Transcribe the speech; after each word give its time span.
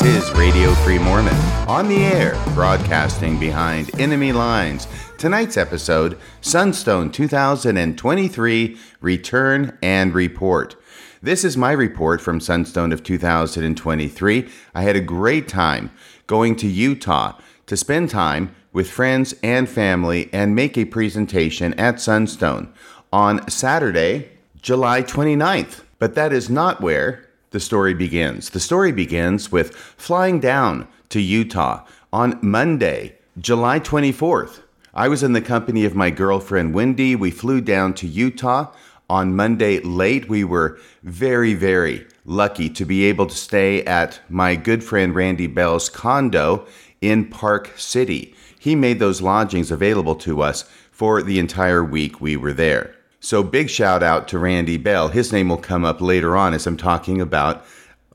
This 0.00 0.24
is 0.24 0.32
Radio 0.32 0.72
Free 0.76 0.98
Mormon 0.98 1.36
on 1.68 1.86
the 1.86 2.02
air, 2.02 2.32
broadcasting 2.54 3.38
behind 3.38 3.90
enemy 4.00 4.32
lines. 4.32 4.88
Tonight's 5.18 5.58
episode 5.58 6.18
Sunstone 6.40 7.12
2023 7.12 8.78
Return 9.02 9.76
and 9.82 10.14
Report. 10.14 10.76
This 11.20 11.44
is 11.44 11.58
my 11.58 11.72
report 11.72 12.22
from 12.22 12.40
Sunstone 12.40 12.90
of 12.90 13.02
2023. 13.02 14.48
I 14.74 14.80
had 14.80 14.96
a 14.96 15.00
great 15.02 15.46
time 15.46 15.90
going 16.26 16.56
to 16.56 16.66
Utah 16.66 17.38
to 17.66 17.76
spend 17.76 18.08
time 18.08 18.54
with 18.72 18.90
friends 18.90 19.34
and 19.42 19.68
family 19.68 20.30
and 20.32 20.54
make 20.54 20.78
a 20.78 20.86
presentation 20.86 21.74
at 21.74 22.00
Sunstone 22.00 22.72
on 23.12 23.46
Saturday, 23.50 24.30
July 24.62 25.02
29th. 25.02 25.82
But 25.98 26.14
that 26.14 26.32
is 26.32 26.48
not 26.48 26.80
where 26.80 27.28
the 27.52 27.60
story 27.60 27.94
begins. 27.94 28.50
The 28.50 28.60
story 28.60 28.92
begins 28.92 29.52
with 29.52 29.76
flying 29.76 30.40
down 30.40 30.88
to 31.10 31.20
Utah 31.20 31.84
on 32.12 32.38
Monday, 32.42 33.16
July 33.38 33.78
24th. 33.78 34.60
I 34.94 35.08
was 35.08 35.22
in 35.22 35.34
the 35.34 35.40
company 35.40 35.84
of 35.84 35.94
my 35.94 36.10
girlfriend 36.10 36.74
Wendy. 36.74 37.14
We 37.14 37.30
flew 37.30 37.60
down 37.60 37.94
to 37.94 38.06
Utah 38.06 38.72
on 39.08 39.36
Monday 39.36 39.80
late. 39.80 40.28
We 40.28 40.44
were 40.44 40.78
very, 41.02 41.54
very 41.54 42.06
lucky 42.24 42.68
to 42.70 42.84
be 42.84 43.04
able 43.04 43.26
to 43.26 43.36
stay 43.36 43.84
at 43.84 44.20
my 44.28 44.56
good 44.56 44.82
friend 44.82 45.14
Randy 45.14 45.46
Bell's 45.46 45.88
condo 45.88 46.66
in 47.00 47.28
Park 47.28 47.72
City. 47.76 48.34
He 48.58 48.74
made 48.74 48.98
those 48.98 49.20
lodgings 49.20 49.70
available 49.70 50.14
to 50.16 50.40
us 50.40 50.64
for 50.90 51.22
the 51.22 51.38
entire 51.38 51.84
week 51.84 52.20
we 52.20 52.36
were 52.36 52.52
there. 52.52 52.94
So, 53.24 53.44
big 53.44 53.70
shout 53.70 54.02
out 54.02 54.26
to 54.28 54.38
Randy 54.40 54.76
Bell. 54.76 55.06
His 55.06 55.32
name 55.32 55.48
will 55.48 55.56
come 55.56 55.84
up 55.84 56.00
later 56.00 56.36
on 56.36 56.54
as 56.54 56.66
I'm 56.66 56.76
talking 56.76 57.20
about 57.20 57.64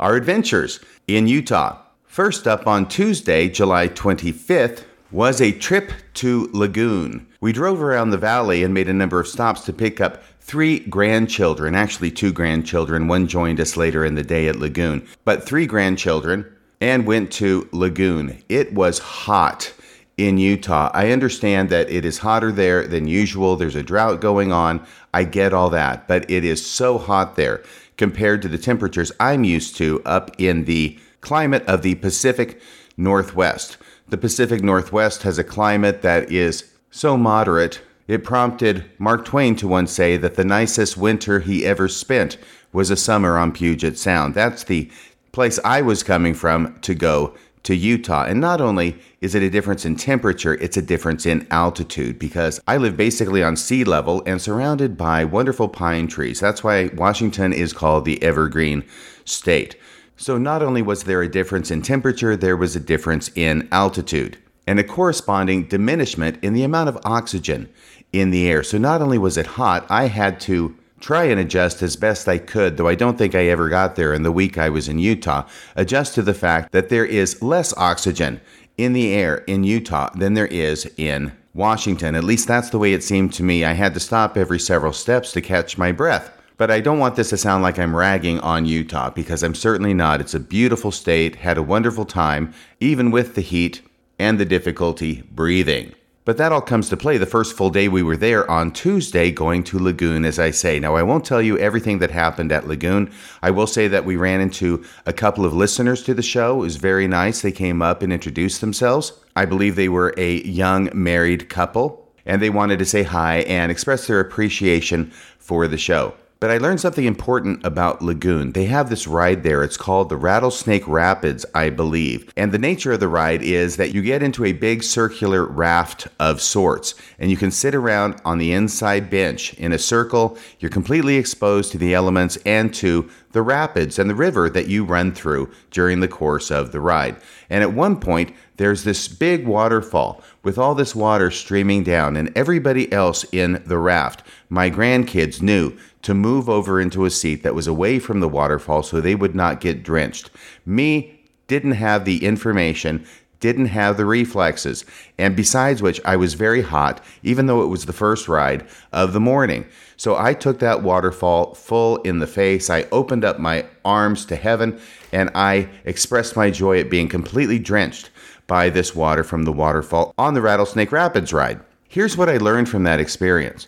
our 0.01 0.17
adventures 0.17 0.81
in 1.07 1.27
Utah. 1.27 1.77
First 2.03 2.45
up 2.45 2.67
on 2.67 2.89
Tuesday, 2.89 3.47
July 3.47 3.87
25th, 3.87 4.83
was 5.09 5.39
a 5.39 5.53
trip 5.53 5.93
to 6.15 6.49
Lagoon. 6.51 7.25
We 7.39 7.53
drove 7.53 7.81
around 7.81 8.09
the 8.09 8.17
valley 8.17 8.63
and 8.63 8.73
made 8.73 8.89
a 8.89 8.93
number 8.93 9.17
of 9.17 9.29
stops 9.29 9.61
to 9.61 9.71
pick 9.71 10.01
up 10.01 10.21
three 10.41 10.79
grandchildren, 10.79 11.73
actually, 11.73 12.11
two 12.11 12.33
grandchildren. 12.33 13.07
One 13.07 13.27
joined 13.27 13.61
us 13.61 13.77
later 13.77 14.03
in 14.03 14.15
the 14.15 14.23
day 14.23 14.49
at 14.49 14.57
Lagoon, 14.57 15.07
but 15.23 15.41
three 15.41 15.67
grandchildren, 15.67 16.45
and 16.81 17.07
went 17.07 17.31
to 17.31 17.69
Lagoon. 17.71 18.43
It 18.49 18.73
was 18.73 18.99
hot 18.99 19.73
in 20.17 20.39
Utah. 20.39 20.89
I 20.93 21.11
understand 21.11 21.69
that 21.69 21.89
it 21.89 22.03
is 22.03 22.19
hotter 22.19 22.51
there 22.51 22.87
than 22.87 23.07
usual. 23.07 23.55
There's 23.55 23.75
a 23.75 23.83
drought 23.83 24.19
going 24.19 24.51
on. 24.51 24.85
I 25.13 25.23
get 25.23 25.53
all 25.53 25.69
that, 25.69 26.07
but 26.07 26.29
it 26.29 26.43
is 26.43 26.65
so 26.65 26.97
hot 26.97 27.35
there 27.35 27.63
compared 27.97 28.41
to 28.41 28.47
the 28.47 28.57
temperatures 28.57 29.11
I'm 29.19 29.43
used 29.43 29.77
to 29.77 30.01
up 30.05 30.31
in 30.39 30.65
the 30.65 30.99
climate 31.21 31.63
of 31.65 31.83
the 31.83 31.95
Pacific 31.95 32.59
Northwest. 32.97 33.77
The 34.07 34.17
Pacific 34.17 34.63
Northwest 34.63 35.23
has 35.23 35.37
a 35.37 35.43
climate 35.43 36.01
that 36.01 36.31
is 36.31 36.71
so 36.89 37.17
moderate. 37.17 37.81
It 38.07 38.23
prompted 38.23 38.85
Mark 38.97 39.25
Twain 39.25 39.55
to 39.57 39.67
once 39.67 39.91
say 39.91 40.17
that 40.17 40.35
the 40.35 40.45
nicest 40.45 40.97
winter 40.97 41.41
he 41.41 41.65
ever 41.65 41.87
spent 41.87 42.37
was 42.71 42.89
a 42.89 42.95
summer 42.95 43.37
on 43.37 43.51
Puget 43.51 43.97
Sound. 43.97 44.33
That's 44.33 44.63
the 44.63 44.89
place 45.31 45.59
I 45.63 45.81
was 45.81 46.03
coming 46.03 46.33
from 46.33 46.79
to 46.81 46.95
go 46.95 47.35
to 47.67 47.75
Utah. 47.75 48.23
And 48.23 48.39
not 48.39 48.61
only 48.61 48.97
is 49.19 49.35
it 49.35 49.43
a 49.43 49.49
difference 49.49 49.83
in 49.83 49.97
temperature, 49.97 50.53
it's 50.53 50.77
a 50.77 50.81
difference 50.81 51.25
in 51.25 51.45
altitude 51.51 52.17
because 52.17 52.61
I 52.65 52.77
live 52.77 52.95
basically 52.95 53.43
on 53.43 53.57
sea 53.57 53.83
level 53.83 54.23
and 54.25 54.41
surrounded 54.41 54.95
by 54.95 55.25
wonderful 55.25 55.67
pine 55.67 56.07
trees. 56.07 56.39
That's 56.39 56.63
why 56.63 56.89
Washington 56.95 57.51
is 57.51 57.73
called 57.73 58.05
the 58.05 58.23
evergreen 58.23 58.85
state. 59.25 59.75
So 60.15 60.37
not 60.37 60.63
only 60.63 60.81
was 60.81 61.03
there 61.03 61.21
a 61.21 61.29
difference 61.29 61.69
in 61.69 61.81
temperature, 61.81 62.37
there 62.37 62.55
was 62.55 62.77
a 62.77 62.79
difference 62.79 63.29
in 63.35 63.67
altitude 63.69 64.37
and 64.65 64.79
a 64.79 64.83
corresponding 64.85 65.67
diminishment 65.67 66.41
in 66.41 66.53
the 66.53 66.63
amount 66.63 66.87
of 66.87 66.97
oxygen 67.03 67.67
in 68.13 68.29
the 68.29 68.49
air. 68.49 68.63
So 68.63 68.77
not 68.77 69.01
only 69.01 69.17
was 69.17 69.35
it 69.35 69.45
hot, 69.45 69.85
I 69.89 70.07
had 70.07 70.39
to 70.41 70.73
try 70.99 71.25
and 71.25 71.39
adjust 71.39 71.81
as 71.81 71.95
best 71.95 72.27
I 72.27 72.37
could, 72.37 72.77
though 72.77 72.87
I 72.87 72.95
don't 72.95 73.17
think 73.17 73.35
I 73.35 73.45
ever 73.45 73.69
got 73.69 73.95
there 73.95 74.13
in 74.13 74.23
the 74.23 74.31
week 74.31 74.57
I 74.57 74.69
was 74.69 74.87
in 74.87 74.99
Utah, 74.99 75.47
adjust 75.75 76.15
to 76.15 76.21
the 76.21 76.33
fact 76.33 76.71
that 76.71 76.89
there 76.89 77.05
is 77.05 77.41
less 77.41 77.75
oxygen 77.77 78.41
in 78.77 78.93
the 78.93 79.13
air 79.13 79.37
in 79.47 79.63
Utah 79.63 80.09
than 80.15 80.33
there 80.33 80.47
is 80.47 80.89
in 80.97 81.31
Washington. 81.53 82.15
At 82.15 82.23
least 82.23 82.47
that's 82.47 82.69
the 82.69 82.79
way 82.79 82.93
it 82.93 83.03
seemed 83.03 83.33
to 83.33 83.43
me. 83.43 83.65
I 83.65 83.73
had 83.73 83.93
to 83.95 83.99
stop 83.99 84.37
every 84.37 84.59
several 84.59 84.93
steps 84.93 85.31
to 85.33 85.41
catch 85.41 85.77
my 85.77 85.91
breath. 85.91 86.31
But 86.57 86.71
I 86.71 86.79
don't 86.79 86.99
want 86.99 87.15
this 87.15 87.29
to 87.29 87.37
sound 87.37 87.61
like 87.61 87.77
I'm 87.77 87.95
ragging 87.95 88.39
on 88.39 88.65
Utah 88.65 89.11
because 89.11 89.43
I'm 89.43 89.53
certainly 89.53 89.93
not. 89.93 90.21
It's 90.21 90.33
a 90.33 90.39
beautiful 90.39 90.91
state, 90.91 91.35
had 91.35 91.57
a 91.57 91.63
wonderful 91.63 92.05
time, 92.05 92.53
even 92.79 93.11
with 93.11 93.35
the 93.35 93.41
heat 93.41 93.81
and 94.17 94.39
the 94.39 94.45
difficulty 94.45 95.21
breathing. 95.31 95.93
But 96.27 96.35
that 96.35 96.51
all 96.51 96.59
comes 96.59 96.89
to 96.89 96.97
play 96.97 97.17
the 97.17 97.25
first 97.25 97.55
full 97.55 97.69
day 97.69 97.87
we 97.87 98.03
were 98.03 98.17
there 98.17 98.51
on 98.51 98.71
Tuesday 98.71 99.31
going 99.31 99.63
to 99.63 99.79
Lagoon, 99.79 100.25
as 100.25 100.39
I 100.39 100.51
say. 100.51 100.77
Now, 100.77 100.93
I 100.93 101.01
won't 101.01 101.23
tell 101.23 101.41
you 101.41 101.57
everything 101.57 101.99
that 101.99 102.11
happened 102.11 102.51
at 102.51 102.67
Lagoon. 102.67 103.13
I 103.41 103.51
will 103.51 103.65
say 103.65 103.87
that 103.87 104.03
we 104.03 104.17
ran 104.17 104.41
into 104.41 104.83
a 105.05 105.13
couple 105.13 105.45
of 105.45 105.53
listeners 105.53 106.03
to 106.03 106.13
the 106.13 106.21
show. 106.21 106.57
It 106.57 106.65
was 106.65 106.75
very 106.75 107.07
nice. 107.07 107.41
They 107.41 107.53
came 107.53 107.81
up 107.81 108.01
and 108.01 108.11
introduced 108.11 108.59
themselves. 108.59 109.13
I 109.37 109.45
believe 109.45 109.77
they 109.77 109.87
were 109.87 110.13
a 110.17 110.41
young 110.41 110.89
married 110.93 111.47
couple, 111.47 112.11
and 112.25 112.41
they 112.41 112.49
wanted 112.49 112.79
to 112.79 112.85
say 112.85 113.03
hi 113.03 113.37
and 113.43 113.71
express 113.71 114.05
their 114.05 114.19
appreciation 114.19 115.11
for 115.39 115.65
the 115.65 115.77
show. 115.77 116.13
But 116.39 116.51
I 116.51 116.59
learned 116.59 116.79
something 116.79 117.05
important 117.05 117.65
about 117.65 118.03
Lagoon. 118.03 118.51
They 118.51 118.65
have 118.65 118.91
this 118.91 119.07
ride 119.07 119.41
there. 119.41 119.63
It's 119.63 119.75
called 119.75 120.09
the 120.09 120.17
Rattlesnake 120.17 120.87
Rapids, 120.87 121.47
I 121.55 121.71
believe. 121.71 122.31
And 122.37 122.51
the 122.51 122.59
nature 122.59 122.91
of 122.91 122.99
the 122.99 123.07
ride 123.07 123.41
is 123.41 123.77
that 123.77 123.91
you 123.91 124.03
get 124.03 124.21
into 124.21 124.45
a 124.45 124.53
big 124.53 124.83
circular 124.83 125.47
raft 125.47 126.07
of 126.19 126.39
sorts, 126.39 126.93
and 127.17 127.31
you 127.31 127.37
can 127.37 127.49
sit 127.49 127.73
around 127.73 128.21
on 128.23 128.37
the 128.37 128.51
inside 128.51 129.09
bench 129.09 129.55
in 129.55 129.71
a 129.71 129.79
circle. 129.79 130.37
You're 130.59 130.69
completely 130.69 131.15
exposed 131.15 131.71
to 131.71 131.79
the 131.79 131.95
elements 131.95 132.37
and 132.45 132.71
to 132.75 133.09
the 133.31 133.41
rapids 133.41 133.97
and 133.97 134.07
the 134.07 134.15
river 134.15 134.47
that 134.47 134.67
you 134.67 134.85
run 134.85 135.13
through 135.13 135.49
during 135.71 136.01
the 136.01 136.07
course 136.07 136.51
of 136.51 136.71
the 136.71 136.79
ride. 136.79 137.15
And 137.49 137.63
at 137.63 137.73
one 137.73 137.99
point, 137.99 138.33
there's 138.57 138.83
this 138.83 139.07
big 139.07 139.47
waterfall 139.47 140.23
with 140.43 140.57
all 140.57 140.75
this 140.75 140.95
water 140.95 141.31
streaming 141.31 141.83
down, 141.83 142.15
and 142.15 142.31
everybody 142.35 142.91
else 142.91 143.25
in 143.31 143.63
the 143.65 143.77
raft, 143.77 144.23
my 144.49 144.69
grandkids, 144.69 145.41
knew 145.41 145.75
to 146.07 146.13
move 146.13 146.47
over 146.47 146.79
into 146.79 147.03
a 147.03 147.09
seat 147.09 147.43
that 147.43 147.53
was 147.53 147.67
away 147.67 147.99
from 147.99 148.21
the 148.21 148.29
waterfall 148.29 148.81
so 148.81 149.01
they 149.01 149.13
would 149.13 149.35
not 149.35 149.59
get 149.59 149.83
drenched. 149.83 150.31
Me 150.65 151.19
didn't 151.47 151.73
have 151.73 152.05
the 152.05 152.23
information, 152.23 153.05
didn't 153.41 153.65
have 153.65 153.97
the 153.97 154.05
reflexes, 154.05 154.85
and 155.17 155.35
besides 155.35 155.81
which, 155.81 155.99
I 156.05 156.15
was 156.15 156.33
very 156.33 156.61
hot, 156.61 157.03
even 157.23 157.47
though 157.47 157.61
it 157.61 157.67
was 157.67 157.85
the 157.85 157.91
first 157.91 158.29
ride 158.29 158.65
of 158.93 159.11
the 159.11 159.19
morning. 159.19 159.65
So 159.97 160.15
I 160.15 160.33
took 160.33 160.59
that 160.59 160.81
waterfall 160.81 161.53
full 161.55 161.97
in 162.03 162.19
the 162.19 162.25
face. 162.25 162.69
I 162.69 162.83
opened 162.93 163.25
up 163.25 163.37
my 163.37 163.65
arms 163.83 164.25
to 164.27 164.37
heaven 164.37 164.79
and 165.11 165.29
I 165.35 165.67
expressed 165.83 166.37
my 166.37 166.49
joy 166.51 166.79
at 166.79 166.89
being 166.89 167.09
completely 167.09 167.59
drenched 167.59 168.11
by 168.47 168.69
this 168.69 168.95
water 168.95 169.25
from 169.25 169.43
the 169.43 169.51
waterfall 169.51 170.13
on 170.17 170.35
the 170.35 170.41
Rattlesnake 170.41 170.93
Rapids 170.93 171.33
ride. 171.33 171.59
Here's 171.89 172.15
what 172.15 172.29
I 172.29 172.37
learned 172.37 172.69
from 172.69 172.83
that 172.83 173.01
experience 173.01 173.67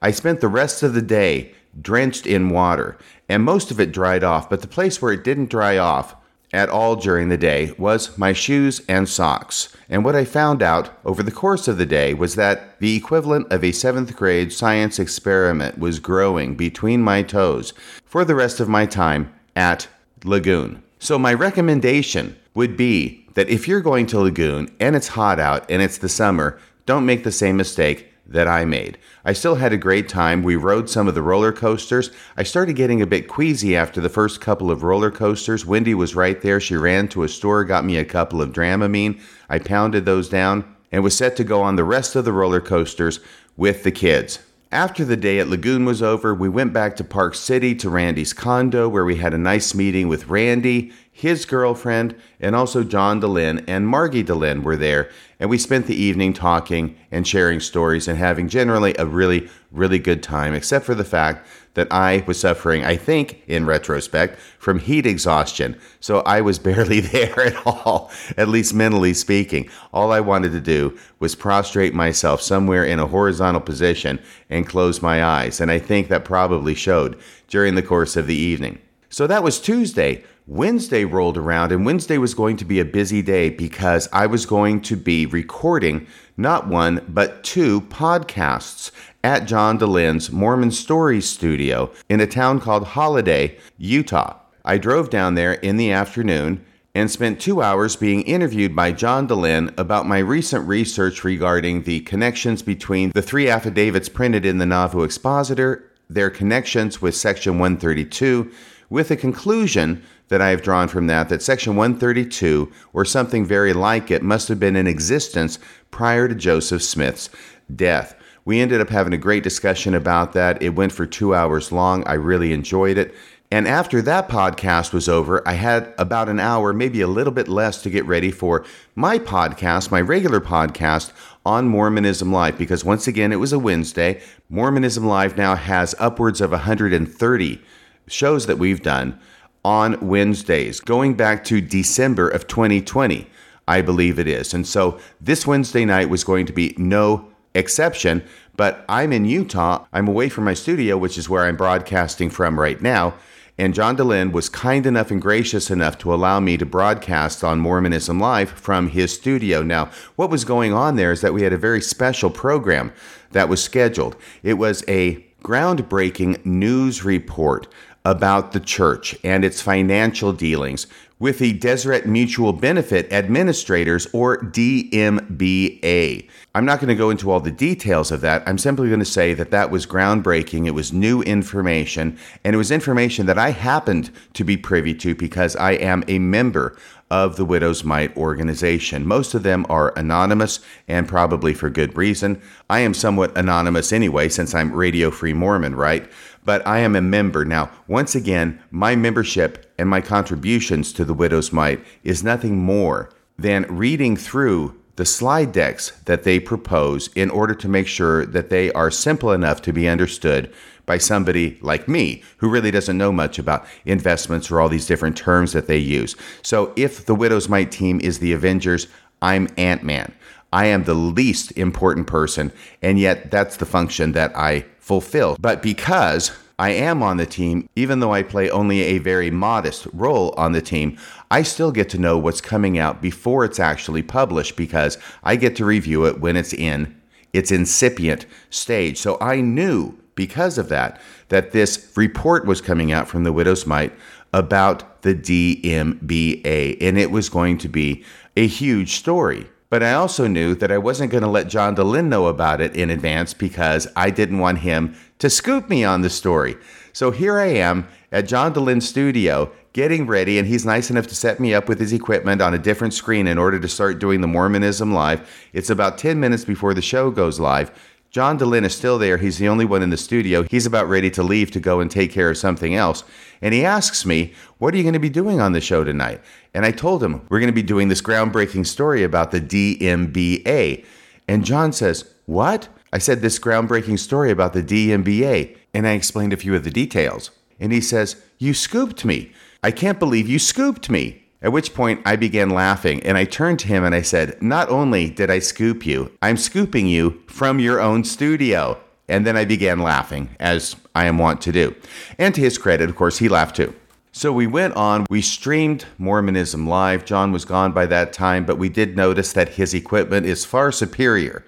I 0.00 0.12
spent 0.12 0.40
the 0.40 0.46
rest 0.46 0.84
of 0.84 0.94
the 0.94 1.02
day 1.02 1.52
drenched 1.80 2.26
in 2.26 2.48
water, 2.48 2.96
and 3.28 3.42
most 3.42 3.70
of 3.70 3.78
it 3.78 3.92
dried 3.92 4.24
off, 4.24 4.48
but 4.48 4.60
the 4.60 4.66
place 4.66 5.00
where 5.00 5.12
it 5.12 5.24
didn't 5.24 5.50
dry 5.50 5.76
off 5.78 6.16
at 6.52 6.68
all 6.68 6.96
during 6.96 7.28
the 7.28 7.36
day 7.36 7.72
was 7.78 8.16
my 8.18 8.32
shoes 8.32 8.82
and 8.88 9.08
socks. 9.08 9.74
And 9.88 10.04
what 10.04 10.16
I 10.16 10.24
found 10.24 10.62
out 10.62 10.90
over 11.04 11.22
the 11.22 11.30
course 11.30 11.68
of 11.68 11.78
the 11.78 11.86
day 11.86 12.12
was 12.14 12.34
that 12.34 12.78
the 12.80 12.96
equivalent 12.96 13.52
of 13.52 13.62
a 13.62 13.72
seventh 13.72 14.16
grade 14.16 14.52
science 14.52 14.98
experiment 14.98 15.78
was 15.78 16.00
growing 16.00 16.56
between 16.56 17.02
my 17.02 17.22
toes 17.22 17.72
for 18.04 18.24
the 18.24 18.34
rest 18.34 18.60
of 18.60 18.68
my 18.68 18.86
time 18.86 19.32
at 19.54 19.88
Lagoon. 20.24 20.82
So, 20.98 21.18
my 21.18 21.32
recommendation 21.32 22.36
would 22.54 22.76
be 22.76 23.26
that 23.34 23.48
if 23.48 23.66
you're 23.66 23.80
going 23.80 24.06
to 24.06 24.20
Lagoon 24.20 24.74
and 24.80 24.96
it's 24.96 25.08
hot 25.08 25.38
out 25.38 25.70
and 25.70 25.80
it's 25.80 25.98
the 25.98 26.08
summer, 26.08 26.58
don't 26.84 27.06
make 27.06 27.24
the 27.24 27.32
same 27.32 27.56
mistake 27.56 28.09
that 28.30 28.48
I 28.48 28.64
made. 28.64 28.96
I 29.24 29.32
still 29.32 29.56
had 29.56 29.72
a 29.72 29.76
great 29.76 30.08
time. 30.08 30.42
We 30.42 30.56
rode 30.56 30.88
some 30.88 31.08
of 31.08 31.14
the 31.14 31.22
roller 31.22 31.52
coasters. 31.52 32.10
I 32.36 32.44
started 32.44 32.76
getting 32.76 33.02
a 33.02 33.06
bit 33.06 33.28
queasy 33.28 33.76
after 33.76 34.00
the 34.00 34.08
first 34.08 34.40
couple 34.40 34.70
of 34.70 34.82
roller 34.82 35.10
coasters. 35.10 35.66
Wendy 35.66 35.94
was 35.94 36.14
right 36.14 36.40
there. 36.40 36.60
She 36.60 36.76
ran 36.76 37.08
to 37.08 37.24
a 37.24 37.28
store, 37.28 37.64
got 37.64 37.84
me 37.84 37.96
a 37.96 38.04
couple 38.04 38.40
of 38.40 38.52
Dramamine. 38.52 39.20
I 39.48 39.58
pounded 39.58 40.04
those 40.04 40.28
down 40.28 40.76
and 40.92 41.02
was 41.02 41.16
set 41.16 41.36
to 41.36 41.44
go 41.44 41.60
on 41.60 41.76
the 41.76 41.84
rest 41.84 42.16
of 42.16 42.24
the 42.24 42.32
roller 42.32 42.60
coasters 42.60 43.20
with 43.56 43.82
the 43.82 43.92
kids. 43.92 44.38
After 44.72 45.04
the 45.04 45.16
day 45.16 45.40
at 45.40 45.48
Lagoon 45.48 45.84
was 45.84 46.00
over, 46.00 46.32
we 46.32 46.48
went 46.48 46.72
back 46.72 46.94
to 46.96 47.04
Park 47.04 47.34
City 47.34 47.74
to 47.74 47.90
Randy's 47.90 48.32
condo 48.32 48.88
where 48.88 49.04
we 49.04 49.16
had 49.16 49.34
a 49.34 49.38
nice 49.38 49.74
meeting 49.74 50.06
with 50.06 50.28
Randy, 50.28 50.92
his 51.20 51.44
girlfriend, 51.44 52.14
and 52.40 52.56
also 52.56 52.82
John 52.82 53.20
Dehlin 53.20 53.62
and 53.68 53.86
Margie 53.86 54.24
Dehlin 54.24 54.62
were 54.62 54.76
there. 54.76 55.10
And 55.38 55.50
we 55.50 55.58
spent 55.58 55.86
the 55.86 55.94
evening 55.94 56.32
talking 56.32 56.96
and 57.10 57.26
sharing 57.26 57.60
stories 57.60 58.08
and 58.08 58.18
having 58.18 58.48
generally 58.48 58.94
a 58.98 59.06
really, 59.06 59.48
really 59.70 59.98
good 59.98 60.22
time, 60.22 60.54
except 60.54 60.86
for 60.86 60.94
the 60.94 61.04
fact 61.04 61.46
that 61.74 61.92
I 61.92 62.24
was 62.26 62.40
suffering, 62.40 62.84
I 62.84 62.96
think, 62.96 63.42
in 63.46 63.66
retrospect, 63.66 64.38
from 64.58 64.80
heat 64.80 65.06
exhaustion. 65.06 65.78
So 66.00 66.20
I 66.20 66.40
was 66.40 66.58
barely 66.70 67.00
there 67.00 67.38
at 67.40 67.66
all, 67.66 68.10
at 68.36 68.48
least 68.48 68.74
mentally 68.74 69.14
speaking. 69.14 69.68
All 69.92 70.12
I 70.12 70.20
wanted 70.20 70.52
to 70.52 70.60
do 70.60 70.98
was 71.18 71.34
prostrate 71.34 71.94
myself 71.94 72.40
somewhere 72.40 72.84
in 72.84 72.98
a 72.98 73.06
horizontal 73.06 73.60
position 73.60 74.20
and 74.48 74.66
close 74.66 75.02
my 75.02 75.22
eyes. 75.22 75.60
And 75.60 75.70
I 75.70 75.78
think 75.78 76.08
that 76.08 76.24
probably 76.24 76.74
showed 76.74 77.20
during 77.48 77.74
the 77.74 77.82
course 77.82 78.16
of 78.16 78.26
the 78.26 78.34
evening. 78.34 78.80
So 79.10 79.26
that 79.26 79.42
was 79.42 79.60
Tuesday. 79.60 80.24
Wednesday 80.50 81.04
rolled 81.04 81.36
around, 81.36 81.70
and 81.70 81.86
Wednesday 81.86 82.18
was 82.18 82.34
going 82.34 82.56
to 82.56 82.64
be 82.64 82.80
a 82.80 82.84
busy 82.84 83.22
day 83.22 83.50
because 83.50 84.08
I 84.12 84.26
was 84.26 84.46
going 84.46 84.80
to 84.80 84.96
be 84.96 85.24
recording 85.24 86.08
not 86.36 86.66
one, 86.66 87.04
but 87.08 87.44
two 87.44 87.82
podcasts 87.82 88.90
at 89.22 89.46
John 89.46 89.78
Dehlin's 89.78 90.32
Mormon 90.32 90.72
Stories 90.72 91.28
studio 91.28 91.92
in 92.08 92.18
a 92.18 92.26
town 92.26 92.58
called 92.58 92.84
Holladay, 92.84 93.60
Utah. 93.78 94.40
I 94.64 94.76
drove 94.76 95.08
down 95.08 95.36
there 95.36 95.52
in 95.52 95.76
the 95.76 95.92
afternoon 95.92 96.64
and 96.96 97.08
spent 97.08 97.40
two 97.40 97.62
hours 97.62 97.94
being 97.94 98.22
interviewed 98.22 98.74
by 98.74 98.90
John 98.90 99.28
Dehlin 99.28 99.72
about 99.78 100.08
my 100.08 100.18
recent 100.18 100.66
research 100.66 101.22
regarding 101.22 101.84
the 101.84 102.00
connections 102.00 102.60
between 102.60 103.12
the 103.12 103.22
three 103.22 103.48
affidavits 103.48 104.08
printed 104.08 104.44
in 104.44 104.58
the 104.58 104.66
Nauvoo 104.66 105.04
Expositor, 105.04 105.88
their 106.08 106.28
connections 106.28 107.00
with 107.00 107.14
Section 107.14 107.60
132, 107.60 108.50
with 108.88 109.12
a 109.12 109.16
conclusion 109.16 110.02
that 110.30 110.40
I 110.40 110.48
have 110.48 110.62
drawn 110.62 110.88
from 110.88 111.06
that 111.08 111.28
that 111.28 111.42
Section 111.42 111.76
132 111.76 112.72
or 112.92 113.04
something 113.04 113.44
very 113.44 113.72
like 113.72 114.10
it 114.10 114.22
must 114.22 114.48
have 114.48 114.58
been 114.58 114.76
in 114.76 114.86
existence 114.86 115.58
prior 115.90 116.26
to 116.28 116.34
Joseph 116.34 116.82
Smith's 116.82 117.28
death. 117.74 118.14
We 118.44 118.60
ended 118.60 118.80
up 118.80 118.88
having 118.88 119.12
a 119.12 119.18
great 119.18 119.42
discussion 119.42 119.94
about 119.94 120.32
that. 120.32 120.62
It 120.62 120.70
went 120.70 120.92
for 120.92 121.04
two 121.04 121.34
hours 121.34 121.70
long. 121.70 122.06
I 122.06 122.14
really 122.14 122.52
enjoyed 122.52 122.96
it. 122.96 123.14
And 123.52 123.66
after 123.66 124.00
that 124.02 124.28
podcast 124.28 124.92
was 124.92 125.08
over, 125.08 125.46
I 125.46 125.54
had 125.54 125.92
about 125.98 126.28
an 126.28 126.38
hour, 126.38 126.72
maybe 126.72 127.00
a 127.00 127.08
little 127.08 127.32
bit 127.32 127.48
less, 127.48 127.82
to 127.82 127.90
get 127.90 128.06
ready 128.06 128.30
for 128.30 128.64
my 128.94 129.18
podcast, 129.18 129.90
my 129.90 130.00
regular 130.00 130.40
podcast 130.40 131.12
on 131.44 131.66
Mormonism 131.66 132.32
Live, 132.32 132.56
because 132.56 132.84
once 132.84 133.08
again, 133.08 133.32
it 133.32 133.40
was 133.40 133.52
a 133.52 133.58
Wednesday. 133.58 134.22
Mormonism 134.48 135.04
Live 135.04 135.36
now 135.36 135.56
has 135.56 135.96
upwards 135.98 136.40
of 136.40 136.52
130 136.52 137.60
shows 138.06 138.46
that 138.46 138.58
we've 138.58 138.82
done 138.82 139.18
on 139.64 140.06
Wednesdays, 140.06 140.80
going 140.80 141.14
back 141.14 141.44
to 141.44 141.60
December 141.60 142.28
of 142.28 142.46
2020, 142.46 143.28
I 143.68 143.82
believe 143.82 144.18
it 144.18 144.26
is. 144.26 144.54
And 144.54 144.66
so 144.66 144.98
this 145.20 145.46
Wednesday 145.46 145.84
night 145.84 146.08
was 146.08 146.24
going 146.24 146.46
to 146.46 146.52
be 146.52 146.74
no 146.76 147.28
exception, 147.54 148.24
but 148.56 148.84
I'm 148.88 149.12
in 149.12 149.24
Utah. 149.24 149.86
I'm 149.92 150.08
away 150.08 150.28
from 150.28 150.44
my 150.44 150.54
studio, 150.54 150.96
which 150.96 151.18
is 151.18 151.28
where 151.28 151.44
I'm 151.44 151.56
broadcasting 151.56 152.30
from 152.30 152.58
right 152.58 152.80
now. 152.80 153.14
And 153.58 153.74
John 153.74 153.94
Dehlin 153.94 154.32
was 154.32 154.48
kind 154.48 154.86
enough 154.86 155.10
and 155.10 155.20
gracious 155.20 155.70
enough 155.70 155.98
to 155.98 156.14
allow 156.14 156.40
me 156.40 156.56
to 156.56 156.64
broadcast 156.64 157.44
on 157.44 157.60
Mormonism 157.60 158.18
Live 158.18 158.50
from 158.50 158.88
his 158.88 159.12
studio. 159.12 159.62
Now, 159.62 159.90
what 160.16 160.30
was 160.30 160.46
going 160.46 160.72
on 160.72 160.96
there 160.96 161.12
is 161.12 161.20
that 161.20 161.34
we 161.34 161.42
had 161.42 161.52
a 161.52 161.58
very 161.58 161.82
special 161.82 162.30
program 162.30 162.90
that 163.32 163.50
was 163.50 163.62
scheduled. 163.62 164.16
It 164.42 164.54
was 164.54 164.82
a 164.88 165.26
groundbreaking 165.42 166.44
news 166.46 167.04
report 167.04 167.66
about 168.10 168.50
the 168.50 168.58
church 168.58 169.16
and 169.22 169.44
its 169.44 169.62
financial 169.62 170.32
dealings 170.32 170.88
with 171.20 171.38
the 171.38 171.52
Deseret 171.52 172.06
Mutual 172.06 172.52
Benefit 172.52 173.12
Administrators, 173.12 174.08
or 174.12 174.38
DMBA. 174.38 176.28
I'm 176.54 176.64
not 176.64 176.80
going 176.80 176.88
to 176.88 176.94
go 176.94 177.10
into 177.10 177.30
all 177.30 177.40
the 177.40 177.52
details 177.52 178.10
of 178.10 178.22
that. 178.22 178.42
I'm 178.48 178.58
simply 178.58 178.88
going 178.88 179.00
to 179.00 179.04
say 179.04 179.34
that 179.34 179.50
that 179.50 179.70
was 179.70 179.86
groundbreaking. 179.86 180.66
It 180.66 180.70
was 180.72 180.92
new 180.92 181.22
information, 181.22 182.18
and 182.42 182.54
it 182.54 182.56
was 182.56 182.70
information 182.70 183.26
that 183.26 183.38
I 183.38 183.50
happened 183.50 184.10
to 184.32 184.44
be 184.44 184.56
privy 184.56 184.94
to 184.94 185.14
because 185.14 185.54
I 185.56 185.72
am 185.72 186.02
a 186.08 186.18
member 186.18 186.76
of 187.10 187.36
the 187.36 187.44
Widow's 187.44 187.82
Mite 187.82 188.16
organization. 188.16 189.06
Most 189.06 189.34
of 189.34 189.42
them 189.42 189.66
are 189.68 189.92
anonymous 189.96 190.60
and 190.86 191.08
probably 191.08 191.52
for 191.52 191.68
good 191.68 191.96
reason. 191.96 192.40
I 192.68 192.80
am 192.80 192.94
somewhat 192.94 193.36
anonymous 193.36 193.92
anyway, 193.92 194.28
since 194.28 194.54
I'm 194.54 194.72
Radio 194.72 195.10
Free 195.10 195.32
Mormon, 195.32 195.74
right? 195.74 196.10
But 196.44 196.66
I 196.66 196.78
am 196.78 196.94
a 196.94 197.02
member. 197.02 197.44
Now, 197.44 197.70
once 197.88 198.14
again, 198.14 198.62
my 198.70 198.94
membership 198.94 199.72
and 199.78 199.88
my 199.88 200.00
contributions 200.00 200.92
to 200.94 201.04
the 201.04 201.14
Widow's 201.14 201.52
Mite 201.52 201.84
is 202.04 202.22
nothing 202.22 202.58
more 202.58 203.10
than 203.38 203.66
reading 203.68 204.16
through 204.16 204.80
the 204.96 205.06
slide 205.06 205.50
decks 205.52 205.92
that 206.04 206.24
they 206.24 206.38
propose 206.38 207.08
in 207.14 207.30
order 207.30 207.54
to 207.54 207.68
make 207.68 207.86
sure 207.86 208.26
that 208.26 208.50
they 208.50 208.70
are 208.72 208.90
simple 208.90 209.32
enough 209.32 209.62
to 209.62 209.72
be 209.72 209.88
understood 209.88 210.52
by 210.90 210.98
somebody 210.98 211.56
like 211.60 211.86
me 211.86 212.20
who 212.38 212.48
really 212.48 212.72
doesn't 212.72 212.98
know 212.98 213.12
much 213.12 213.38
about 213.38 213.64
investments 213.84 214.50
or 214.50 214.60
all 214.60 214.68
these 214.68 214.88
different 214.88 215.16
terms 215.16 215.52
that 215.52 215.68
they 215.68 215.78
use. 215.78 216.16
So 216.42 216.72
if 216.74 217.06
the 217.06 217.14
Widow's 217.14 217.48
Mite 217.48 217.70
team 217.70 218.00
is 218.00 218.18
the 218.18 218.32
Avengers, 218.32 218.88
I'm 219.22 219.46
Ant 219.56 219.84
Man. 219.84 220.12
I 220.52 220.66
am 220.66 220.82
the 220.82 220.94
least 220.94 221.52
important 221.52 222.08
person, 222.08 222.50
and 222.82 222.98
yet 222.98 223.30
that's 223.30 223.56
the 223.58 223.66
function 223.66 224.10
that 224.12 224.36
I 224.36 224.64
fulfill. 224.80 225.36
But 225.38 225.62
because 225.62 226.32
I 226.58 226.70
am 226.70 227.04
on 227.04 227.18
the 227.18 227.24
team, 227.24 227.68
even 227.76 228.00
though 228.00 228.12
I 228.12 228.24
play 228.24 228.50
only 228.50 228.80
a 228.80 228.98
very 228.98 229.30
modest 229.30 229.86
role 229.92 230.34
on 230.36 230.50
the 230.50 230.60
team, 230.60 230.98
I 231.30 231.44
still 231.44 231.70
get 231.70 231.88
to 231.90 231.98
know 231.98 232.18
what's 232.18 232.40
coming 232.40 232.78
out 232.78 233.00
before 233.00 233.44
it's 233.44 233.60
actually 233.60 234.02
published 234.02 234.56
because 234.56 234.98
I 235.22 235.36
get 235.36 235.54
to 235.54 235.64
review 235.64 236.06
it 236.06 236.20
when 236.20 236.36
it's 236.36 236.52
in 236.52 237.00
its 237.32 237.52
incipient 237.52 238.26
stage. 238.50 238.98
So 238.98 239.18
I 239.20 239.40
knew 239.40 239.96
because 240.14 240.58
of 240.58 240.68
that 240.68 241.00
that 241.28 241.52
this 241.52 241.92
report 241.96 242.46
was 242.46 242.60
coming 242.60 242.92
out 242.92 243.08
from 243.08 243.24
the 243.24 243.32
Widow's 243.32 243.66
Mite 243.66 243.92
about 244.32 245.02
the 245.02 245.14
DMBA, 245.14 246.76
and 246.80 246.98
it 246.98 247.10
was 247.10 247.28
going 247.28 247.58
to 247.58 247.68
be 247.68 248.04
a 248.36 248.46
huge 248.46 248.96
story. 248.96 249.46
But 249.70 249.84
I 249.84 249.92
also 249.92 250.26
knew 250.26 250.56
that 250.56 250.72
I 250.72 250.78
wasn't 250.78 251.12
going 251.12 251.22
to 251.22 251.30
let 251.30 251.48
John 251.48 251.76
Dehlin 251.76 252.08
know 252.08 252.26
about 252.26 252.60
it 252.60 252.74
in 252.74 252.90
advance 252.90 253.34
because 253.34 253.86
I 253.94 254.10
didn't 254.10 254.40
want 254.40 254.58
him 254.58 254.96
to 255.20 255.30
scoop 255.30 255.68
me 255.68 255.84
on 255.84 256.00
the 256.00 256.10
story. 256.10 256.56
So 256.92 257.12
here 257.12 257.38
I 257.38 257.46
am 257.46 257.86
at 258.10 258.26
John 258.26 258.52
Dehlin's 258.52 258.88
studio 258.88 259.52
getting 259.72 260.08
ready, 260.08 260.38
and 260.38 260.48
he's 260.48 260.66
nice 260.66 260.90
enough 260.90 261.06
to 261.06 261.14
set 261.14 261.38
me 261.38 261.54
up 261.54 261.68
with 261.68 261.78
his 261.78 261.92
equipment 261.92 262.42
on 262.42 262.52
a 262.52 262.58
different 262.58 262.94
screen 262.94 263.28
in 263.28 263.38
order 263.38 263.60
to 263.60 263.68
start 263.68 264.00
doing 264.00 264.20
the 264.20 264.26
Mormonism 264.26 264.92
live. 264.92 265.30
It's 265.52 265.70
about 265.70 265.98
10 265.98 266.18
minutes 266.18 266.44
before 266.44 266.74
the 266.74 266.82
show 266.82 267.12
goes 267.12 267.38
live. 267.38 267.70
John 268.10 268.40
Dehlin 268.40 268.64
is 268.64 268.74
still 268.74 268.98
there. 268.98 269.18
He's 269.18 269.38
the 269.38 269.48
only 269.48 269.64
one 269.64 269.82
in 269.82 269.90
the 269.90 269.96
studio. 269.96 270.42
He's 270.42 270.66
about 270.66 270.88
ready 270.88 271.10
to 271.12 271.22
leave 271.22 271.52
to 271.52 271.60
go 271.60 271.78
and 271.78 271.88
take 271.88 272.10
care 272.10 272.28
of 272.28 272.36
something 272.36 272.74
else. 272.74 273.04
And 273.40 273.54
he 273.54 273.64
asks 273.64 274.04
me, 274.04 274.34
What 274.58 274.74
are 274.74 274.76
you 274.76 274.82
going 274.82 274.94
to 274.94 274.98
be 274.98 275.08
doing 275.08 275.40
on 275.40 275.52
the 275.52 275.60
show 275.60 275.84
tonight? 275.84 276.20
And 276.52 276.66
I 276.66 276.72
told 276.72 277.04
him, 277.04 277.24
We're 277.28 277.38
going 277.38 277.52
to 277.52 277.54
be 277.54 277.62
doing 277.62 277.86
this 277.86 278.02
groundbreaking 278.02 278.66
story 278.66 279.04
about 279.04 279.30
the 279.30 279.40
DMBA. 279.40 280.84
And 281.28 281.44
John 281.44 281.72
says, 281.72 282.12
What? 282.26 282.68
I 282.92 282.98
said, 282.98 283.20
This 283.20 283.38
groundbreaking 283.38 284.00
story 284.00 284.32
about 284.32 284.54
the 284.54 284.62
DMBA. 284.62 285.56
And 285.72 285.86
I 285.86 285.92
explained 285.92 286.32
a 286.32 286.36
few 286.36 286.56
of 286.56 286.64
the 286.64 286.70
details. 286.72 287.30
And 287.60 287.72
he 287.72 287.80
says, 287.80 288.20
You 288.38 288.54
scooped 288.54 289.04
me. 289.04 289.30
I 289.62 289.70
can't 289.70 290.00
believe 290.00 290.28
you 290.28 290.40
scooped 290.40 290.90
me. 290.90 291.19
At 291.42 291.52
which 291.52 291.72
point 291.72 292.02
I 292.04 292.16
began 292.16 292.50
laughing 292.50 293.02
and 293.02 293.16
I 293.16 293.24
turned 293.24 293.58
to 293.60 293.68
him 293.68 293.82
and 293.82 293.94
I 293.94 294.02
said, 294.02 294.40
Not 294.42 294.68
only 294.68 295.08
did 295.08 295.30
I 295.30 295.38
scoop 295.38 295.86
you, 295.86 296.12
I'm 296.20 296.36
scooping 296.36 296.86
you 296.86 297.22
from 297.26 297.58
your 297.58 297.80
own 297.80 298.04
studio. 298.04 298.78
And 299.08 299.26
then 299.26 299.36
I 299.36 299.44
began 299.44 299.80
laughing, 299.80 300.36
as 300.38 300.76
I 300.94 301.06
am 301.06 301.18
wont 301.18 301.40
to 301.42 301.52
do. 301.52 301.74
And 302.18 302.34
to 302.34 302.40
his 302.40 302.58
credit, 302.58 302.88
of 302.88 302.94
course, 302.94 303.18
he 303.18 303.28
laughed 303.28 303.56
too. 303.56 303.74
So 304.12 304.32
we 304.32 304.46
went 304.46 304.74
on, 304.74 305.06
we 305.08 305.22
streamed 305.22 305.84
Mormonism 305.98 306.68
live. 306.68 307.04
John 307.04 307.32
was 307.32 307.44
gone 307.44 307.72
by 307.72 307.86
that 307.86 308.12
time, 308.12 308.44
but 308.44 308.58
we 308.58 308.68
did 308.68 308.96
notice 308.96 309.32
that 309.32 309.48
his 309.50 309.72
equipment 309.72 310.26
is 310.26 310.44
far 310.44 310.70
superior 310.70 311.44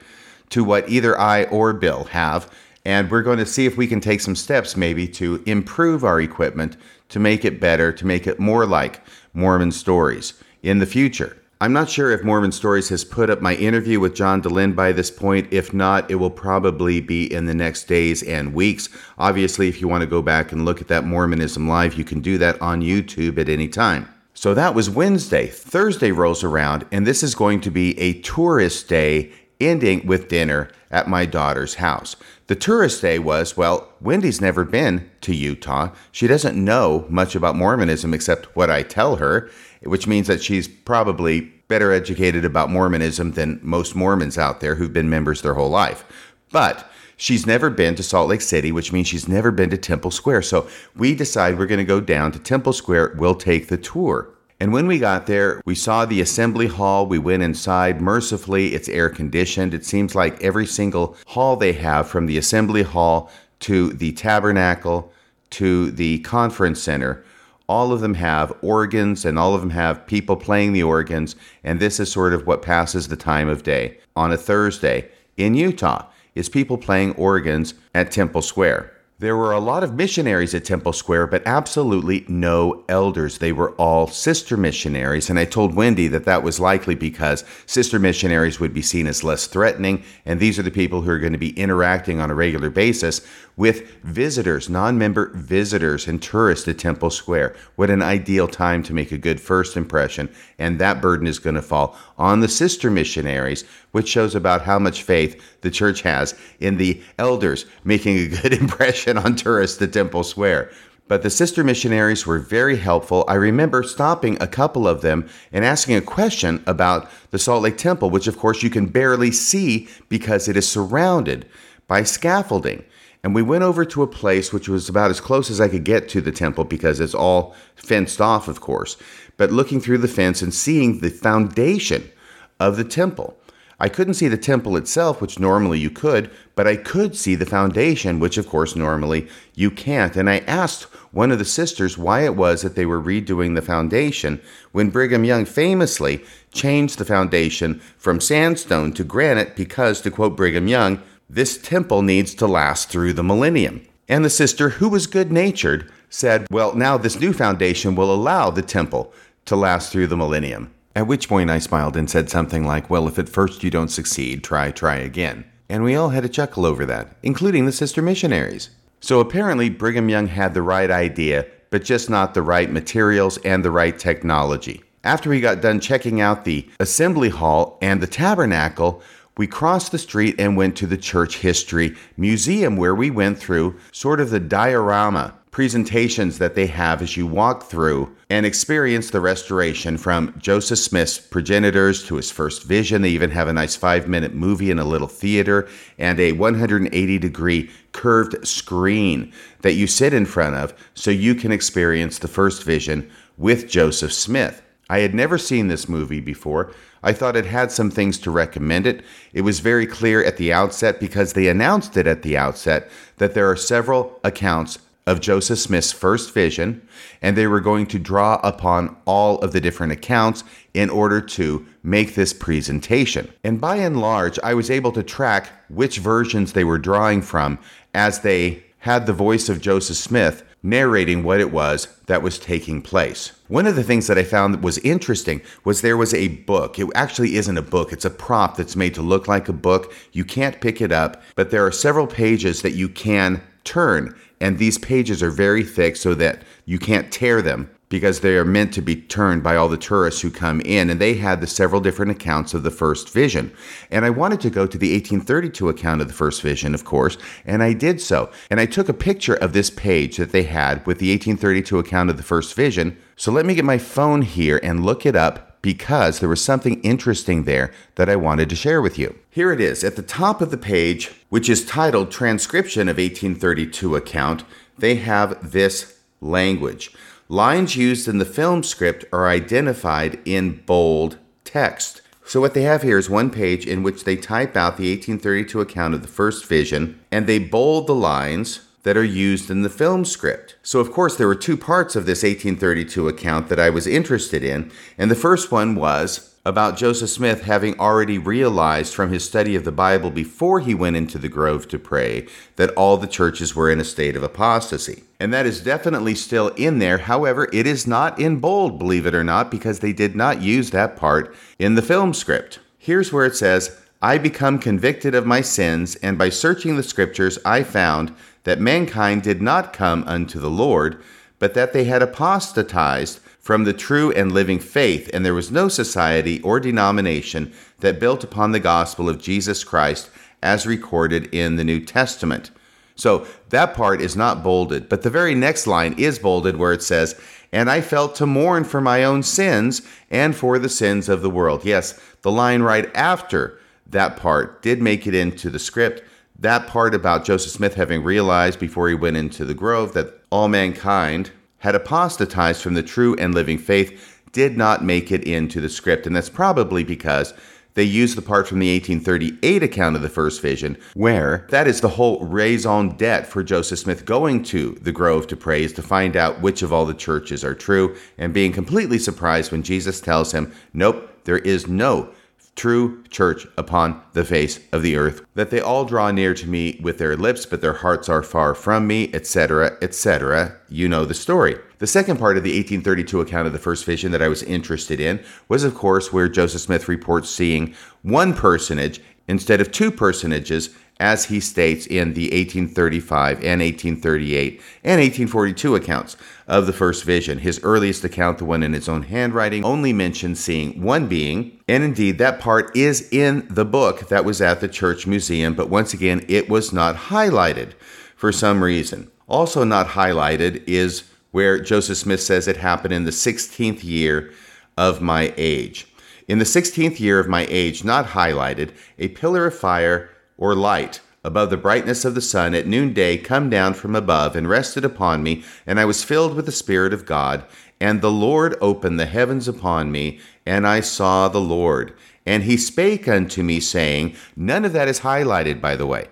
to 0.51 0.65
what 0.65 0.89
either 0.89 1.19
I 1.19 1.45
or 1.45 1.73
Bill 1.73 2.05
have. 2.05 2.51
And 2.85 3.11
we're 3.11 3.23
going 3.23 3.39
to 3.39 3.47
see 3.47 3.67
if 3.67 3.77
we 3.77 3.87
can 3.87 4.01
take 4.01 4.21
some 4.21 4.35
steps 4.35 4.77
maybe 4.77 5.07
to 5.09 5.43
improve 5.47 6.03
our 6.03 6.21
equipment 6.21 6.77
to 7.11 7.21
make 7.21 7.45
it 7.45 7.61
better, 7.61 7.93
to 7.93 8.07
make 8.07 8.27
it 8.27 8.41
more 8.41 8.65
like 8.65 9.03
Mormon 9.35 9.73
Stories 9.73 10.35
in 10.63 10.79
the 10.79 10.87
future. 10.87 11.37
I'm 11.61 11.73
not 11.73 11.89
sure 11.89 12.11
if 12.11 12.25
Mormon 12.25 12.51
Stories 12.51 12.89
has 12.89 13.05
put 13.05 13.31
up 13.31 13.41
my 13.41 13.55
interview 13.55 14.01
with 14.01 14.17
John 14.17 14.43
Dehlin 14.43 14.75
by 14.75 14.91
this 14.91 15.13
point. 15.13 15.47
If 15.53 15.73
not, 15.73 16.11
it 16.11 16.17
will 16.17 16.29
probably 16.29 17.01
be 17.01 17.33
in 17.33 17.47
the 17.47 17.55
next 17.55 17.85
days 17.85 18.23
and 18.25 18.53
weeks. 18.53 18.89
Obviously, 19.17 19.69
if 19.69 19.81
you 19.81 19.87
want 19.87 20.01
to 20.01 20.09
go 20.09 20.23
back 20.23 20.51
and 20.51 20.65
look 20.65 20.81
at 20.81 20.89
that 20.89 21.05
Mormonism 21.05 21.69
live, 21.69 21.95
you 21.95 22.03
can 22.03 22.21
do 22.21 22.37
that 22.39 22.61
on 22.61 22.83
YouTube 22.83 23.39
at 23.39 23.49
any 23.49 23.69
time. 23.69 24.09
So 24.35 24.55
that 24.55 24.75
was 24.75 24.91
Wednesday. 24.91 25.47
Thursday 25.47 26.11
rolls 26.11 26.43
around, 26.43 26.85
and 26.91 27.07
this 27.07 27.23
is 27.23 27.37
going 27.37 27.61
to 27.61 27.71
be 27.71 27.97
a 27.97 28.21
tourist 28.23 28.89
day 28.89 29.31
ending 29.61 30.05
with 30.05 30.27
dinner 30.27 30.69
at 30.91 31.09
my 31.09 31.27
daughter's 31.27 31.77
house. 31.77 32.17
The 32.53 32.57
tourist 32.57 33.01
day 33.01 33.19
was, 33.19 33.57
well, 33.57 33.89
Wendy's 33.99 34.43
never 34.43 34.63
been 34.63 35.11
to 35.23 35.35
Utah. 35.35 35.89
She 36.11 36.27
doesn't 36.27 36.63
know 36.63 37.07
much 37.09 37.35
about 37.35 37.57
Mormonism 37.57 38.13
except 38.13 38.55
what 38.55 38.69
I 38.69 38.83
tell 38.83 39.17
her, 39.17 39.51
which 39.85 40.07
means 40.07 40.27
that 40.27 40.43
she's 40.43 40.69
probably 40.69 41.41
better 41.69 41.93
educated 41.93 42.45
about 42.45 42.69
Mormonism 42.69 43.33
than 43.33 43.59
most 43.63 43.97
Mormons 43.97 44.37
out 44.37 44.61
there 44.61 44.75
who've 44.75 44.93
been 44.93 45.09
members 45.09 45.41
their 45.41 45.55
whole 45.55 45.71
life. 45.71 46.05
But 46.51 46.87
she's 47.17 47.47
never 47.47 47.71
been 47.71 47.95
to 47.95 48.03
Salt 48.03 48.29
Lake 48.29 48.43
City, 48.43 48.71
which 48.71 48.93
means 48.93 49.09
she's 49.09 49.27
never 49.27 49.51
been 49.51 49.71
to 49.71 49.79
Temple 49.79 50.11
Square. 50.11 50.43
So 50.43 50.69
we 50.95 51.15
decide 51.15 51.57
we're 51.57 51.65
going 51.65 51.79
to 51.79 51.85
go 51.85 52.03
down 52.03 52.33
to 52.33 52.39
Temple 52.39 52.75
Square. 52.75 53.15
We'll 53.17 53.35
take 53.35 53.69
the 53.69 53.79
tour. 53.79 54.29
And 54.63 54.73
when 54.73 54.87
we 54.87 55.01
got 55.01 55.27
there, 55.27 55.61
we 55.65 55.75
saw 55.75 56.05
the 56.05 56.21
assembly 56.21 56.69
hall. 56.69 57.05
We 57.05 57.19
went 57.19 57.43
inside. 57.43 58.01
Mercifully, 58.01 58.75
it's 58.75 58.89
air 58.89 59.09
conditioned. 59.09 59.75
It 59.75 59.85
seems 59.85 60.15
like 60.15 60.41
every 60.41 60.67
single 60.67 61.17
hall 61.27 61.57
they 61.57 61.73
have, 61.73 62.07
from 62.07 62.27
the 62.27 62.39
assembly 62.39 62.85
hall 62.85 63.29
to 63.59 63.93
the 63.93 64.13
tabernacle 64.13 65.11
to 65.51 65.91
the 65.91 66.21
conference 66.21 66.81
center, 66.81 67.25
all 67.69 67.91
of 67.91 68.03
them 68.03 68.15
have 68.15 68.57
organs 68.63 69.25
and 69.25 69.37
all 69.37 69.57
of 69.57 69.63
them 69.63 69.71
have 69.71 70.07
people 70.07 70.37
playing 70.37 70.75
the 70.75 70.85
organs. 70.85 71.35
And 71.65 71.81
this 71.81 71.99
is 71.99 72.13
sort 72.13 72.33
of 72.33 72.47
what 72.47 72.63
passes 72.63 73.09
the 73.09 73.17
time 73.17 73.49
of 73.49 73.65
day 73.65 73.99
on 74.15 74.31
a 74.31 74.37
Thursday 74.37 75.09
in 75.37 75.55
Utah 75.55 76.07
is 76.37 76.49
people 76.49 76.79
playing 76.79 77.17
organs 77.17 77.75
at 77.97 78.13
Temple 78.13 78.43
Square. 78.43 78.92
There 79.23 79.37
were 79.37 79.53
a 79.53 79.61
lot 79.61 79.85
of 79.85 79.95
missionaries 79.95 80.53
at 80.53 80.65
Temple 80.65 80.93
Square, 80.93 81.29
but 81.29 81.47
absolutely 81.47 82.25
no 82.27 82.83
elders. 82.89 83.39
They 83.39 83.53
were 83.53 83.71
all 83.75 84.09
sister 84.09 84.57
missionaries. 84.57 85.31
And 85.31 85.39
I 85.39 85.45
told 85.45 85.77
Wendy 85.77 86.09
that 86.09 86.25
that 86.25 86.43
was 86.43 86.59
likely 86.59 86.97
because 86.97 87.45
sister 87.65 88.01
missionaries 88.01 88.59
would 88.59 88.75
be 88.75 88.83
seen 88.83 89.07
as 89.07 89.23
less 89.23 89.47
threatening. 89.47 90.03
And 90.27 90.41
these 90.41 90.59
are 90.59 90.65
the 90.65 90.73
people 90.73 91.03
who 91.03 91.11
are 91.13 91.21
going 91.21 91.35
to 91.35 91.39
be 91.39 91.57
interacting 91.57 92.19
on 92.19 92.33
a 92.33 92.35
regular 92.35 92.69
basis 92.69 93.25
with 93.57 93.89
visitors, 94.03 94.69
non 94.69 94.99
member 94.99 95.31
visitors 95.35 96.07
and 96.07 96.23
tourists 96.23 96.67
at 96.69 96.79
Temple 96.79 97.11
Square. 97.11 97.55
What 97.77 97.91
an 97.91 98.03
ideal 98.03 98.49
time 98.49 98.83
to 98.85 98.95
make 98.95 99.13
a 99.13 99.19
good 99.19 99.41
first 99.41 99.77
impression. 99.77 100.29
And 100.59 100.79
that 100.79 101.01
burden 101.01 101.27
is 101.27 101.39
going 101.39 101.57
to 101.57 101.63
fall 101.63 101.97
on 102.19 102.41
the 102.41 102.49
sister 102.49 102.91
missionaries, 102.91 103.65
which 103.93 104.09
shows 104.09 104.35
about 104.35 104.63
how 104.63 104.79
much 104.79 105.03
faith 105.03 105.61
the 105.61 105.71
church 105.71 106.03
has 106.03 106.35
in 106.61 106.77
the 106.77 107.03
elders 107.19 107.67
making 107.85 108.19
a 108.19 108.29
good 108.29 108.53
impression 108.61 109.19
on 109.19 109.37
tourists 109.37 109.81
at 109.83 109.93
Temple 109.93 110.25
Square. 110.25 110.71
But 111.09 111.23
the 111.23 111.31
sister 111.31 111.63
missionaries 111.63 112.27
were 112.27 112.39
very 112.39 112.77
helpful. 112.77 113.25
I 113.29 113.35
remember 113.35 113.83
stopping 113.83 114.39
a 114.41 114.47
couple 114.47 114.89
of 114.89 115.03
them 115.03 115.29
and 115.53 115.65
asking 115.65 115.97
a 115.97 116.01
question 116.01 116.63
about 116.67 117.11
the 117.33 117.39
Salt 117.39 117.63
Lake 117.63 117.77
Temple, 117.77 118.09
which 118.09 118.27
of 118.27 118.39
course 118.39 118.63
you 118.63 118.71
can 118.71 118.87
barely 118.87 119.31
see 119.31 119.89
because 120.09 120.49
it 120.49 120.57
is 120.57 120.67
surrounded 120.67 121.47
by 121.87 122.03
scaffolding. 122.03 122.85
And 123.25 123.37
we 123.37 123.43
went 123.43 123.63
over 123.63 123.85
to 123.85 124.03
a 124.03 124.09
place 124.09 124.53
which 124.53 124.69
was 124.69 124.89
about 124.89 125.11
as 125.11 125.21
close 125.21 125.49
as 125.49 125.61
I 125.61 125.69
could 125.69 125.85
get 125.85 126.09
to 126.09 126.21
the 126.21 126.33
temple 126.33 126.65
because 126.65 126.99
it's 126.99 127.15
all 127.15 127.55
fenced 127.77 128.21
off, 128.21 128.49
of 128.49 128.61
course. 128.61 128.97
But 129.37 129.53
looking 129.53 129.81
through 129.81 129.99
the 129.99 130.09
fence 130.09 130.43
and 130.43 130.53
seeing 130.53 130.99
the 130.99 131.11
foundation 131.11 132.11
of 132.59 132.77
the 132.77 132.85
temple. 132.85 133.37
I 133.79 133.89
couldn't 133.89 134.15
see 134.15 134.29
the 134.29 134.37
temple 134.37 134.77
itself, 134.77 135.21
which 135.21 135.41
normally 135.41 135.79
you 135.81 135.91
could, 135.91 136.31
but 136.55 136.69
I 136.69 136.77
could 136.77 137.17
see 137.17 137.35
the 137.35 137.47
foundation, 137.47 138.21
which 138.21 138.39
of 138.39 138.49
course 138.49 138.77
normally 138.77 139.27
you 139.57 139.73
can't. 139.73 140.15
And 140.15 140.31
I 140.31 140.39
asked 140.47 140.85
one 141.11 141.33
of 141.33 141.41
the 141.41 141.45
sisters 141.45 141.99
why 141.99 142.25
it 142.25 142.37
was 142.37 142.63
that 142.63 142.77
they 142.77 142.87
were 142.87 143.03
redoing 143.03 143.57
the 143.57 143.63
foundation 143.63 144.41
when 144.71 144.91
Brigham 144.91 145.25
Young 145.25 145.45
famously 145.45 146.25
changed 146.53 146.99
the 146.99 147.05
foundation 147.05 147.81
from 147.99 148.21
sandstone 148.21 148.93
to 148.93 149.03
granite 149.03 149.57
because, 149.57 150.01
to 150.03 150.13
quote 150.13 150.37
Brigham 150.37 150.69
Young, 150.69 151.03
this 151.33 151.57
temple 151.57 152.03
needs 152.03 152.35
to 152.35 152.47
last 152.47 152.91
through 152.91 153.15
the 153.15 153.23
millennium. 153.23 153.81
And 154.07 154.23
the 154.23 154.29
sister, 154.29 154.69
who 154.69 154.91
was 154.91 155.07
good 155.07 155.33
natured, 155.33 155.91
said, 156.11 156.47
Well, 156.51 156.75
now 156.75 156.99
this 156.99 157.19
new 157.19 157.33
foundation 157.33 157.95
will 157.95 158.15
allow 158.15 158.51
the 158.51 158.61
temple 158.61 159.15
to 159.47 159.57
last 159.57 159.91
through 159.91 160.09
the 160.09 160.17
millennium. 160.17 160.75
At 160.95 161.07
which 161.07 161.31
point 161.31 161.49
I 161.49 161.59
smiled 161.59 161.97
and 161.97 162.11
said 162.11 162.29
something 162.29 162.67
like, 162.67 162.91
Well, 162.91 163.09
if 163.09 163.19
at 163.19 163.31
first 163.31 163.65
you 163.65 163.71
don't 163.71 163.89
succeed, 163.89 164.45
try, 164.45 164.71
try 164.73 164.97
again. 164.97 165.47
And 165.71 165.83
we 165.83 165.95
all 165.95 166.11
had 166.11 166.27
a 166.27 166.29
chuckle 166.29 166.67
over 166.67 166.85
that, 166.85 167.17
including 167.23 167.65
the 167.65 167.73
sister 167.73 168.03
missionaries. 168.03 168.69
So 169.01 169.19
apparently, 169.19 169.71
Brigham 169.71 170.11
Young 170.11 170.27
had 170.27 170.53
the 170.53 170.61
right 170.61 170.91
idea, 170.91 171.47
but 171.71 171.83
just 171.83 172.11
not 172.11 172.35
the 172.35 172.43
right 172.43 172.71
materials 172.71 173.39
and 173.39 173.65
the 173.65 173.71
right 173.71 173.99
technology. 173.99 174.83
After 175.03 175.31
we 175.31 175.41
got 175.41 175.63
done 175.63 175.81
checking 175.81 176.21
out 176.21 176.45
the 176.45 176.69
assembly 176.79 177.31
hall 177.31 177.79
and 177.81 178.03
the 178.03 178.07
tabernacle, 178.07 179.03
we 179.37 179.47
crossed 179.47 179.93
the 179.93 179.99
street 179.99 180.35
and 180.39 180.57
went 180.57 180.77
to 180.77 180.87
the 180.87 180.97
Church 180.97 181.39
History 181.39 181.97
Museum, 182.17 182.77
where 182.77 182.95
we 182.95 183.11
went 183.11 183.39
through 183.39 183.79
sort 183.91 184.21
of 184.21 184.31
the 184.31 184.41
diorama 184.41 185.35
presentations 185.53 186.39
that 186.39 186.55
they 186.55 186.67
have 186.67 187.03
as 187.03 187.17
you 187.17 187.27
walk 187.27 187.65
through 187.65 188.11
and 188.31 188.47
experience 188.47 189.11
the 189.11 189.21
restoration 189.21 189.99
from 189.99 190.35
Joseph 190.39 190.79
Smith's 190.79 191.19
progenitors 191.19 192.03
to 192.05 192.17
his 192.17 192.31
first 192.31 192.65
vision. 192.65 193.03
They 193.03 193.11
even 193.11 193.31
have 193.31 193.49
a 193.49 193.53
nice 193.53 193.77
five 193.77 194.09
minute 194.09 194.35
movie 194.35 194.71
in 194.71 194.79
a 194.79 194.85
little 194.85 195.09
theater 195.09 195.69
and 195.99 196.19
a 196.19 196.33
180 196.33 197.19
degree 197.19 197.71
curved 197.93 198.49
screen 198.49 199.31
that 199.61 199.75
you 199.75 199.87
sit 199.87 200.15
in 200.15 200.25
front 200.25 200.57
of 200.57 200.75
so 200.95 201.11
you 201.11 201.35
can 201.35 201.53
experience 201.53 202.19
the 202.19 202.29
first 202.29 202.65
vision 202.65 203.11
with 203.37 203.69
Joseph 203.69 204.13
Smith. 204.13 204.63
I 204.93 204.99
had 204.99 205.15
never 205.15 205.39
seen 205.39 205.69
this 205.69 205.89
movie 205.89 206.21
before. 206.21 206.71
I 207.03 207.15
thought 207.15 207.35
it 207.35 207.47
had 207.47 207.73
some 207.73 207.91
things 207.91 208.19
to 208.19 208.31
recommend 208.31 208.87
it. 208.87 209.03
It 209.33 209.41
was 209.41 209.61
very 209.61 209.87
clear 209.87 210.23
at 210.23 210.37
the 210.37 210.53
outset 210.53 211.01
because 211.01 211.33
they 211.33 211.49
announced 211.49 211.97
it 211.97 212.07
at 212.07 212.21
the 212.21 212.37
outset 212.37 212.91
that 213.17 213.33
there 213.33 213.51
are 213.51 213.57
several 213.57 214.21
accounts 214.23 214.81
of 215.07 215.23
Joseph 215.23 215.61
Smith's 215.61 215.93
first 215.93 216.35
vision, 216.35 216.87
and 217.23 217.39
they 217.39 217.47
were 217.47 217.59
going 217.59 217.87
to 217.87 217.99
draw 217.99 218.39
upon 218.45 218.95
all 219.07 219.39
of 219.39 219.53
the 219.53 219.63
different 219.63 219.95
accounts 219.95 220.45
in 220.75 220.91
order 220.91 221.23
to 221.23 221.67
make 221.83 222.15
this 222.15 222.35
presentation. 222.35 223.33
And 223.43 223.59
by 223.59 223.77
and 223.77 223.99
large, 223.99 224.39
I 224.41 224.53
was 224.53 224.71
able 224.71 224.93
to 224.93 225.03
track 225.03 225.49
which 225.71 226.01
versions 226.01 226.53
they 226.53 226.65
were 226.65 226.77
drawing 226.77 227.23
from 227.23 227.59
as 227.95 228.21
they 228.21 228.63
had 228.81 229.07
the 229.07 229.15
voice 229.15 229.49
of 229.49 229.63
Joseph 229.63 229.97
Smith 229.97 230.45
narrating 230.63 231.23
what 231.23 231.41
it 231.41 231.51
was 231.51 231.89
that 232.07 232.23
was 232.23 232.39
taking 232.39 232.81
place. 232.81 233.33
One 233.49 233.67
of 233.67 233.77
the 233.77 233.83
things 233.83 234.07
that 234.07 234.19
I 234.19 234.25
found 234.25 234.55
that 234.55 234.63
was 234.63 234.79
interesting 234.79 235.43
was 235.65 235.81
there 235.81 235.97
was 235.97 236.15
a 236.15 236.29
book. 236.29 236.79
It 236.79 236.89
actually 236.95 237.37
isn't 237.37 237.59
a 237.59 237.63
book, 237.63 237.93
it's 237.93 238.05
a 238.05 238.11
prop 238.11 238.57
that's 238.57 238.77
made 238.77 238.95
to 238.95 239.03
look 239.03 239.27
like 239.27 239.49
a 239.49 239.53
book. 239.53 239.93
You 240.13 240.25
can't 240.25 240.61
pick 240.61 240.81
it 240.81 240.93
up, 240.93 241.23
but 241.35 241.51
there 241.51 241.67
are 241.67 241.73
several 241.73 242.07
pages 242.07 242.63
that 242.63 242.73
you 242.73 242.89
can 242.89 243.43
turn 243.65 244.17
and 244.43 244.59
these 244.59 244.77
pages 244.77 245.23
are 245.23 245.31
very 245.31 245.63
thick 245.63 245.95
so 245.95 246.15
that 246.15 246.43
you 246.65 246.79
can't 246.81 247.13
tear 247.13 247.41
them 247.41 247.71
because 247.93 248.21
they 248.21 248.37
are 248.39 248.45
meant 248.45 248.73
to 248.73 248.81
be 248.81 248.97
turned 248.97 249.43
by 249.43 249.55
all 249.55 249.69
the 249.69 249.77
tourists 249.77 250.23
who 250.23 250.31
come 250.31 250.63
in. 250.63 250.89
And 250.89 250.99
they 250.99 251.13
had 251.13 251.43
the 251.43 251.47
several 251.47 251.79
different 251.79 252.11
accounts 252.11 252.55
of 252.55 252.63
the 252.63 252.71
first 252.71 253.13
vision. 253.13 253.53
And 253.91 254.07
I 254.07 254.11
wanted 254.11 254.41
to 254.41 254.51
go 254.51 254.67
to 254.67 254.79
the 254.79 254.95
1832 254.95 255.69
account 255.69 256.01
of 256.01 256.09
the 256.09 256.15
first 256.15 256.41
vision, 256.41 256.75
of 256.75 256.87
course, 256.87 257.19
and 257.45 257.63
I 257.63 257.75
did 257.75 258.01
so. 258.01 258.31
And 258.51 258.59
I 258.59 258.65
took 258.65 258.89
a 258.89 258.95
picture 258.95 259.35
of 259.35 259.53
this 259.53 259.69
page 259.69 260.17
that 260.17 260.33
they 260.33 260.45
had 260.45 260.87
with 260.87 261.01
the 261.01 261.11
1832 261.11 261.79
account 261.79 262.09
of 262.09 262.17
the 262.17 262.23
first 262.23 262.55
vision. 262.55 262.97
So 263.15 263.31
let 263.31 263.45
me 263.45 263.55
get 263.55 263.67
my 263.67 263.77
phone 263.77 264.23
here 264.23 264.59
and 264.63 264.87
look 264.87 265.05
it 265.05 265.15
up 265.15 265.61
because 265.61 266.19
there 266.19 266.31
was 266.31 266.43
something 266.43 266.81
interesting 266.81 267.45
there 267.45 267.75
that 267.97 268.09
I 268.09 268.17
wanted 268.17 268.49
to 268.49 268.57
share 268.57 268.81
with 268.81 268.99
you. 268.99 269.19
Here 269.29 269.53
it 269.53 269.61
is 269.61 269.85
at 269.85 269.97
the 269.97 270.03
top 270.03 270.41
of 270.41 270.51
the 270.51 270.57
page, 270.57 271.11
which 271.29 271.51
is 271.51 271.67
titled 271.67 272.11
Transcription 272.11 272.89
of 272.89 272.97
1832 272.97 273.97
Account. 273.97 274.45
They 274.79 274.95
have 274.95 275.53
this 275.53 275.99
language. 276.23 276.91
Lines 277.33 277.77
used 277.77 278.09
in 278.09 278.19
the 278.19 278.27
film 278.27 278.63
script 278.63 279.07
are 279.11 279.27
identified 279.27 280.21
in 280.27 280.63
bold 280.67 281.17
text. 281.45 282.03
So, 282.27 282.43
what 282.43 282.53
they 282.53 282.61
have 282.65 282.83
here 282.83 282.99
is 282.99 283.09
one 283.09 283.31
page 283.31 283.67
in 283.67 283.83
which 283.83 284.05
they 284.05 284.17
type 284.17 284.55
out 284.55 284.77
the 284.77 284.91
1832 284.91 285.59
account 285.63 285.95
of 285.95 286.03
the 286.03 286.09
first 286.09 286.45
vision 286.45 287.01
and 287.11 287.27
they 287.27 287.39
bold 287.39 287.87
the 287.87 287.95
lines 287.95 288.69
that 288.83 288.99
are 288.99 289.03
used 289.03 289.51
in 289.51 289.63
the 289.63 289.71
film 289.71 290.05
script. 290.05 290.57
So, 290.63 290.79
of 290.79 290.93
course, 290.93 291.17
there 291.17 291.27
were 291.27 291.35
two 291.35 291.57
parts 291.57 291.97
of 291.97 292.05
this 292.05 292.23
1832 292.23 293.09
account 293.09 293.49
that 293.49 293.59
I 293.59 293.71
was 293.71 293.87
interested 293.87 294.45
in, 294.45 294.71
and 294.99 295.11
the 295.11 295.15
first 295.15 295.51
one 295.51 295.75
was 295.75 296.32
about 296.45 296.77
Joseph 296.77 297.11
Smith 297.11 297.43
having 297.43 297.79
already 297.79 298.19
realized 298.19 298.95
from 298.95 299.13
his 299.13 299.25
study 299.25 299.55
of 299.55 299.65
the 299.65 299.71
Bible 299.71 300.11
before 300.11 300.59
he 300.59 300.75
went 300.75 300.97
into 300.97 301.17
the 301.17 301.29
grove 301.29 301.69
to 301.69 301.79
pray 301.79 302.27
that 302.57 302.71
all 302.71 302.97
the 302.97 303.07
churches 303.07 303.55
were 303.55 303.71
in 303.71 303.79
a 303.79 303.85
state 303.85 304.17
of 304.17 304.25
apostasy. 304.25 305.05
And 305.21 305.33
that 305.33 305.47
is 305.47 305.63
definitely 305.63 306.17
still 306.17 306.49
in 306.49 306.81
there. 306.81 306.99
However, 306.99 307.49
it 307.53 307.67
is 307.67 307.87
not 307.87 308.19
in 308.19 308.41
bold, 308.41 308.77
believe 308.77 309.07
it 309.07 309.15
or 309.15 309.23
not, 309.23 309.53
because 309.53 309.79
they 309.79 309.93
did 309.93 310.17
not 310.17 310.43
use 310.43 310.71
that 310.71 310.97
part 310.97 311.33
in 311.61 311.77
the 311.77 311.83
film 311.83 312.13
script. 312.13 312.59
Here's 312.77 313.13
where 313.13 313.25
it 313.25 313.37
says, 313.37 313.79
I 314.01 314.19
become 314.19 314.59
convicted 314.59 315.15
of 315.15 315.25
my 315.25 315.43
sins, 315.43 315.95
and 315.97 316.19
by 316.19 316.29
searching 316.29 316.77
the 316.77 316.83
scriptures, 316.83 317.39
I 317.45 317.63
found 317.63 318.13
that 318.43 318.59
mankind 318.59 319.23
did 319.23 319.41
not 319.41 319.73
come 319.73 320.03
unto 320.09 320.41
the 320.41 320.51
Lord, 320.51 321.01
but 321.39 321.55
that 321.55 321.73
they 321.73 321.85
had 321.85 322.03
apostatized 322.03 323.21
from 323.43 323.65
the 323.65 323.73
true 323.73 324.13
and 324.13 324.33
living 324.33 324.61
faith, 324.61 325.11
and 325.13 325.27
there 325.27 325.35
was 325.35 325.51
no 325.51 325.69
society 325.69 326.41
or 326.43 326.61
denomination 326.61 327.53
that 327.81 328.01
built 328.01 328.25
upon 328.25 328.53
the 328.53 328.61
gospel 328.61 329.09
of 329.09 329.21
Jesus 329.21 329.65
Christ 329.65 330.09
as 330.43 330.67
recorded 330.67 331.33
in 331.35 331.57
the 331.57 331.65
New 331.65 331.81
Testament. 331.81 332.53
So 332.95 333.27
that 333.49 333.75
part 333.75 334.01
is 334.01 334.15
not 334.15 334.45
bolded, 334.45 334.89
but 334.89 335.03
the 335.03 335.11
very 335.11 335.35
next 335.35 335.67
line 335.67 335.95
is 335.99 336.21
bolded 336.21 336.57
where 336.57 336.73
it 336.73 336.83
says, 336.83 337.21
And 337.53 337.69
I 337.69 337.81
felt 337.81 338.15
to 338.17 338.27
mourn 338.27 338.63
for 338.63 338.81
my 338.81 339.03
own 339.03 339.25
sins 339.25 339.83
and 340.09 340.37
for 340.37 340.59
the 340.59 340.69
sins 340.69 341.09
of 341.09 341.21
the 341.21 341.31
world. 341.31 341.65
Yes, 341.65 342.01
the 342.23 342.31
line 342.31 342.63
right 342.63 342.95
after 342.95 343.59
that 343.89 344.17
part 344.17 344.63
did 344.63 344.81
make 344.81 345.07
it 345.07 345.15
into 345.17 345.51
the 345.51 345.59
script, 345.59 346.03
that 346.39 346.69
part 346.69 346.95
about 346.95 347.25
Joseph 347.25 347.53
Smith 347.53 347.75
having 347.75 348.05
realized 348.05 348.61
before 348.61 348.89
he 348.89 348.95
went 348.95 349.17
into 349.17 349.45
the 349.45 349.55
grove 349.55 349.95
that 349.95 350.23
all 350.31 350.49
mankind 350.49 351.33
had 351.63 351.77
apostatized 351.77 352.61
from 352.61 352.75
the 352.75 352.83
true 352.83 353.15
and 353.21 353.33
living 353.33 353.57
faith 353.57 354.21
did 354.33 354.57
not 354.57 354.85
make 354.85 355.13
it 355.13 355.23
into 355.23 355.61
the 355.61 355.69
script. 355.69 356.09
And 356.09 356.17
that's 356.17 356.29
probably 356.29 356.83
because 356.83 357.35
they 357.75 357.85
used 357.85 358.17
the 358.17 358.23
part 358.23 358.49
from 358.49 358.59
the 358.59 358.75
1838 358.75 359.63
account 359.63 359.95
of 359.95 360.03
the 360.03 360.09
first 360.09 360.43
vision, 360.43 360.77
where 360.95 361.47
that 361.51 361.69
is 361.69 361.81
the 361.81 361.89
whole 361.89 362.19
raison 362.27 362.97
d'etre 362.97 363.25
for 363.27 363.45
Joseph 363.45 363.79
Smith 363.79 364.05
going 364.05 364.43
to 364.43 364.73
the 364.83 364.91
grove 364.91 365.29
to 365.29 365.37
praise 365.37 365.73
to 365.75 365.83
find 365.83 366.17
out 366.17 366.41
which 366.41 366.63
of 366.63 366.73
all 366.73 366.85
the 366.85 366.95
churches 366.95 367.45
are 367.45 367.55
true, 367.55 367.97
and 368.19 368.35
being 368.35 368.53
completely 368.53 368.99
surprised 368.99 369.53
when 369.53 369.63
Jesus 369.63 370.01
tells 370.01 370.33
him, 370.33 370.53
Nope, 370.75 371.09
there 371.25 371.39
is 371.39 371.69
no 371.69 372.11
true 372.55 373.03
church 373.05 373.47
upon 373.57 374.01
the 374.13 374.25
face 374.25 374.61
of 374.73 374.83
the 374.83 374.97
earth, 374.97 375.25
that 375.35 375.51
they 375.51 375.61
all 375.61 375.85
draw 375.85 376.11
near 376.11 376.35
to 376.35 376.47
me 376.47 376.79
with 376.83 376.99
their 376.99 377.17
lips, 377.17 377.47
but 377.47 377.61
their 377.61 377.73
hearts 377.73 378.09
are 378.09 378.23
far 378.23 378.55
from 378.55 378.87
me, 378.87 379.11
etc., 379.15 379.77
etc. 379.81 380.57
You 380.69 380.89
know 380.89 381.05
the 381.05 381.15
story. 381.15 381.57
The 381.79 381.87
second 381.87 382.19
part 382.19 382.37
of 382.37 382.45
the 382.45 382.51
1832 382.51 383.21
account 383.21 383.47
of 383.47 383.53
the 383.53 383.59
first 383.59 383.85
vision 383.85 384.13
that 384.13 384.23
I 384.23 384.29
was 384.29 384.43
interested 384.43 385.01
in 385.01 385.25
was, 385.49 385.65
of 385.65 385.75
course, 385.75 386.13
where 386.13 386.29
Joseph 386.29 386.61
Smith 386.61 386.89
reports 386.89 387.31
seeing 387.31 387.75
one 388.03 388.35
personage 388.35 389.01
instead 389.29 389.61
of 389.61 389.73
two 389.73 389.91
personages 389.91 390.71
as 391.01 391.25
he 391.27 391.41
states 391.41 391.87
in 391.87 392.15
the 392.15 392.25
1835 392.25 393.39
and 393.39 393.61
1838 393.61 394.61
and 394.85 395.01
1842 395.01 395.75
accounts 395.75 396.17
of 396.47 396.67
the 396.67 396.73
first 396.73 397.05
vision. 397.05 397.39
His 397.39 397.61
earliest 397.63 398.05
account, 398.05 398.39
the 398.39 398.45
one 398.45 398.63
in 398.63 398.73
his 398.73 398.89
own 398.89 399.03
handwriting, 399.03 399.65
only 399.65 399.93
mentions 399.93 400.39
seeing 400.39 400.81
one 400.81 401.09
being, 401.09 401.59
and 401.67 401.83
indeed 401.83 402.19
that 402.19 402.41
part 402.41 402.77
is 402.77 403.09
in 403.11 403.47
the 403.49 403.65
book 403.65 404.09
that 404.09 404.25
was 404.25 404.41
at 404.41 404.61
the 404.61 404.69
church 404.69 405.07
museum, 405.07 405.55
but 405.55 405.69
once 405.69 405.93
again, 405.93 406.25
it 406.29 406.49
was 406.49 406.73
not 406.73 406.97
highlighted 406.97 407.73
for 408.15 408.31
some 408.31 408.63
reason. 408.63 409.11
Also, 409.27 409.65
not 409.65 409.89
highlighted 409.89 410.63
is 410.67 411.05
where 411.33 411.59
Joseph 411.59 411.97
Smith 411.97 412.21
says 412.21 412.47
it 412.47 412.59
happened 412.59 412.95
in 412.95 413.05
the 413.05 413.11
16th 413.11 413.83
year 413.83 414.33
of 414.77 415.01
my 415.01 415.35
age. 415.37 415.89
In 416.29 416.39
the 416.39 416.45
16th 416.45 417.01
year 417.01 417.19
of 417.19 417.29
my 417.29 417.47
age, 417.51 417.83
not 417.83 418.07
highlighted, 418.07 418.71
a 418.99 419.09
pillar 419.09 419.47
of 419.47 419.59
fire 419.59 420.11
or 420.43 420.57
light 420.57 421.01
above 421.23 421.51
the 421.51 421.57
brightness 421.57 422.05
of 422.05 422.17
the 422.17 422.21
sun 422.21 422.53
at 422.53 422.67
noonday 422.67 423.17
come 423.17 423.49
down 423.49 423.73
from 423.73 423.95
above 423.95 424.35
and 424.35 424.49
rested 424.49 424.85
upon 424.85 425.23
me, 425.23 425.45
and 425.69 425.79
I 425.79 425.85
was 425.85 426.03
filled 426.03 426.35
with 426.35 426.47
the 426.47 426.51
Spirit 426.51 426.93
of 426.93 427.07
God. 427.07 427.45
And 427.81 428.01
the 428.01 428.11
Lord 428.11 428.57
opened 428.61 428.99
the 428.99 429.07
heavens 429.07 429.47
upon 429.47 429.93
me, 429.93 430.19
and 430.45 430.67
I 430.67 430.81
saw 430.81 431.29
the 431.29 431.41
Lord. 431.41 431.95
And 432.27 432.43
he 432.43 432.57
spake 432.57 433.07
unto 433.07 433.45
me, 433.45 433.61
saying, 433.61 434.17
None 434.35 434.65
of 434.65 434.73
that 434.73 434.89
is 434.89 435.01
highlighted, 435.01 435.61
by 435.61 435.77
the 435.77 435.87
way. 435.87 436.09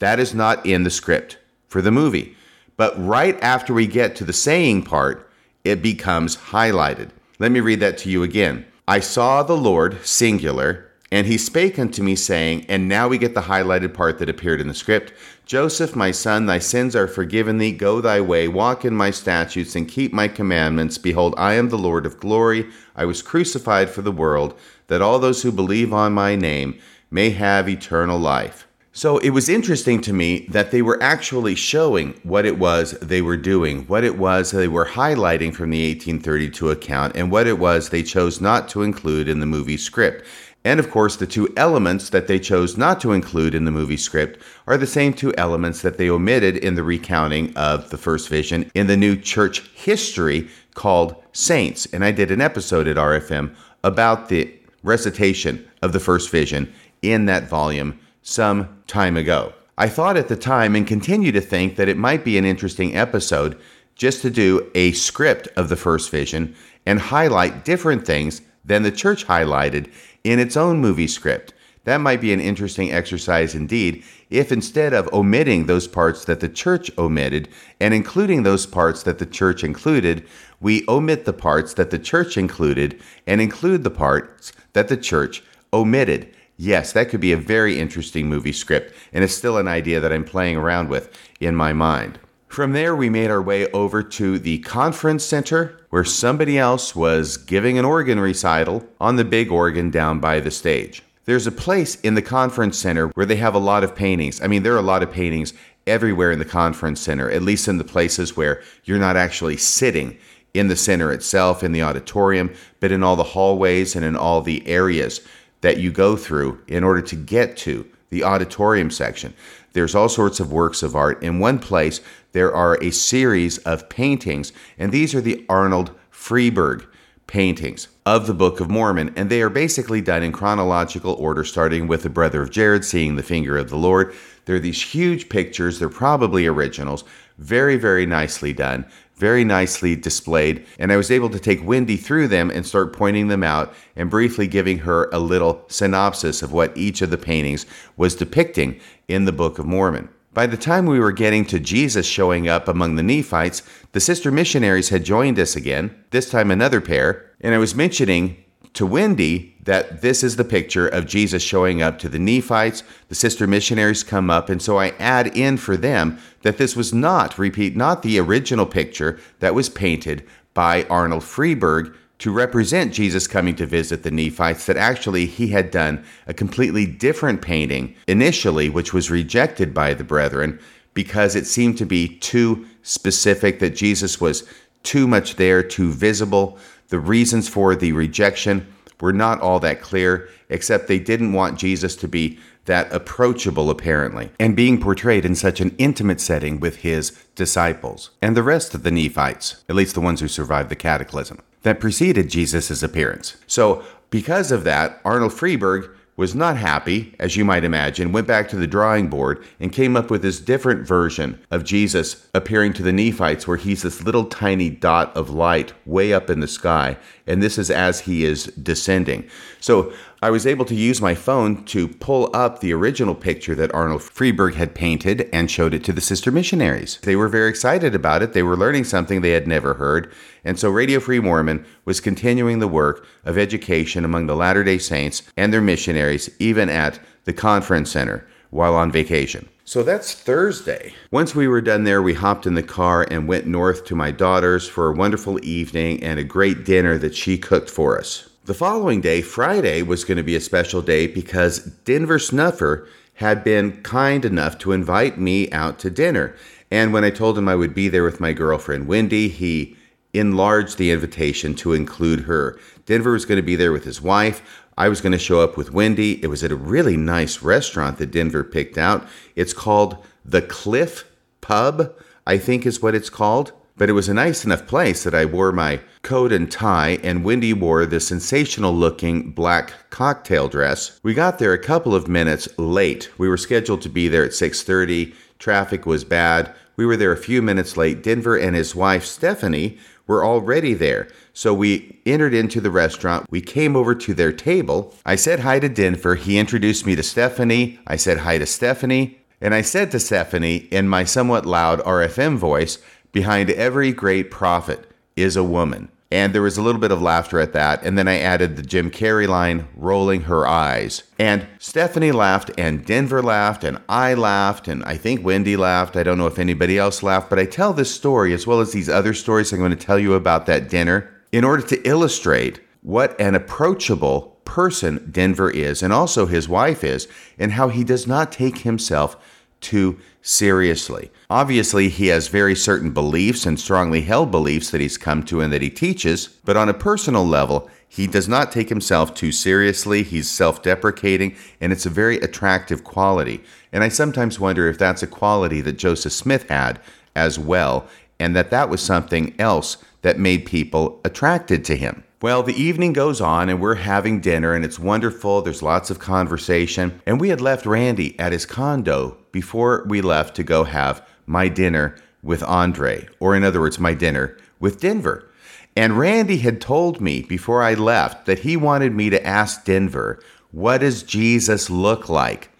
That 0.00 0.18
is 0.18 0.34
not 0.34 0.66
in 0.66 0.82
the 0.82 0.90
script 0.90 1.38
for 1.68 1.80
the 1.80 1.92
movie. 1.92 2.36
But 2.76 2.94
right 2.98 3.40
after 3.40 3.72
we 3.72 3.86
get 3.86 4.16
to 4.16 4.24
the 4.24 4.32
saying 4.32 4.82
part, 4.82 5.30
it 5.62 5.82
becomes 5.82 6.36
highlighted. 6.36 7.10
Let 7.38 7.52
me 7.52 7.60
read 7.60 7.78
that 7.78 7.98
to 7.98 8.10
you 8.10 8.24
again. 8.24 8.66
I 8.88 8.98
saw 8.98 9.44
the 9.44 9.56
Lord, 9.56 10.04
singular, 10.04 10.87
and 11.10 11.26
he 11.26 11.38
spake 11.38 11.78
unto 11.78 12.02
me, 12.02 12.14
saying, 12.14 12.66
And 12.68 12.88
now 12.88 13.08
we 13.08 13.16
get 13.16 13.34
the 13.34 13.42
highlighted 13.42 13.94
part 13.94 14.18
that 14.18 14.28
appeared 14.28 14.60
in 14.60 14.68
the 14.68 14.74
script 14.74 15.12
Joseph, 15.46 15.96
my 15.96 16.10
son, 16.10 16.44
thy 16.44 16.58
sins 16.58 16.94
are 16.94 17.08
forgiven 17.08 17.56
thee. 17.56 17.72
Go 17.72 18.02
thy 18.02 18.20
way, 18.20 18.48
walk 18.48 18.84
in 18.84 18.94
my 18.94 19.10
statutes, 19.10 19.74
and 19.74 19.88
keep 19.88 20.12
my 20.12 20.28
commandments. 20.28 20.98
Behold, 20.98 21.34
I 21.38 21.54
am 21.54 21.70
the 21.70 21.78
Lord 21.78 22.04
of 22.04 22.20
glory. 22.20 22.66
I 22.94 23.06
was 23.06 23.22
crucified 23.22 23.88
for 23.88 24.02
the 24.02 24.12
world, 24.12 24.58
that 24.88 25.00
all 25.00 25.18
those 25.18 25.42
who 25.42 25.50
believe 25.50 25.92
on 25.92 26.12
my 26.12 26.36
name 26.36 26.78
may 27.10 27.30
have 27.30 27.68
eternal 27.68 28.18
life. 28.18 28.66
So 28.92 29.18
it 29.18 29.30
was 29.30 29.48
interesting 29.48 30.00
to 30.02 30.12
me 30.12 30.46
that 30.50 30.72
they 30.72 30.82
were 30.82 31.00
actually 31.00 31.54
showing 31.54 32.20
what 32.24 32.44
it 32.44 32.58
was 32.58 32.98
they 33.00 33.22
were 33.22 33.36
doing, 33.36 33.84
what 33.84 34.02
it 34.02 34.18
was 34.18 34.50
they 34.50 34.66
were 34.66 34.86
highlighting 34.86 35.54
from 35.54 35.70
the 35.70 35.88
1832 35.88 36.70
account, 36.70 37.14
and 37.14 37.30
what 37.30 37.46
it 37.46 37.60
was 37.60 37.90
they 37.90 38.02
chose 38.02 38.40
not 38.40 38.68
to 38.70 38.82
include 38.82 39.28
in 39.28 39.38
the 39.38 39.46
movie 39.46 39.76
script. 39.76 40.24
And 40.68 40.78
of 40.78 40.90
course, 40.90 41.16
the 41.16 41.26
two 41.26 41.48
elements 41.56 42.10
that 42.10 42.26
they 42.26 42.38
chose 42.38 42.76
not 42.76 43.00
to 43.00 43.12
include 43.12 43.54
in 43.54 43.64
the 43.64 43.70
movie 43.70 43.96
script 43.96 44.38
are 44.66 44.76
the 44.76 44.86
same 44.86 45.14
two 45.14 45.32
elements 45.38 45.80
that 45.80 45.96
they 45.96 46.10
omitted 46.10 46.58
in 46.58 46.74
the 46.74 46.82
recounting 46.82 47.56
of 47.56 47.88
the 47.88 47.96
first 47.96 48.28
vision 48.28 48.70
in 48.74 48.86
the 48.86 48.94
new 48.94 49.16
church 49.16 49.66
history 49.70 50.46
called 50.74 51.14
Saints. 51.32 51.86
And 51.86 52.04
I 52.04 52.12
did 52.12 52.30
an 52.30 52.42
episode 52.42 52.86
at 52.86 52.98
RFM 52.98 53.54
about 53.82 54.28
the 54.28 54.54
recitation 54.82 55.66
of 55.80 55.94
the 55.94 56.00
first 56.00 56.28
vision 56.28 56.70
in 57.00 57.24
that 57.24 57.48
volume 57.48 57.98
some 58.20 58.82
time 58.86 59.16
ago. 59.16 59.54
I 59.78 59.88
thought 59.88 60.18
at 60.18 60.28
the 60.28 60.36
time 60.36 60.76
and 60.76 60.86
continue 60.86 61.32
to 61.32 61.40
think 61.40 61.76
that 61.76 61.88
it 61.88 61.96
might 61.96 62.26
be 62.26 62.36
an 62.36 62.44
interesting 62.44 62.94
episode 62.94 63.58
just 63.94 64.20
to 64.20 64.28
do 64.28 64.70
a 64.74 64.92
script 64.92 65.48
of 65.56 65.70
the 65.70 65.76
first 65.76 66.10
vision 66.10 66.54
and 66.84 67.00
highlight 67.00 67.64
different 67.64 68.04
things 68.04 68.42
than 68.68 68.82
the 68.82 68.92
church 68.92 69.26
highlighted 69.26 69.90
in 70.30 70.38
its 70.38 70.56
own 70.56 70.78
movie 70.78 71.06
script. 71.06 71.54
That 71.84 72.02
might 72.02 72.20
be 72.20 72.34
an 72.34 72.40
interesting 72.40 72.92
exercise 72.92 73.54
indeed, 73.54 74.04
if 74.28 74.52
instead 74.52 74.92
of 74.92 75.08
omitting 75.10 75.64
those 75.64 75.88
parts 75.88 76.26
that 76.26 76.40
the 76.40 76.48
church 76.48 76.90
omitted 76.98 77.48
and 77.80 77.94
including 77.94 78.42
those 78.42 78.66
parts 78.66 79.02
that 79.04 79.18
the 79.18 79.24
church 79.24 79.64
included, 79.64 80.26
we 80.60 80.84
omit 80.86 81.24
the 81.24 81.32
parts 81.32 81.72
that 81.74 81.90
the 81.90 81.98
church 81.98 82.36
included 82.36 83.00
and 83.26 83.40
include 83.40 83.84
the 83.84 83.90
parts 83.90 84.52
that 84.74 84.88
the 84.88 84.98
church 84.98 85.42
omitted. 85.72 86.34
Yes, 86.58 86.92
that 86.92 87.08
could 87.08 87.20
be 87.20 87.32
a 87.32 87.38
very 87.38 87.78
interesting 87.78 88.28
movie 88.28 88.52
script, 88.52 88.92
and 89.14 89.24
it's 89.24 89.34
still 89.34 89.56
an 89.56 89.68
idea 89.68 89.98
that 89.98 90.12
I'm 90.12 90.24
playing 90.24 90.58
around 90.58 90.90
with 90.90 91.10
in 91.40 91.54
my 91.54 91.72
mind. 91.72 92.18
From 92.48 92.72
there, 92.72 92.96
we 92.96 93.10
made 93.10 93.30
our 93.30 93.42
way 93.42 93.70
over 93.72 94.02
to 94.02 94.38
the 94.38 94.58
conference 94.60 95.22
center 95.22 95.78
where 95.90 96.02
somebody 96.02 96.58
else 96.58 96.96
was 96.96 97.36
giving 97.36 97.78
an 97.78 97.84
organ 97.84 98.18
recital 98.18 98.84
on 99.00 99.16
the 99.16 99.24
big 99.24 99.52
organ 99.52 99.90
down 99.90 100.18
by 100.18 100.40
the 100.40 100.50
stage. 100.50 101.02
There's 101.26 101.46
a 101.46 101.52
place 101.52 101.96
in 102.00 102.14
the 102.14 102.22
conference 102.22 102.78
center 102.78 103.08
where 103.08 103.26
they 103.26 103.36
have 103.36 103.54
a 103.54 103.58
lot 103.58 103.84
of 103.84 103.94
paintings. 103.94 104.40
I 104.40 104.46
mean, 104.46 104.62
there 104.62 104.74
are 104.74 104.78
a 104.78 104.82
lot 104.82 105.02
of 105.02 105.12
paintings 105.12 105.52
everywhere 105.86 106.32
in 106.32 106.38
the 106.38 106.44
conference 106.46 107.00
center, 107.00 107.30
at 107.30 107.42
least 107.42 107.68
in 107.68 107.76
the 107.76 107.84
places 107.84 108.34
where 108.34 108.62
you're 108.84 108.98
not 108.98 109.16
actually 109.16 109.58
sitting 109.58 110.16
in 110.54 110.68
the 110.68 110.76
center 110.76 111.12
itself, 111.12 111.62
in 111.62 111.72
the 111.72 111.82
auditorium, 111.82 112.52
but 112.80 112.90
in 112.90 113.02
all 113.02 113.14
the 113.14 113.22
hallways 113.22 113.94
and 113.94 114.06
in 114.06 114.16
all 114.16 114.40
the 114.40 114.66
areas 114.66 115.20
that 115.60 115.78
you 115.78 115.92
go 115.92 116.16
through 116.16 116.58
in 116.66 116.82
order 116.82 117.02
to 117.02 117.14
get 117.14 117.58
to 117.58 117.86
the 118.08 118.24
auditorium 118.24 118.90
section. 118.90 119.34
There's 119.74 119.94
all 119.94 120.08
sorts 120.08 120.40
of 120.40 120.50
works 120.50 120.82
of 120.82 120.96
art. 120.96 121.22
In 121.22 121.38
one 121.38 121.58
place, 121.58 122.00
there 122.32 122.54
are 122.54 122.82
a 122.82 122.90
series 122.90 123.58
of 123.58 123.88
paintings, 123.88 124.52
and 124.78 124.92
these 124.92 125.14
are 125.14 125.20
the 125.20 125.44
Arnold 125.48 125.92
Friberg 126.10 126.86
paintings 127.26 127.88
of 128.04 128.26
the 128.26 128.34
Book 128.34 128.58
of 128.58 128.70
Mormon, 128.70 129.12
and 129.14 129.30
they 129.30 129.42
are 129.42 129.50
basically 129.50 130.00
done 130.00 130.22
in 130.22 130.32
chronological 130.32 131.14
order, 131.14 131.44
starting 131.44 131.86
with 131.86 132.02
the 132.02 132.10
brother 132.10 132.42
of 132.42 132.50
Jared 132.50 132.84
seeing 132.84 133.16
the 133.16 133.22
finger 133.22 133.56
of 133.56 133.70
the 133.70 133.76
Lord. 133.76 134.14
They're 134.46 134.58
these 134.58 134.82
huge 134.82 135.28
pictures, 135.28 135.78
they're 135.78 135.88
probably 135.88 136.46
originals, 136.46 137.04
very, 137.36 137.76
very 137.76 138.06
nicely 138.06 138.52
done, 138.52 138.86
very 139.14 139.44
nicely 139.44 139.94
displayed. 139.94 140.66
And 140.78 140.90
I 140.90 140.96
was 140.96 141.10
able 141.10 141.28
to 141.30 141.38
take 141.38 141.64
Wendy 141.64 141.96
through 141.96 142.28
them 142.28 142.50
and 142.50 142.66
start 142.66 142.92
pointing 142.92 143.28
them 143.28 143.44
out 143.44 143.74
and 143.94 144.10
briefly 144.10 144.46
giving 144.46 144.78
her 144.78 145.08
a 145.12 145.18
little 145.18 145.64
synopsis 145.68 146.42
of 146.42 146.52
what 146.52 146.76
each 146.76 147.02
of 147.02 147.10
the 147.10 147.18
paintings 147.18 147.66
was 147.96 148.14
depicting 148.14 148.80
in 149.06 149.24
the 149.24 149.32
Book 149.32 149.58
of 149.58 149.66
Mormon. 149.66 150.08
By 150.34 150.46
the 150.46 150.56
time 150.56 150.86
we 150.86 151.00
were 151.00 151.12
getting 151.12 151.44
to 151.46 151.58
Jesus 151.58 152.06
showing 152.06 152.48
up 152.48 152.68
among 152.68 152.94
the 152.94 153.02
Nephites, 153.02 153.62
the 153.92 154.00
sister 154.00 154.30
missionaries 154.30 154.90
had 154.90 155.04
joined 155.04 155.38
us 155.38 155.56
again, 155.56 155.94
this 156.10 156.30
time 156.30 156.50
another 156.50 156.80
pair, 156.80 157.30
and 157.40 157.54
I 157.54 157.58
was 157.58 157.74
mentioning 157.74 158.44
to 158.74 158.86
Wendy 158.86 159.56
that 159.62 160.02
this 160.02 160.22
is 160.22 160.36
the 160.36 160.44
picture 160.44 160.86
of 160.86 161.06
Jesus 161.06 161.42
showing 161.42 161.82
up 161.82 161.98
to 161.98 162.08
the 162.08 162.18
Nephites. 162.18 162.82
The 163.08 163.14
sister 163.14 163.46
missionaries 163.46 164.04
come 164.04 164.30
up, 164.30 164.48
and 164.48 164.62
so 164.62 164.78
I 164.78 164.90
add 164.98 165.36
in 165.36 165.56
for 165.56 165.76
them 165.76 166.18
that 166.42 166.58
this 166.58 166.76
was 166.76 166.92
not, 166.92 167.38
repeat, 167.38 167.74
not 167.74 168.02
the 168.02 168.18
original 168.18 168.66
picture 168.66 169.18
that 169.40 169.54
was 169.54 169.68
painted 169.68 170.26
by 170.54 170.84
Arnold 170.84 171.22
Friberg 171.22 171.94
to 172.18 172.32
represent 172.32 172.92
Jesus 172.92 173.26
coming 173.26 173.54
to 173.56 173.66
visit 173.66 174.02
the 174.02 174.10
Nephites, 174.10 174.66
that 174.66 174.76
actually 174.76 175.26
he 175.26 175.48
had 175.48 175.70
done 175.70 176.04
a 176.26 176.34
completely 176.34 176.84
different 176.84 177.42
painting 177.42 177.94
initially, 178.06 178.68
which 178.68 178.92
was 178.92 179.10
rejected 179.10 179.72
by 179.72 179.94
the 179.94 180.04
brethren 180.04 180.58
because 180.94 181.36
it 181.36 181.46
seemed 181.46 181.78
to 181.78 181.86
be 181.86 182.08
too 182.08 182.66
specific, 182.82 183.60
that 183.60 183.76
Jesus 183.76 184.20
was 184.20 184.48
too 184.82 185.06
much 185.06 185.36
there, 185.36 185.62
too 185.62 185.92
visible. 185.92 186.58
The 186.88 186.98
reasons 186.98 187.48
for 187.48 187.76
the 187.76 187.92
rejection 187.92 188.66
were 189.00 189.12
not 189.12 189.40
all 189.40 189.60
that 189.60 189.80
clear, 189.80 190.28
except 190.48 190.88
they 190.88 190.98
didn't 190.98 191.34
want 191.34 191.58
Jesus 191.58 191.94
to 191.96 192.08
be 192.08 192.38
that 192.64 192.92
approachable, 192.92 193.70
apparently, 193.70 194.30
and 194.40 194.56
being 194.56 194.80
portrayed 194.80 195.24
in 195.24 195.34
such 195.36 195.60
an 195.60 195.74
intimate 195.78 196.20
setting 196.20 196.58
with 196.58 196.78
his 196.78 197.12
disciples 197.34 198.10
and 198.20 198.36
the 198.36 198.42
rest 198.42 198.74
of 198.74 198.82
the 198.82 198.90
Nephites, 198.90 199.62
at 199.68 199.76
least 199.76 199.94
the 199.94 200.00
ones 200.00 200.20
who 200.20 200.28
survived 200.28 200.68
the 200.68 200.76
cataclysm 200.76 201.40
that 201.62 201.80
preceded 201.80 202.30
Jesus' 202.30 202.82
appearance. 202.82 203.36
So, 203.46 203.82
because 204.10 204.50
of 204.50 204.64
that, 204.64 205.00
Arnold 205.04 205.32
Friberg 205.32 205.90
was 206.18 206.34
not 206.34 206.56
happy, 206.56 207.14
as 207.20 207.36
you 207.36 207.44
might 207.44 207.62
imagine, 207.62 208.10
went 208.10 208.26
back 208.26 208.48
to 208.48 208.56
the 208.56 208.66
drawing 208.66 209.08
board 209.08 209.44
and 209.60 209.72
came 209.72 209.96
up 209.96 210.10
with 210.10 210.20
this 210.20 210.40
different 210.40 210.84
version 210.84 211.38
of 211.52 211.62
Jesus 211.62 212.26
appearing 212.34 212.72
to 212.72 212.82
the 212.82 212.92
Nephites, 212.92 213.46
where 213.46 213.56
he's 213.56 213.82
this 213.82 214.02
little 214.02 214.24
tiny 214.24 214.68
dot 214.68 215.16
of 215.16 215.30
light 215.30 215.72
way 215.86 216.12
up 216.12 216.28
in 216.28 216.40
the 216.40 216.48
sky. 216.48 216.96
And 217.28 217.40
this 217.40 217.56
is 217.56 217.70
as 217.70 218.00
he 218.00 218.24
is 218.24 218.46
descending. 218.46 219.28
So 219.60 219.92
I 220.20 220.30
was 220.30 220.48
able 220.48 220.64
to 220.64 220.74
use 220.74 221.00
my 221.00 221.14
phone 221.14 221.64
to 221.66 221.86
pull 221.86 222.28
up 222.34 222.58
the 222.58 222.72
original 222.72 223.14
picture 223.14 223.54
that 223.54 223.72
Arnold 223.72 224.00
Friberg 224.00 224.54
had 224.54 224.74
painted 224.74 225.28
and 225.32 225.48
showed 225.48 225.72
it 225.72 225.84
to 225.84 225.92
the 225.92 226.00
sister 226.00 226.32
missionaries. 226.32 226.98
They 227.02 227.14
were 227.14 227.28
very 227.28 227.48
excited 227.48 227.94
about 227.94 228.22
it. 228.22 228.32
They 228.32 228.42
were 228.42 228.56
learning 228.56 228.82
something 228.82 229.20
they 229.20 229.30
had 229.30 229.46
never 229.46 229.74
heard. 229.74 230.12
And 230.44 230.58
so 230.58 230.70
Radio 230.70 230.98
Free 230.98 231.20
Mormon 231.20 231.64
was 231.84 232.00
continuing 232.00 232.58
the 232.58 232.66
work 232.66 233.06
of 233.24 233.38
education 233.38 234.04
among 234.04 234.26
the 234.26 234.34
Latter 234.34 234.64
day 234.64 234.78
Saints 234.78 235.22
and 235.36 235.52
their 235.52 235.60
missionaries, 235.60 236.28
even 236.40 236.68
at 236.68 236.98
the 237.22 237.32
conference 237.32 237.92
center 237.92 238.26
while 238.50 238.74
on 238.74 238.90
vacation. 238.90 239.48
So 239.64 239.84
that's 239.84 240.14
Thursday. 240.14 240.94
Once 241.12 241.36
we 241.36 241.46
were 241.46 241.60
done 241.60 241.84
there, 241.84 242.02
we 242.02 242.14
hopped 242.14 242.44
in 242.44 242.54
the 242.54 242.62
car 242.64 243.06
and 243.08 243.28
went 243.28 243.46
north 243.46 243.84
to 243.84 243.94
my 243.94 244.10
daughter's 244.10 244.66
for 244.66 244.88
a 244.88 244.94
wonderful 244.94 245.38
evening 245.44 246.02
and 246.02 246.18
a 246.18 246.24
great 246.24 246.64
dinner 246.64 246.98
that 246.98 247.14
she 247.14 247.38
cooked 247.38 247.70
for 247.70 247.98
us. 247.98 248.27
The 248.48 248.54
following 248.54 249.02
day, 249.02 249.20
Friday, 249.20 249.82
was 249.82 250.06
going 250.06 250.16
to 250.16 250.22
be 250.22 250.34
a 250.34 250.40
special 250.40 250.80
day 250.80 251.06
because 251.06 251.58
Denver 251.84 252.18
Snuffer 252.18 252.88
had 253.16 253.44
been 253.44 253.82
kind 253.82 254.24
enough 254.24 254.56
to 254.60 254.72
invite 254.72 255.18
me 255.18 255.52
out 255.52 255.78
to 255.80 255.90
dinner. 255.90 256.34
And 256.70 256.90
when 256.90 257.04
I 257.04 257.10
told 257.10 257.36
him 257.36 257.46
I 257.46 257.56
would 257.56 257.74
be 257.74 257.88
there 257.88 258.04
with 258.04 258.20
my 258.20 258.32
girlfriend 258.32 258.88
Wendy, 258.88 259.28
he 259.28 259.76
enlarged 260.14 260.78
the 260.78 260.90
invitation 260.90 261.52
to 261.56 261.74
include 261.74 262.20
her. 262.20 262.58
Denver 262.86 263.12
was 263.12 263.26
going 263.26 263.36
to 263.36 263.42
be 263.42 263.54
there 263.54 263.70
with 263.70 263.84
his 263.84 264.00
wife. 264.00 264.64
I 264.78 264.88
was 264.88 265.02
going 265.02 265.12
to 265.12 265.18
show 265.18 265.42
up 265.42 265.58
with 265.58 265.74
Wendy. 265.74 266.18
It 266.24 266.28
was 266.28 266.42
at 266.42 266.50
a 266.50 266.56
really 266.56 266.96
nice 266.96 267.42
restaurant 267.42 267.98
that 267.98 268.12
Denver 268.12 268.44
picked 268.44 268.78
out. 268.78 269.06
It's 269.36 269.52
called 269.52 270.02
the 270.24 270.40
Cliff 270.40 271.04
Pub, 271.42 271.94
I 272.26 272.38
think 272.38 272.64
is 272.64 272.80
what 272.80 272.94
it's 272.94 273.10
called. 273.10 273.52
But 273.78 273.88
it 273.88 273.92
was 273.92 274.08
a 274.08 274.14
nice 274.14 274.44
enough 274.44 274.66
place 274.66 275.04
that 275.04 275.14
I 275.14 275.24
wore 275.24 275.52
my 275.52 275.80
coat 276.02 276.32
and 276.32 276.50
tie, 276.50 276.98
and 277.04 277.24
Wendy 277.24 277.52
wore 277.52 277.86
the 277.86 278.00
sensational 278.00 278.72
looking 278.72 279.30
black 279.30 279.72
cocktail 279.90 280.48
dress. 280.48 280.98
We 281.04 281.14
got 281.14 281.38
there 281.38 281.52
a 281.52 281.58
couple 281.62 281.94
of 281.94 282.08
minutes 282.08 282.48
late. 282.58 283.08
We 283.18 283.28
were 283.28 283.36
scheduled 283.36 283.82
to 283.82 283.88
be 283.88 284.08
there 284.08 284.24
at 284.24 284.34
6:30. 284.34 285.14
Traffic 285.38 285.86
was 285.86 286.02
bad. 286.02 286.52
We 286.76 286.86
were 286.86 286.96
there 286.96 287.12
a 287.12 287.16
few 287.16 287.40
minutes 287.40 287.76
late. 287.76 288.02
Denver 288.02 288.36
and 288.36 288.56
his 288.56 288.74
wife 288.74 289.04
Stephanie 289.04 289.78
were 290.08 290.24
already 290.24 290.74
there. 290.74 291.06
So 291.32 291.54
we 291.54 292.00
entered 292.04 292.34
into 292.34 292.60
the 292.60 292.72
restaurant. 292.72 293.26
We 293.30 293.40
came 293.40 293.76
over 293.76 293.94
to 293.94 294.12
their 294.14 294.32
table. 294.32 294.92
I 295.06 295.14
said 295.14 295.40
hi 295.40 295.60
to 295.60 295.68
Denver. 295.68 296.16
He 296.16 296.38
introduced 296.38 296.84
me 296.84 296.96
to 296.96 297.02
Stephanie. 297.04 297.78
I 297.86 297.94
said 297.94 298.18
hi 298.18 298.38
to 298.38 298.46
Stephanie. 298.46 299.18
And 299.40 299.54
I 299.54 299.62
said 299.62 299.92
to 299.92 300.00
Stephanie 300.00 300.66
in 300.72 300.88
my 300.88 301.04
somewhat 301.04 301.46
loud 301.46 301.80
RFM 301.84 302.36
voice, 302.36 302.78
Behind 303.12 303.50
every 303.50 303.92
great 303.92 304.30
prophet 304.30 304.90
is 305.16 305.36
a 305.36 305.44
woman. 305.44 305.90
And 306.10 306.34
there 306.34 306.42
was 306.42 306.56
a 306.56 306.62
little 306.62 306.80
bit 306.80 306.90
of 306.90 307.02
laughter 307.02 307.38
at 307.38 307.52
that. 307.52 307.82
And 307.82 307.98
then 307.98 308.08
I 308.08 308.18
added 308.18 308.56
the 308.56 308.62
Jim 308.62 308.90
Carrey 308.90 309.28
line, 309.28 309.68
rolling 309.76 310.22
her 310.22 310.46
eyes. 310.46 311.02
And 311.18 311.46
Stephanie 311.58 312.12
laughed, 312.12 312.50
and 312.56 312.84
Denver 312.84 313.22
laughed, 313.22 313.62
and 313.62 313.78
I 313.90 314.14
laughed, 314.14 314.68
and 314.68 314.82
I 314.84 314.96
think 314.96 315.22
Wendy 315.22 315.54
laughed. 315.56 315.96
I 315.96 316.02
don't 316.02 316.16
know 316.16 316.26
if 316.26 316.38
anybody 316.38 316.78
else 316.78 317.02
laughed, 317.02 317.28
but 317.28 317.38
I 317.38 317.44
tell 317.44 317.74
this 317.74 317.94
story 317.94 318.32
as 318.32 318.46
well 318.46 318.60
as 318.60 318.72
these 318.72 318.88
other 318.88 319.12
stories 319.12 319.52
I'm 319.52 319.58
going 319.58 319.70
to 319.70 319.76
tell 319.76 319.98
you 319.98 320.14
about 320.14 320.46
that 320.46 320.70
dinner 320.70 321.10
in 321.30 321.44
order 321.44 321.62
to 321.66 321.82
illustrate 321.86 322.60
what 322.80 323.20
an 323.20 323.34
approachable 323.34 324.38
person 324.46 325.10
Denver 325.10 325.50
is, 325.50 325.82
and 325.82 325.92
also 325.92 326.24
his 326.24 326.48
wife 326.48 326.82
is, 326.82 327.06
and 327.38 327.52
how 327.52 327.68
he 327.68 327.84
does 327.84 328.06
not 328.06 328.32
take 328.32 328.58
himself 328.58 329.16
too 329.60 329.98
seriously. 330.22 331.10
Obviously, 331.30 331.88
he 331.88 332.08
has 332.08 332.28
very 332.28 332.54
certain 332.54 332.90
beliefs 332.90 333.46
and 333.46 333.58
strongly 333.58 334.02
held 334.02 334.30
beliefs 334.30 334.70
that 334.70 334.80
he's 334.80 334.98
come 334.98 335.22
to 335.24 335.40
and 335.40 335.52
that 335.52 335.62
he 335.62 335.70
teaches, 335.70 336.28
but 336.44 336.56
on 336.56 336.68
a 336.68 336.74
personal 336.74 337.26
level, 337.26 337.70
he 337.88 338.06
does 338.06 338.28
not 338.28 338.52
take 338.52 338.68
himself 338.68 339.14
too 339.14 339.32
seriously. 339.32 340.02
He's 340.02 340.30
self 340.30 340.62
deprecating, 340.62 341.36
and 341.60 341.72
it's 341.72 341.86
a 341.86 341.90
very 341.90 342.18
attractive 342.18 342.84
quality. 342.84 343.42
And 343.72 343.82
I 343.82 343.88
sometimes 343.88 344.38
wonder 344.38 344.68
if 344.68 344.78
that's 344.78 345.02
a 345.02 345.06
quality 345.06 345.60
that 345.62 345.78
Joseph 345.78 346.12
Smith 346.12 346.48
had 346.50 346.80
as 347.16 347.38
well, 347.38 347.88
and 348.20 348.36
that 348.36 348.50
that 348.50 348.68
was 348.68 348.82
something 348.82 349.34
else 349.38 349.78
that 350.02 350.18
made 350.18 350.46
people 350.46 351.00
attracted 351.04 351.64
to 351.64 351.76
him. 351.76 352.04
Well, 352.20 352.42
the 352.42 352.60
evening 352.60 352.94
goes 352.94 353.20
on 353.20 353.48
and 353.48 353.60
we're 353.60 353.76
having 353.76 354.20
dinner 354.20 354.52
and 354.52 354.64
it's 354.64 354.78
wonderful. 354.78 355.40
There's 355.40 355.62
lots 355.62 355.88
of 355.88 356.00
conversation. 356.00 357.00
And 357.06 357.20
we 357.20 357.28
had 357.28 357.40
left 357.40 357.64
Randy 357.64 358.18
at 358.18 358.32
his 358.32 358.44
condo 358.44 359.17
before 359.32 359.84
we 359.88 360.00
left 360.00 360.34
to 360.36 360.42
go 360.42 360.64
have 360.64 361.06
my 361.26 361.48
dinner 361.48 361.96
with 362.22 362.42
Andre, 362.42 363.08
or 363.20 363.36
in 363.36 363.44
other 363.44 363.60
words, 363.60 363.78
my 363.78 363.94
dinner 363.94 364.36
with 364.58 364.80
Denver. 364.80 365.30
And 365.76 365.98
Randy 365.98 366.38
had 366.38 366.60
told 366.60 367.00
me 367.00 367.22
before 367.22 367.62
I 367.62 367.74
left 367.74 368.26
that 368.26 368.40
he 368.40 368.56
wanted 368.56 368.92
me 368.92 369.10
to 369.10 369.24
ask 369.24 369.64
Denver, 369.64 370.20
what 370.50 370.78
does 370.78 371.02
Jesus 371.02 371.70
look 371.70 372.08
like? 372.08 372.50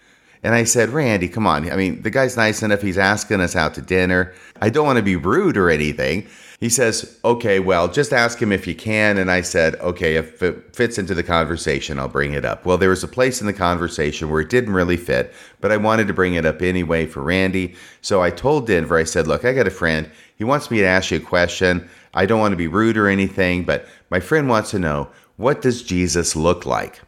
And 0.41 0.55
I 0.55 0.63
said, 0.63 0.89
Randy, 0.89 1.27
come 1.27 1.45
on. 1.45 1.69
I 1.69 1.75
mean, 1.75 2.01
the 2.01 2.09
guy's 2.09 2.37
nice 2.37 2.63
enough. 2.63 2.81
He's 2.81 2.97
asking 2.97 3.41
us 3.41 3.55
out 3.55 3.73
to 3.73 3.81
dinner. 3.81 4.33
I 4.61 4.69
don't 4.69 4.85
want 4.85 4.97
to 4.97 5.03
be 5.03 5.17
rude 5.17 5.57
or 5.57 5.69
anything. 5.69 6.27
He 6.59 6.67
says, 6.67 7.17
okay, 7.23 7.61
well, 7.61 7.87
just 7.87 8.11
ask 8.11 8.41
him 8.41 8.51
if 8.51 8.67
you 8.67 8.75
can. 8.75 9.17
And 9.17 9.31
I 9.31 9.39
said, 9.39 9.75
okay, 9.75 10.15
if 10.15 10.43
it 10.43 10.75
fits 10.75 10.97
into 10.97 11.15
the 11.15 11.23
conversation, 11.23 11.97
I'll 11.97 12.09
bring 12.09 12.33
it 12.33 12.43
up. 12.43 12.65
Well, 12.65 12.77
there 12.77 12.89
was 12.89 13.03
a 13.03 13.07
place 13.07 13.39
in 13.39 13.47
the 13.47 13.53
conversation 13.53 14.29
where 14.29 14.41
it 14.41 14.49
didn't 14.49 14.73
really 14.73 14.97
fit, 14.97 15.33
but 15.61 15.71
I 15.71 15.77
wanted 15.77 16.07
to 16.07 16.13
bring 16.13 16.33
it 16.33 16.45
up 16.45 16.61
anyway 16.61 17.05
for 17.05 17.21
Randy. 17.21 17.75
So 18.01 18.21
I 18.21 18.29
told 18.29 18.67
Denver, 18.67 18.97
I 18.97 19.05
said, 19.05 19.25
look, 19.25 19.45
I 19.45 19.53
got 19.53 19.67
a 19.67 19.71
friend. 19.71 20.11
He 20.35 20.43
wants 20.43 20.69
me 20.69 20.79
to 20.79 20.85
ask 20.85 21.11
you 21.11 21.17
a 21.17 21.21
question. 21.21 21.89
I 22.13 22.25
don't 22.25 22.41
want 22.41 22.51
to 22.51 22.57
be 22.57 22.67
rude 22.67 22.97
or 22.97 23.07
anything, 23.07 23.63
but 23.63 23.87
my 24.09 24.19
friend 24.19 24.49
wants 24.49 24.71
to 24.71 24.79
know, 24.79 25.09
what 25.37 25.61
does 25.61 25.81
Jesus 25.81 26.35
look 26.35 26.65
like? 26.65 26.99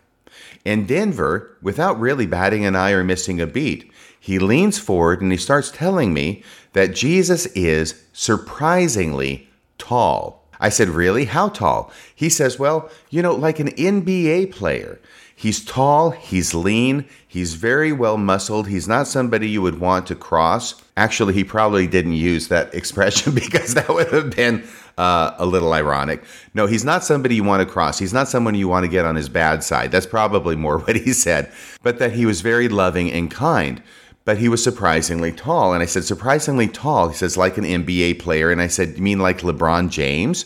And 0.65 0.87
Denver, 0.87 1.57
without 1.61 1.99
really 1.99 2.25
batting 2.25 2.63
an 2.63 2.77
eye 2.77 2.91
or 2.91 3.03
missing 3.03 3.41
a 3.41 3.47
beat, 3.47 3.90
he 4.23 4.37
leans 4.37 4.77
forward 4.77 5.19
and 5.19 5.31
he 5.31 5.37
starts 5.37 5.71
telling 5.71 6.13
me 6.13 6.43
that 6.73 6.93
Jesus 6.93 7.47
is 7.47 8.03
surprisingly 8.13 9.49
tall. 9.79 10.45
I 10.59 10.69
said, 10.69 10.89
Really? 10.89 11.25
How 11.25 11.49
tall? 11.49 11.91
He 12.13 12.29
says, 12.29 12.59
Well, 12.59 12.91
you 13.09 13.23
know, 13.23 13.33
like 13.33 13.59
an 13.59 13.69
NBA 13.71 14.51
player. 14.51 14.99
He's 15.35 15.65
tall, 15.65 16.11
he's 16.11 16.53
lean, 16.53 17.05
he's 17.27 17.55
very 17.55 17.91
well 17.91 18.15
muscled. 18.15 18.67
He's 18.67 18.87
not 18.87 19.07
somebody 19.07 19.49
you 19.49 19.63
would 19.63 19.79
want 19.79 20.05
to 20.05 20.15
cross. 20.15 20.75
Actually, 20.95 21.33
he 21.33 21.43
probably 21.43 21.87
didn't 21.87 22.13
use 22.13 22.47
that 22.49 22.71
expression 22.75 23.33
because 23.33 23.73
that 23.73 23.89
would 23.89 24.11
have 24.11 24.35
been 24.35 24.63
uh, 24.99 25.33
a 25.39 25.47
little 25.47 25.73
ironic. 25.73 26.23
No, 26.53 26.67
he's 26.67 26.85
not 26.85 27.03
somebody 27.03 27.33
you 27.33 27.43
want 27.43 27.67
to 27.67 27.73
cross. 27.73 27.97
He's 27.97 28.13
not 28.13 28.27
someone 28.27 28.53
you 28.53 28.67
want 28.67 28.83
to 28.83 28.87
get 28.87 29.03
on 29.03 29.15
his 29.15 29.29
bad 29.29 29.63
side. 29.63 29.91
That's 29.91 30.05
probably 30.05 30.55
more 30.55 30.77
what 30.83 30.95
he 30.95 31.11
said. 31.11 31.51
But 31.81 31.97
that 31.97 32.11
he 32.11 32.27
was 32.27 32.41
very 32.41 32.69
loving 32.69 33.11
and 33.11 33.31
kind 33.31 33.81
but 34.25 34.37
he 34.37 34.49
was 34.49 34.63
surprisingly 34.63 35.31
tall. 35.31 35.73
And 35.73 35.81
I 35.81 35.85
said, 35.85 36.03
surprisingly 36.03 36.67
tall. 36.67 37.09
He 37.09 37.15
says, 37.15 37.37
like 37.37 37.57
an 37.57 37.63
NBA 37.63 38.19
player. 38.19 38.51
And 38.51 38.61
I 38.61 38.67
said, 38.67 38.95
you 38.95 39.01
mean 39.01 39.19
like 39.19 39.39
LeBron 39.39 39.89
James? 39.89 40.45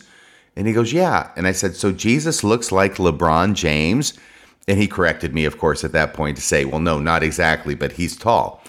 And 0.55 0.67
he 0.67 0.73
goes, 0.73 0.93
yeah. 0.93 1.31
And 1.35 1.45
I 1.45 1.51
said, 1.51 1.75
so 1.75 1.91
Jesus 1.91 2.43
looks 2.43 2.71
like 2.71 2.95
LeBron 2.95 3.53
James? 3.53 4.13
And 4.67 4.79
he 4.79 4.87
corrected 4.87 5.33
me, 5.33 5.45
of 5.45 5.57
course, 5.57 5.83
at 5.83 5.91
that 5.91 6.13
point 6.13 6.37
to 6.37 6.41
say, 6.41 6.65
well, 6.65 6.79
no, 6.79 6.99
not 6.99 7.21
exactly, 7.21 7.75
but 7.75 7.93
he's 7.93 8.15
tall. 8.15 8.63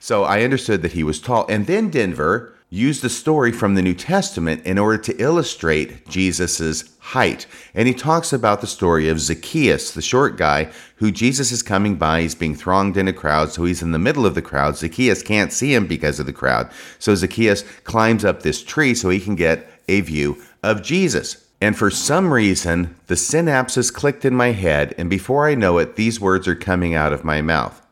So 0.00 0.24
I 0.24 0.42
understood 0.42 0.82
that 0.82 0.92
he 0.92 1.04
was 1.04 1.20
tall. 1.20 1.46
And 1.48 1.66
then 1.66 1.88
Denver 1.88 2.54
used 2.70 3.02
the 3.02 3.08
story 3.08 3.50
from 3.50 3.74
the 3.74 3.82
New 3.82 3.94
Testament 3.94 4.64
in 4.64 4.78
order 4.78 4.96
to 4.96 5.20
illustrate 5.20 6.08
Jesus's 6.08 6.96
height. 7.00 7.46
And 7.74 7.88
he 7.88 7.94
talks 7.94 8.32
about 8.32 8.60
the 8.60 8.68
story 8.68 9.08
of 9.08 9.18
Zacchaeus, 9.18 9.90
the 9.90 10.00
short 10.00 10.36
guy 10.36 10.70
who 10.96 11.10
Jesus 11.10 11.50
is 11.50 11.64
coming 11.64 11.96
by. 11.96 12.22
He's 12.22 12.36
being 12.36 12.54
thronged 12.54 12.96
in 12.96 13.08
a 13.08 13.12
crowd, 13.12 13.50
so 13.50 13.64
he's 13.64 13.82
in 13.82 13.90
the 13.90 13.98
middle 13.98 14.24
of 14.24 14.36
the 14.36 14.42
crowd. 14.42 14.76
Zacchaeus 14.76 15.22
can't 15.22 15.52
see 15.52 15.74
him 15.74 15.88
because 15.88 16.20
of 16.20 16.26
the 16.26 16.32
crowd. 16.32 16.70
So 17.00 17.14
Zacchaeus 17.16 17.62
climbs 17.82 18.24
up 18.24 18.42
this 18.42 18.62
tree 18.62 18.94
so 18.94 19.08
he 19.08 19.18
can 19.18 19.34
get 19.34 19.68
a 19.88 20.00
view 20.02 20.40
of 20.62 20.82
Jesus. 20.82 21.48
And 21.60 21.76
for 21.76 21.90
some 21.90 22.32
reason, 22.32 22.94
the 23.08 23.16
synapses 23.16 23.92
clicked 23.92 24.24
in 24.24 24.34
my 24.34 24.52
head, 24.52 24.94
and 24.96 25.10
before 25.10 25.48
I 25.48 25.54
know 25.54 25.78
it, 25.78 25.96
these 25.96 26.20
words 26.20 26.46
are 26.46 26.54
coming 26.54 26.94
out 26.94 27.12
of 27.12 27.24
my 27.24 27.42
mouth. 27.42 27.84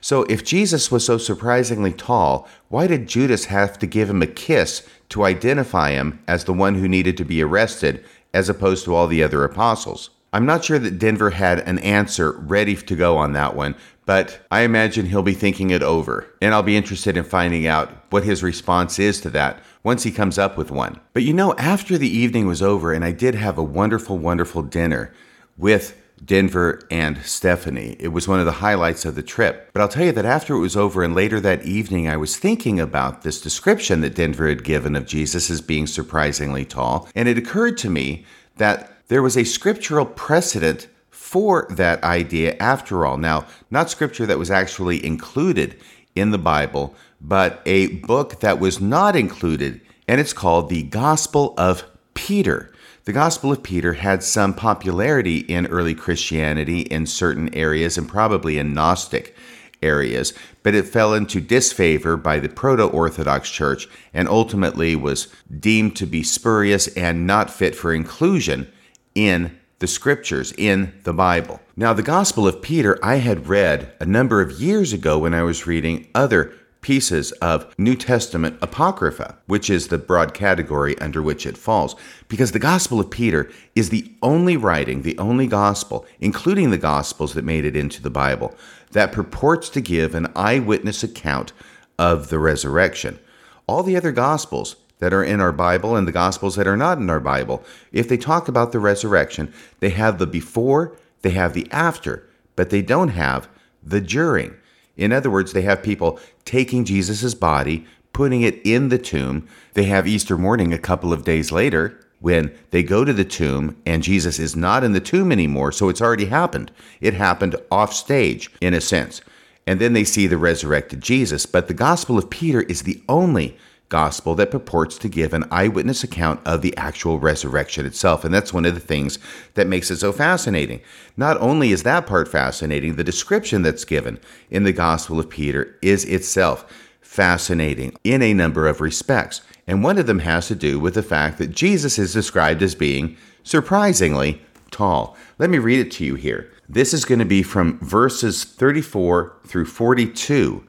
So, 0.00 0.22
if 0.24 0.44
Jesus 0.44 0.90
was 0.90 1.04
so 1.04 1.18
surprisingly 1.18 1.92
tall, 1.92 2.48
why 2.68 2.86
did 2.86 3.08
Judas 3.08 3.46
have 3.46 3.78
to 3.78 3.86
give 3.86 4.10
him 4.10 4.22
a 4.22 4.26
kiss 4.26 4.86
to 5.10 5.24
identify 5.24 5.90
him 5.90 6.22
as 6.26 6.44
the 6.44 6.52
one 6.52 6.76
who 6.76 6.88
needed 6.88 7.16
to 7.16 7.24
be 7.24 7.42
arrested, 7.42 8.04
as 8.32 8.48
opposed 8.48 8.84
to 8.84 8.94
all 8.94 9.06
the 9.06 9.22
other 9.22 9.44
apostles? 9.44 10.10
I'm 10.32 10.46
not 10.46 10.64
sure 10.64 10.78
that 10.78 10.98
Denver 10.98 11.30
had 11.30 11.60
an 11.60 11.80
answer 11.80 12.32
ready 12.32 12.76
to 12.76 12.94
go 12.94 13.16
on 13.16 13.32
that 13.32 13.56
one, 13.56 13.74
but 14.06 14.40
I 14.50 14.60
imagine 14.60 15.06
he'll 15.06 15.22
be 15.22 15.34
thinking 15.34 15.70
it 15.70 15.82
over, 15.82 16.26
and 16.40 16.54
I'll 16.54 16.62
be 16.62 16.76
interested 16.76 17.16
in 17.16 17.24
finding 17.24 17.66
out 17.66 17.90
what 18.10 18.24
his 18.24 18.42
response 18.42 18.98
is 18.98 19.20
to 19.22 19.30
that 19.30 19.62
once 19.82 20.04
he 20.04 20.12
comes 20.12 20.38
up 20.38 20.56
with 20.56 20.70
one. 20.70 21.00
But 21.12 21.24
you 21.24 21.32
know, 21.32 21.54
after 21.54 21.98
the 21.98 22.08
evening 22.08 22.46
was 22.46 22.62
over, 22.62 22.92
and 22.92 23.04
I 23.04 23.12
did 23.12 23.34
have 23.34 23.58
a 23.58 23.62
wonderful, 23.62 24.18
wonderful 24.18 24.62
dinner 24.62 25.12
with 25.56 25.96
Denver 26.24 26.80
and 26.90 27.18
Stephanie. 27.24 27.96
It 27.98 28.08
was 28.08 28.28
one 28.28 28.40
of 28.40 28.46
the 28.46 28.52
highlights 28.52 29.04
of 29.04 29.14
the 29.14 29.22
trip. 29.22 29.70
But 29.72 29.82
I'll 29.82 29.88
tell 29.88 30.06
you 30.06 30.12
that 30.12 30.24
after 30.24 30.54
it 30.54 30.60
was 30.60 30.76
over 30.76 31.02
and 31.02 31.14
later 31.14 31.40
that 31.40 31.64
evening, 31.64 32.08
I 32.08 32.16
was 32.16 32.36
thinking 32.36 32.78
about 32.78 33.22
this 33.22 33.40
description 33.40 34.00
that 34.02 34.14
Denver 34.14 34.48
had 34.48 34.64
given 34.64 34.96
of 34.96 35.06
Jesus 35.06 35.50
as 35.50 35.60
being 35.60 35.86
surprisingly 35.86 36.64
tall. 36.64 37.08
And 37.14 37.28
it 37.28 37.38
occurred 37.38 37.78
to 37.78 37.90
me 37.90 38.24
that 38.56 38.92
there 39.08 39.22
was 39.22 39.36
a 39.36 39.44
scriptural 39.44 40.06
precedent 40.06 40.86
for 41.10 41.66
that 41.70 42.02
idea 42.02 42.56
after 42.58 43.06
all. 43.06 43.16
Now, 43.16 43.46
not 43.70 43.90
scripture 43.90 44.26
that 44.26 44.38
was 44.38 44.50
actually 44.50 45.04
included 45.04 45.76
in 46.14 46.30
the 46.30 46.38
Bible, 46.38 46.94
but 47.20 47.62
a 47.66 47.88
book 47.88 48.40
that 48.40 48.58
was 48.58 48.80
not 48.80 49.14
included, 49.14 49.80
and 50.08 50.20
it's 50.20 50.32
called 50.32 50.68
the 50.68 50.82
Gospel 50.82 51.54
of 51.56 51.84
Peter. 52.14 52.72
The 53.10 53.14
Gospel 53.14 53.50
of 53.50 53.64
Peter 53.64 53.94
had 53.94 54.22
some 54.22 54.54
popularity 54.54 55.38
in 55.38 55.66
early 55.66 55.96
Christianity 55.96 56.82
in 56.82 57.06
certain 57.06 57.52
areas 57.52 57.98
and 57.98 58.08
probably 58.08 58.56
in 58.56 58.72
Gnostic 58.72 59.34
areas, 59.82 60.32
but 60.62 60.76
it 60.76 60.86
fell 60.86 61.12
into 61.12 61.40
disfavor 61.40 62.16
by 62.16 62.38
the 62.38 62.48
Proto 62.48 62.84
Orthodox 62.84 63.50
Church 63.50 63.88
and 64.14 64.28
ultimately 64.28 64.94
was 64.94 65.26
deemed 65.58 65.96
to 65.96 66.06
be 66.06 66.22
spurious 66.22 66.86
and 66.96 67.26
not 67.26 67.50
fit 67.50 67.74
for 67.74 67.92
inclusion 67.92 68.70
in 69.16 69.58
the 69.80 69.88
scriptures, 69.88 70.54
in 70.56 70.92
the 71.02 71.12
Bible. 71.12 71.60
Now, 71.74 71.92
the 71.92 72.04
Gospel 72.04 72.46
of 72.46 72.62
Peter 72.62 72.96
I 73.02 73.16
had 73.16 73.48
read 73.48 73.92
a 73.98 74.06
number 74.06 74.40
of 74.40 74.60
years 74.60 74.92
ago 74.92 75.18
when 75.18 75.34
I 75.34 75.42
was 75.42 75.66
reading 75.66 76.06
other 76.14 76.54
pieces 76.80 77.32
of 77.32 77.74
New 77.78 77.94
Testament 77.94 78.58
Apocrypha, 78.62 79.36
which 79.46 79.68
is 79.68 79.88
the 79.88 79.98
broad 79.98 80.34
category 80.34 80.98
under 80.98 81.22
which 81.22 81.46
it 81.46 81.58
falls, 81.58 81.94
because 82.28 82.52
the 82.52 82.58
Gospel 82.58 83.00
of 83.00 83.10
Peter 83.10 83.50
is 83.74 83.90
the 83.90 84.10
only 84.22 84.56
writing, 84.56 85.02
the 85.02 85.18
only 85.18 85.46
gospel, 85.46 86.06
including 86.20 86.70
the 86.70 86.78
Gospels 86.78 87.34
that 87.34 87.44
made 87.44 87.64
it 87.64 87.76
into 87.76 88.02
the 88.02 88.10
Bible, 88.10 88.54
that 88.92 89.12
purports 89.12 89.68
to 89.70 89.80
give 89.80 90.14
an 90.14 90.32
eyewitness 90.34 91.02
account 91.02 91.52
of 91.98 92.28
the 92.28 92.38
resurrection. 92.38 93.18
All 93.66 93.82
the 93.82 93.96
other 93.96 94.12
Gospels 94.12 94.76
that 95.00 95.12
are 95.12 95.24
in 95.24 95.40
our 95.40 95.52
Bible 95.52 95.96
and 95.96 96.06
the 96.08 96.12
Gospels 96.12 96.56
that 96.56 96.66
are 96.66 96.76
not 96.76 96.98
in 96.98 97.10
our 97.10 97.20
Bible, 97.20 97.64
if 97.92 98.08
they 98.08 98.16
talk 98.16 98.48
about 98.48 98.72
the 98.72 98.78
resurrection, 98.78 99.52
they 99.80 99.90
have 99.90 100.18
the 100.18 100.26
before, 100.26 100.96
they 101.22 101.30
have 101.30 101.52
the 101.52 101.68
after, 101.70 102.28
but 102.56 102.70
they 102.70 102.82
don't 102.82 103.08
have 103.08 103.48
the 103.82 104.00
during. 104.00 104.54
In 105.00 105.12
other 105.12 105.30
words, 105.30 105.52
they 105.52 105.62
have 105.62 105.82
people 105.82 106.20
taking 106.44 106.84
Jesus' 106.84 107.34
body, 107.34 107.86
putting 108.12 108.42
it 108.42 108.60
in 108.64 108.90
the 108.90 108.98
tomb. 108.98 109.48
They 109.72 109.84
have 109.84 110.06
Easter 110.06 110.36
morning 110.36 110.72
a 110.72 110.78
couple 110.78 111.12
of 111.12 111.24
days 111.24 111.50
later 111.50 111.98
when 112.20 112.52
they 112.70 112.82
go 112.82 113.04
to 113.04 113.14
the 113.14 113.24
tomb 113.24 113.80
and 113.86 114.02
Jesus 114.02 114.38
is 114.38 114.54
not 114.54 114.84
in 114.84 114.92
the 114.92 115.00
tomb 115.00 115.32
anymore, 115.32 115.72
so 115.72 115.88
it's 115.88 116.02
already 116.02 116.26
happened. 116.26 116.70
It 117.00 117.14
happened 117.14 117.56
off 117.70 117.94
stage, 117.94 118.50
in 118.60 118.74
a 118.74 118.80
sense. 118.80 119.22
And 119.66 119.80
then 119.80 119.94
they 119.94 120.04
see 120.04 120.26
the 120.26 120.36
resurrected 120.36 121.00
Jesus. 121.00 121.46
But 121.46 121.66
the 121.66 121.74
Gospel 121.74 122.18
of 122.18 122.28
Peter 122.28 122.60
is 122.62 122.82
the 122.82 123.02
only 123.08 123.56
gospel 123.90 124.36
that 124.36 124.52
purports 124.52 124.96
to 124.96 125.08
give 125.08 125.34
an 125.34 125.44
eyewitness 125.50 126.02
account 126.02 126.40
of 126.46 126.62
the 126.62 126.74
actual 126.76 127.18
resurrection 127.18 127.84
itself. 127.84 128.24
And 128.24 128.32
that's 128.32 128.54
one 128.54 128.64
of 128.64 128.74
the 128.74 128.80
things 128.80 129.18
that 129.54 129.66
makes 129.66 129.90
it 129.90 129.98
so 129.98 130.12
fascinating. 130.12 130.80
Not 131.16 131.36
only 131.38 131.72
is 131.72 131.82
that 131.82 132.06
part 132.06 132.28
fascinating, 132.28 132.94
the 132.94 133.04
description 133.04 133.62
that's 133.62 133.84
given 133.84 134.18
in 134.48 134.62
the 134.62 134.72
Gospel 134.72 135.18
of 135.18 135.28
Peter 135.28 135.76
is 135.82 136.04
itself 136.04 136.64
fascinating 137.02 137.96
in 138.04 138.22
a 138.22 138.32
number 138.32 138.68
of 138.68 138.80
respects. 138.80 139.42
And 139.66 139.82
one 139.82 139.98
of 139.98 140.06
them 140.06 140.20
has 140.20 140.46
to 140.48 140.54
do 140.54 140.78
with 140.78 140.94
the 140.94 141.02
fact 141.02 141.38
that 141.38 141.50
Jesus 141.50 141.98
is 141.98 142.12
described 142.12 142.62
as 142.62 142.76
being 142.76 143.16
surprisingly 143.42 144.40
tall. 144.70 145.16
Let 145.38 145.50
me 145.50 145.58
read 145.58 145.80
it 145.80 145.90
to 145.92 146.04
you 146.04 146.14
here. 146.14 146.52
This 146.68 146.94
is 146.94 147.04
going 147.04 147.18
to 147.18 147.24
be 147.24 147.42
from 147.42 147.80
verses 147.80 148.44
34 148.44 149.36
through 149.44 149.66
42 149.66 150.64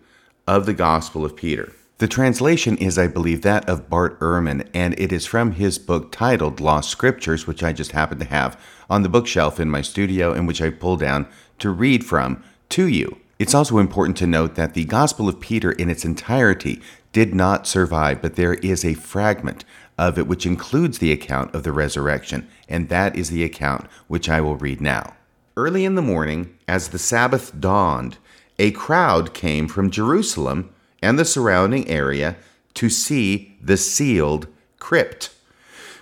of 0.48 0.66
the 0.66 0.74
Gospel 0.74 1.24
of 1.24 1.36
Peter. 1.36 1.72
The 2.02 2.08
translation 2.08 2.78
is, 2.78 2.98
I 2.98 3.06
believe, 3.06 3.44
that 3.44 3.70
of 3.70 3.88
Bart 3.88 4.20
Ehrman, 4.22 4.68
and 4.74 5.00
it 5.00 5.12
is 5.12 5.28
from 5.28 5.52
his 5.52 5.78
book 5.78 6.12
titled 6.12 6.60
Lost 6.60 6.90
Scriptures, 6.90 7.46
which 7.46 7.62
I 7.62 7.74
just 7.74 7.92
happen 7.92 8.18
to 8.18 8.26
have 8.26 8.60
on 8.90 9.04
the 9.04 9.08
bookshelf 9.08 9.60
in 9.60 9.70
my 9.70 9.84
studio 9.84 10.34
and 10.34 10.48
which 10.48 10.64
I 10.64 10.72
pull 10.72 10.98
down 10.98 11.28
to 11.60 11.70
read 11.70 12.04
from 12.04 12.44
to 12.70 12.88
you. 12.88 13.18
It's 13.38 13.54
also 13.54 13.78
important 13.78 14.18
to 14.18 14.26
note 14.26 14.56
that 14.56 14.74
the 14.74 14.86
Gospel 14.86 15.30
of 15.30 15.40
Peter 15.40 15.74
in 15.74 15.92
its 15.92 16.04
entirety 16.04 16.82
did 17.12 17.36
not 17.36 17.68
survive, 17.68 18.20
but 18.20 18.34
there 18.34 18.56
is 18.56 18.84
a 18.84 18.96
fragment 18.96 19.64
of 19.96 20.18
it 20.18 20.26
which 20.26 20.48
includes 20.48 20.98
the 20.98 21.12
account 21.12 21.54
of 21.54 21.62
the 21.62 21.72
resurrection, 21.72 22.48
and 22.68 22.90
that 22.90 23.16
is 23.16 23.30
the 23.30 23.44
account 23.44 23.86
which 24.08 24.28
I 24.28 24.42
will 24.42 24.58
read 24.58 24.82
now. 24.82 25.14
Early 25.56 25.86
in 25.86 25.94
the 25.94 26.02
morning, 26.02 26.58
as 26.68 26.88
the 26.88 26.98
Sabbath 26.98 27.60
dawned, 27.60 28.18
a 28.58 28.72
crowd 28.72 29.36
came 29.36 29.68
from 29.68 29.92
Jerusalem 29.92 30.74
and 31.02 31.18
the 31.18 31.26
surrounding 31.26 31.88
area 31.88 32.36
to 32.74 32.90
see 32.90 33.58
the 33.62 33.78
sealed 33.78 34.48
crypt. 34.80 35.34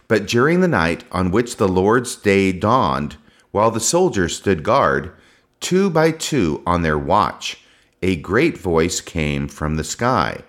But 0.07 0.27
during 0.27 0.61
the 0.61 0.67
night 0.67 1.03
on 1.11 1.31
which 1.31 1.57
the 1.57 1.67
Lord's 1.67 2.15
day 2.15 2.51
dawned, 2.51 3.17
while 3.51 3.71
the 3.71 3.79
soldiers 3.79 4.35
stood 4.35 4.63
guard, 4.63 5.11
two 5.59 5.89
by 5.89 6.11
two 6.11 6.63
on 6.65 6.81
their 6.81 6.97
watch, 6.97 7.63
a 8.01 8.15
great 8.15 8.57
voice 8.57 9.01
came 9.01 9.47
from 9.47 9.75
the 9.75 9.83
sky. 9.83 10.43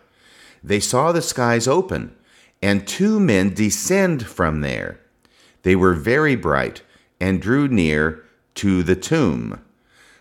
They 0.63 0.81
saw 0.81 1.13
the 1.13 1.23
skies 1.23 1.67
open, 1.67 2.15
and 2.63 2.87
two 2.87 3.19
men 3.19 3.55
descend 3.55 4.27
from 4.27 4.61
there. 4.61 5.01
They 5.63 5.77
were 5.77 5.95
very 5.95 6.37
bright 6.37 6.83
and 7.21 7.41
drew 7.41 7.69
near 7.69 8.25
to 8.57 8.83
the 8.83 8.97
tomb. 8.97 9.61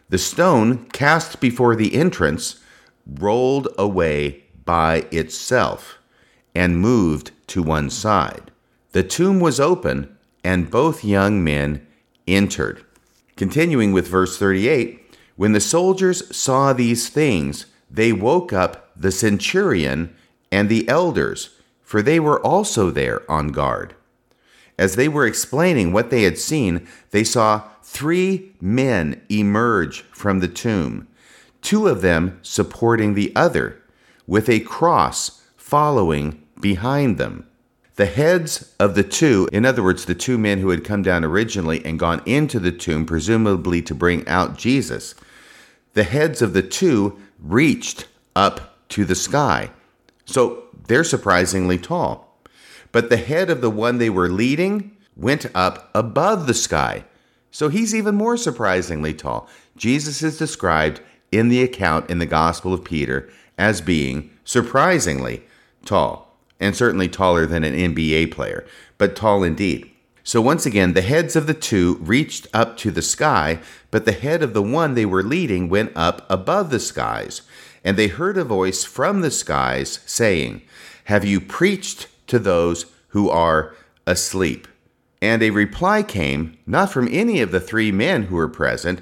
The 0.10 0.18
stone 0.18 0.86
cast 0.90 1.40
before 1.40 1.76
the 1.76 1.96
entrance 1.96 2.62
rolled 3.18 3.68
away 3.78 4.44
by 4.66 5.06
itself 5.12 5.98
and 6.54 6.80
moved 6.80 7.32
to 7.48 7.64
one 7.64 7.90
side. 7.90 8.52
The 8.92 9.04
tomb 9.04 9.40
was 9.40 9.60
open, 9.60 10.16
and 10.44 10.72
both 10.72 11.04
young 11.04 11.44
men 11.44 11.86
entered. 12.28 12.84
Continuing 13.36 13.92
with 13.92 14.08
verse 14.08 14.38
38 14.38 15.18
When 15.36 15.54
the 15.54 15.60
soldiers 15.60 16.36
saw 16.36 16.74
these 16.74 17.10
things, 17.10 17.66
they 17.90 18.12
woke 18.12 18.54
up 18.54 18.92
the 18.96 19.12
centurion 19.12 20.16
and 20.52 20.70
the 20.70 20.88
elders, 20.88 21.56
for 21.84 22.02
they 22.02 22.20
were 22.20 22.40
also 22.46 22.92
there 22.92 23.30
on 23.32 23.50
guard. 23.50 23.96
As 24.78 24.96
they 24.96 25.08
were 25.08 25.26
explaining 25.26 25.92
what 25.92 26.10
they 26.10 26.24
had 26.24 26.38
seen, 26.38 26.88
they 27.12 27.24
saw 27.24 27.64
three 27.84 28.54
men 28.62 29.22
emerge 29.30 30.02
from 30.12 30.40
the 30.40 30.48
tomb 30.48 31.08
two 31.62 31.88
of 31.88 32.02
them 32.02 32.40
supporting 32.42 33.14
the 33.14 33.34
other, 33.36 33.82
with 34.28 34.50
a 34.50 34.60
cross 34.60 35.44
following 35.58 36.44
behind 36.60 37.18
them. 37.18 37.46
The 37.96 38.06
heads 38.06 38.74
of 38.80 38.96
the 38.96 39.04
two, 39.04 39.50
in 39.52 39.66
other 39.66 39.84
words, 39.84 40.06
the 40.06 40.16
two 40.16 40.38
men 40.38 40.60
who 40.60 40.70
had 40.70 40.86
come 40.86 41.02
down 41.02 41.26
originally 41.26 41.84
and 41.84 42.00
gone 42.00 42.22
into 42.26 42.60
the 42.60 42.72
tomb, 42.72 43.06
presumably 43.06 43.82
to 43.82 43.94
bring 43.94 44.26
out 44.28 44.58
Jesus, 44.58 45.16
the 45.94 46.04
heads 46.04 46.42
of 46.42 46.54
the 46.54 46.62
two 46.62 47.20
reached 47.40 48.08
up 48.36 48.88
to 48.90 49.04
the 49.04 49.16
sky. 49.16 49.72
So 50.26 50.64
they're 50.88 51.04
surprisingly 51.04 51.78
tall. 51.78 52.38
But 52.92 53.10
the 53.10 53.18
head 53.18 53.50
of 53.50 53.62
the 53.62 53.70
one 53.70 53.98
they 53.98 54.10
were 54.10 54.30
leading 54.30 54.96
went 55.16 55.46
up 55.54 55.90
above 55.94 56.48
the 56.48 56.54
sky. 56.54 57.04
So 57.52 57.70
he's 57.70 57.94
even 57.94 58.16
more 58.16 58.38
surprisingly 58.38 59.14
tall. 59.14 59.50
Jesus 59.76 60.24
is 60.24 60.38
described 60.38 61.02
in 61.32 61.50
the 61.50 61.62
account 61.62 62.10
in 62.10 62.20
the 62.20 62.26
Gospel 62.26 62.74
of 62.74 62.84
Peter 62.84 63.30
as 63.58 63.82
being 63.82 64.32
surprisingly 64.44 65.44
tall, 65.86 66.36
and 66.60 66.76
certainly 66.76 67.08
taller 67.08 67.46
than 67.46 67.64
an 67.64 67.74
NBA 67.74 68.32
player, 68.32 68.66
but 68.98 69.16
tall 69.16 69.44
indeed. 69.44 69.90
So 70.24 70.42
once 70.42 70.66
again, 70.66 70.94
the 70.94 71.02
heads 71.02 71.36
of 71.36 71.48
the 71.48 71.54
two 71.54 71.96
reached 72.02 72.48
up 72.54 72.78
to 72.78 72.92
the 72.92 73.02
sky, 73.02 73.60
but 73.90 74.06
the 74.06 74.12
head 74.12 74.44
of 74.44 74.54
the 74.54 74.62
one 74.62 74.94
they 74.94 75.06
were 75.06 75.24
leading 75.24 75.70
went 75.70 75.92
up 75.96 76.26
above 76.30 76.70
the 76.70 76.80
skies. 76.80 77.42
And 77.84 77.98
they 77.98 78.08
heard 78.08 78.38
a 78.38 78.44
voice 78.44 78.84
from 78.84 79.22
the 79.22 79.32
skies 79.32 80.00
saying, 80.06 80.62
Have 81.06 81.26
you 81.26 81.42
preached 81.42 82.08
to 82.28 82.38
those 82.38 82.86
who 83.10 83.30
are 83.30 83.74
asleep? 84.06 84.68
And 85.22 85.42
a 85.42 85.50
reply 85.50 86.04
came, 86.04 86.58
not 86.68 86.92
from 86.92 87.08
any 87.12 87.42
of 87.42 87.52
the 87.52 87.60
three 87.60 87.92
men 87.92 88.24
who 88.24 88.36
were 88.36 88.50
present, 88.50 89.02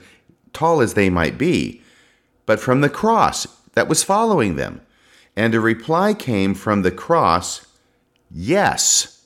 tall 0.53 0.81
as 0.81 0.93
they 0.93 1.09
might 1.09 1.37
be, 1.37 1.81
but 2.47 2.59
from 2.59 2.81
the 2.81 2.89
cross 2.89 3.45
that 3.73 3.87
was 3.87 4.03
following 4.03 4.55
them. 4.55 4.81
And 5.35 5.53
a 5.53 5.59
reply 5.59 6.15
came 6.15 6.55
from 6.55 6.81
the 6.81 6.89
cross, 6.89 7.67
Yes. 8.31 9.25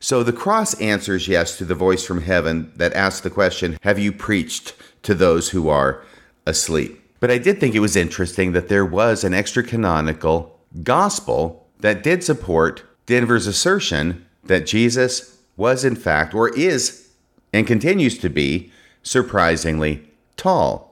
So 0.00 0.22
the 0.22 0.32
cross 0.32 0.80
answers 0.80 1.26
yes 1.26 1.58
to 1.58 1.64
the 1.64 1.74
voice 1.74 2.04
from 2.04 2.22
heaven 2.22 2.72
that 2.76 2.92
asks 2.92 3.20
the 3.22 3.30
question, 3.30 3.78
Have 3.82 3.98
you 3.98 4.12
preached 4.12 4.74
to 5.02 5.14
those 5.14 5.50
who 5.50 5.68
are 5.68 6.04
asleep? 6.46 7.02
But 7.20 7.30
I 7.30 7.38
did 7.38 7.58
think 7.58 7.74
it 7.74 7.80
was 7.80 7.96
interesting 7.96 8.52
that 8.52 8.68
there 8.68 8.84
was 8.84 9.24
an 9.24 9.34
extra 9.34 9.62
canonical 9.62 10.60
gospel 10.84 11.66
that 11.80 12.04
did 12.04 12.22
support 12.22 12.84
Denver's 13.06 13.46
assertion 13.46 14.24
that 14.44 14.66
Jesus 14.66 15.38
was, 15.56 15.84
in 15.84 15.96
fact, 15.96 16.34
or 16.34 16.56
is, 16.56 17.08
and 17.52 17.66
continues 17.66 18.18
to 18.18 18.28
be, 18.28 18.70
surprisingly 19.02 20.08
tall. 20.36 20.87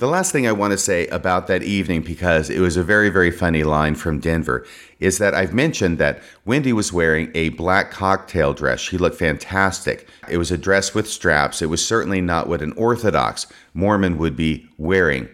The 0.00 0.08
last 0.08 0.32
thing 0.32 0.46
I 0.46 0.52
want 0.52 0.70
to 0.70 0.78
say 0.78 1.06
about 1.08 1.46
that 1.48 1.62
evening, 1.62 2.00
because 2.00 2.48
it 2.48 2.60
was 2.60 2.78
a 2.78 2.82
very, 2.82 3.10
very 3.10 3.30
funny 3.30 3.64
line 3.64 3.94
from 3.94 4.18
Denver, 4.18 4.64
is 4.98 5.18
that 5.18 5.34
I've 5.34 5.52
mentioned 5.52 5.98
that 5.98 6.22
Wendy 6.46 6.72
was 6.72 6.90
wearing 6.90 7.30
a 7.34 7.50
black 7.50 7.90
cocktail 7.90 8.54
dress. 8.54 8.80
She 8.80 8.96
looked 8.96 9.18
fantastic. 9.18 10.08
It 10.26 10.38
was 10.38 10.50
a 10.50 10.56
dress 10.56 10.94
with 10.94 11.06
straps. 11.06 11.60
It 11.60 11.66
was 11.66 11.86
certainly 11.86 12.22
not 12.22 12.48
what 12.48 12.62
an 12.62 12.72
Orthodox 12.78 13.46
Mormon 13.74 14.16
would 14.16 14.36
be 14.36 14.70
wearing 14.78 15.28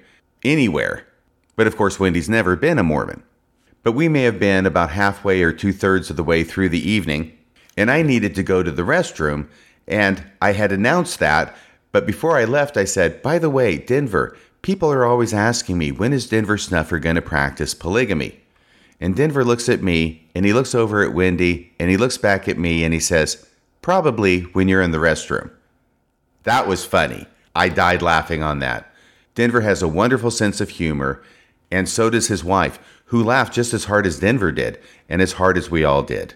anywhere. 0.45 1.07
But 1.55 1.69
of 1.69 1.77
course, 1.77 2.01
Wendy's 2.01 2.29
never 2.29 2.57
been 2.57 2.81
a 2.81 2.83
Mormon. 2.83 3.23
But 3.85 3.93
we 3.93 4.09
may 4.09 4.23
have 4.23 4.41
been 4.41 4.67
about 4.67 4.91
halfway 4.91 5.45
or 5.45 5.53
two 5.53 5.73
thirds 5.73 6.11
of 6.11 6.17
the 6.17 6.25
way 6.25 6.43
through 6.43 6.71
the 6.71 6.91
evening, 6.91 7.39
and 7.77 7.89
I 7.89 8.03
needed 8.03 8.35
to 8.35 8.43
go 8.43 8.65
to 8.65 8.73
the 8.73 8.83
restroom, 8.83 9.47
and 9.87 10.25
I 10.43 10.55
had 10.55 10.73
announced 10.73 11.21
that. 11.21 11.55
But 11.93 12.05
before 12.05 12.37
I 12.37 12.45
left, 12.45 12.77
I 12.77 12.85
said, 12.85 13.23
by 13.23 13.39
the 13.39 13.49
way, 13.49 13.79
Denver, 13.79 14.37
People 14.67 14.93
are 14.93 15.07
always 15.07 15.33
asking 15.33 15.79
me, 15.79 15.93
when 15.93 16.13
is 16.13 16.29
Denver 16.29 16.59
Snuffer 16.59 16.99
going 16.99 17.15
to 17.15 17.23
practice 17.23 17.73
polygamy? 17.73 18.41
And 19.01 19.15
Denver 19.15 19.45
looks 19.45 19.69
at 19.69 19.81
me 19.81 20.29
and 20.35 20.45
he 20.45 20.53
looks 20.53 20.75
over 20.75 21.05
at 21.05 21.15
Wendy 21.15 21.73
and 21.79 21.89
he 21.89 21.97
looks 21.97 22.19
back 22.19 22.49
at 22.49 22.59
me 22.59 22.83
and 22.83 22.93
he 22.93 22.99
says, 22.99 23.47
Probably 23.81 24.41
when 24.41 24.67
you're 24.67 24.83
in 24.83 24.91
the 24.91 24.99
restroom. 24.99 25.53
That 26.43 26.67
was 26.67 26.85
funny. 26.85 27.29
I 27.55 27.69
died 27.69 28.03
laughing 28.03 28.43
on 28.43 28.59
that. 28.59 28.93
Denver 29.37 29.61
has 29.61 29.83
a 29.83 29.89
wonderful 29.89 30.33
sense 30.33 30.61
of 30.61 30.71
humor, 30.71 31.23
and 31.71 31.89
so 31.89 32.11
does 32.11 32.27
his 32.27 32.43
wife, 32.43 32.81
who 33.05 33.23
laughed 33.23 33.53
just 33.53 33.73
as 33.73 33.85
hard 33.85 34.05
as 34.05 34.19
Denver 34.19 34.51
did 34.51 34.81
and 35.09 35.23
as 35.23 35.35
hard 35.35 35.57
as 35.57 35.71
we 35.71 35.85
all 35.85 36.03
did. 36.03 36.35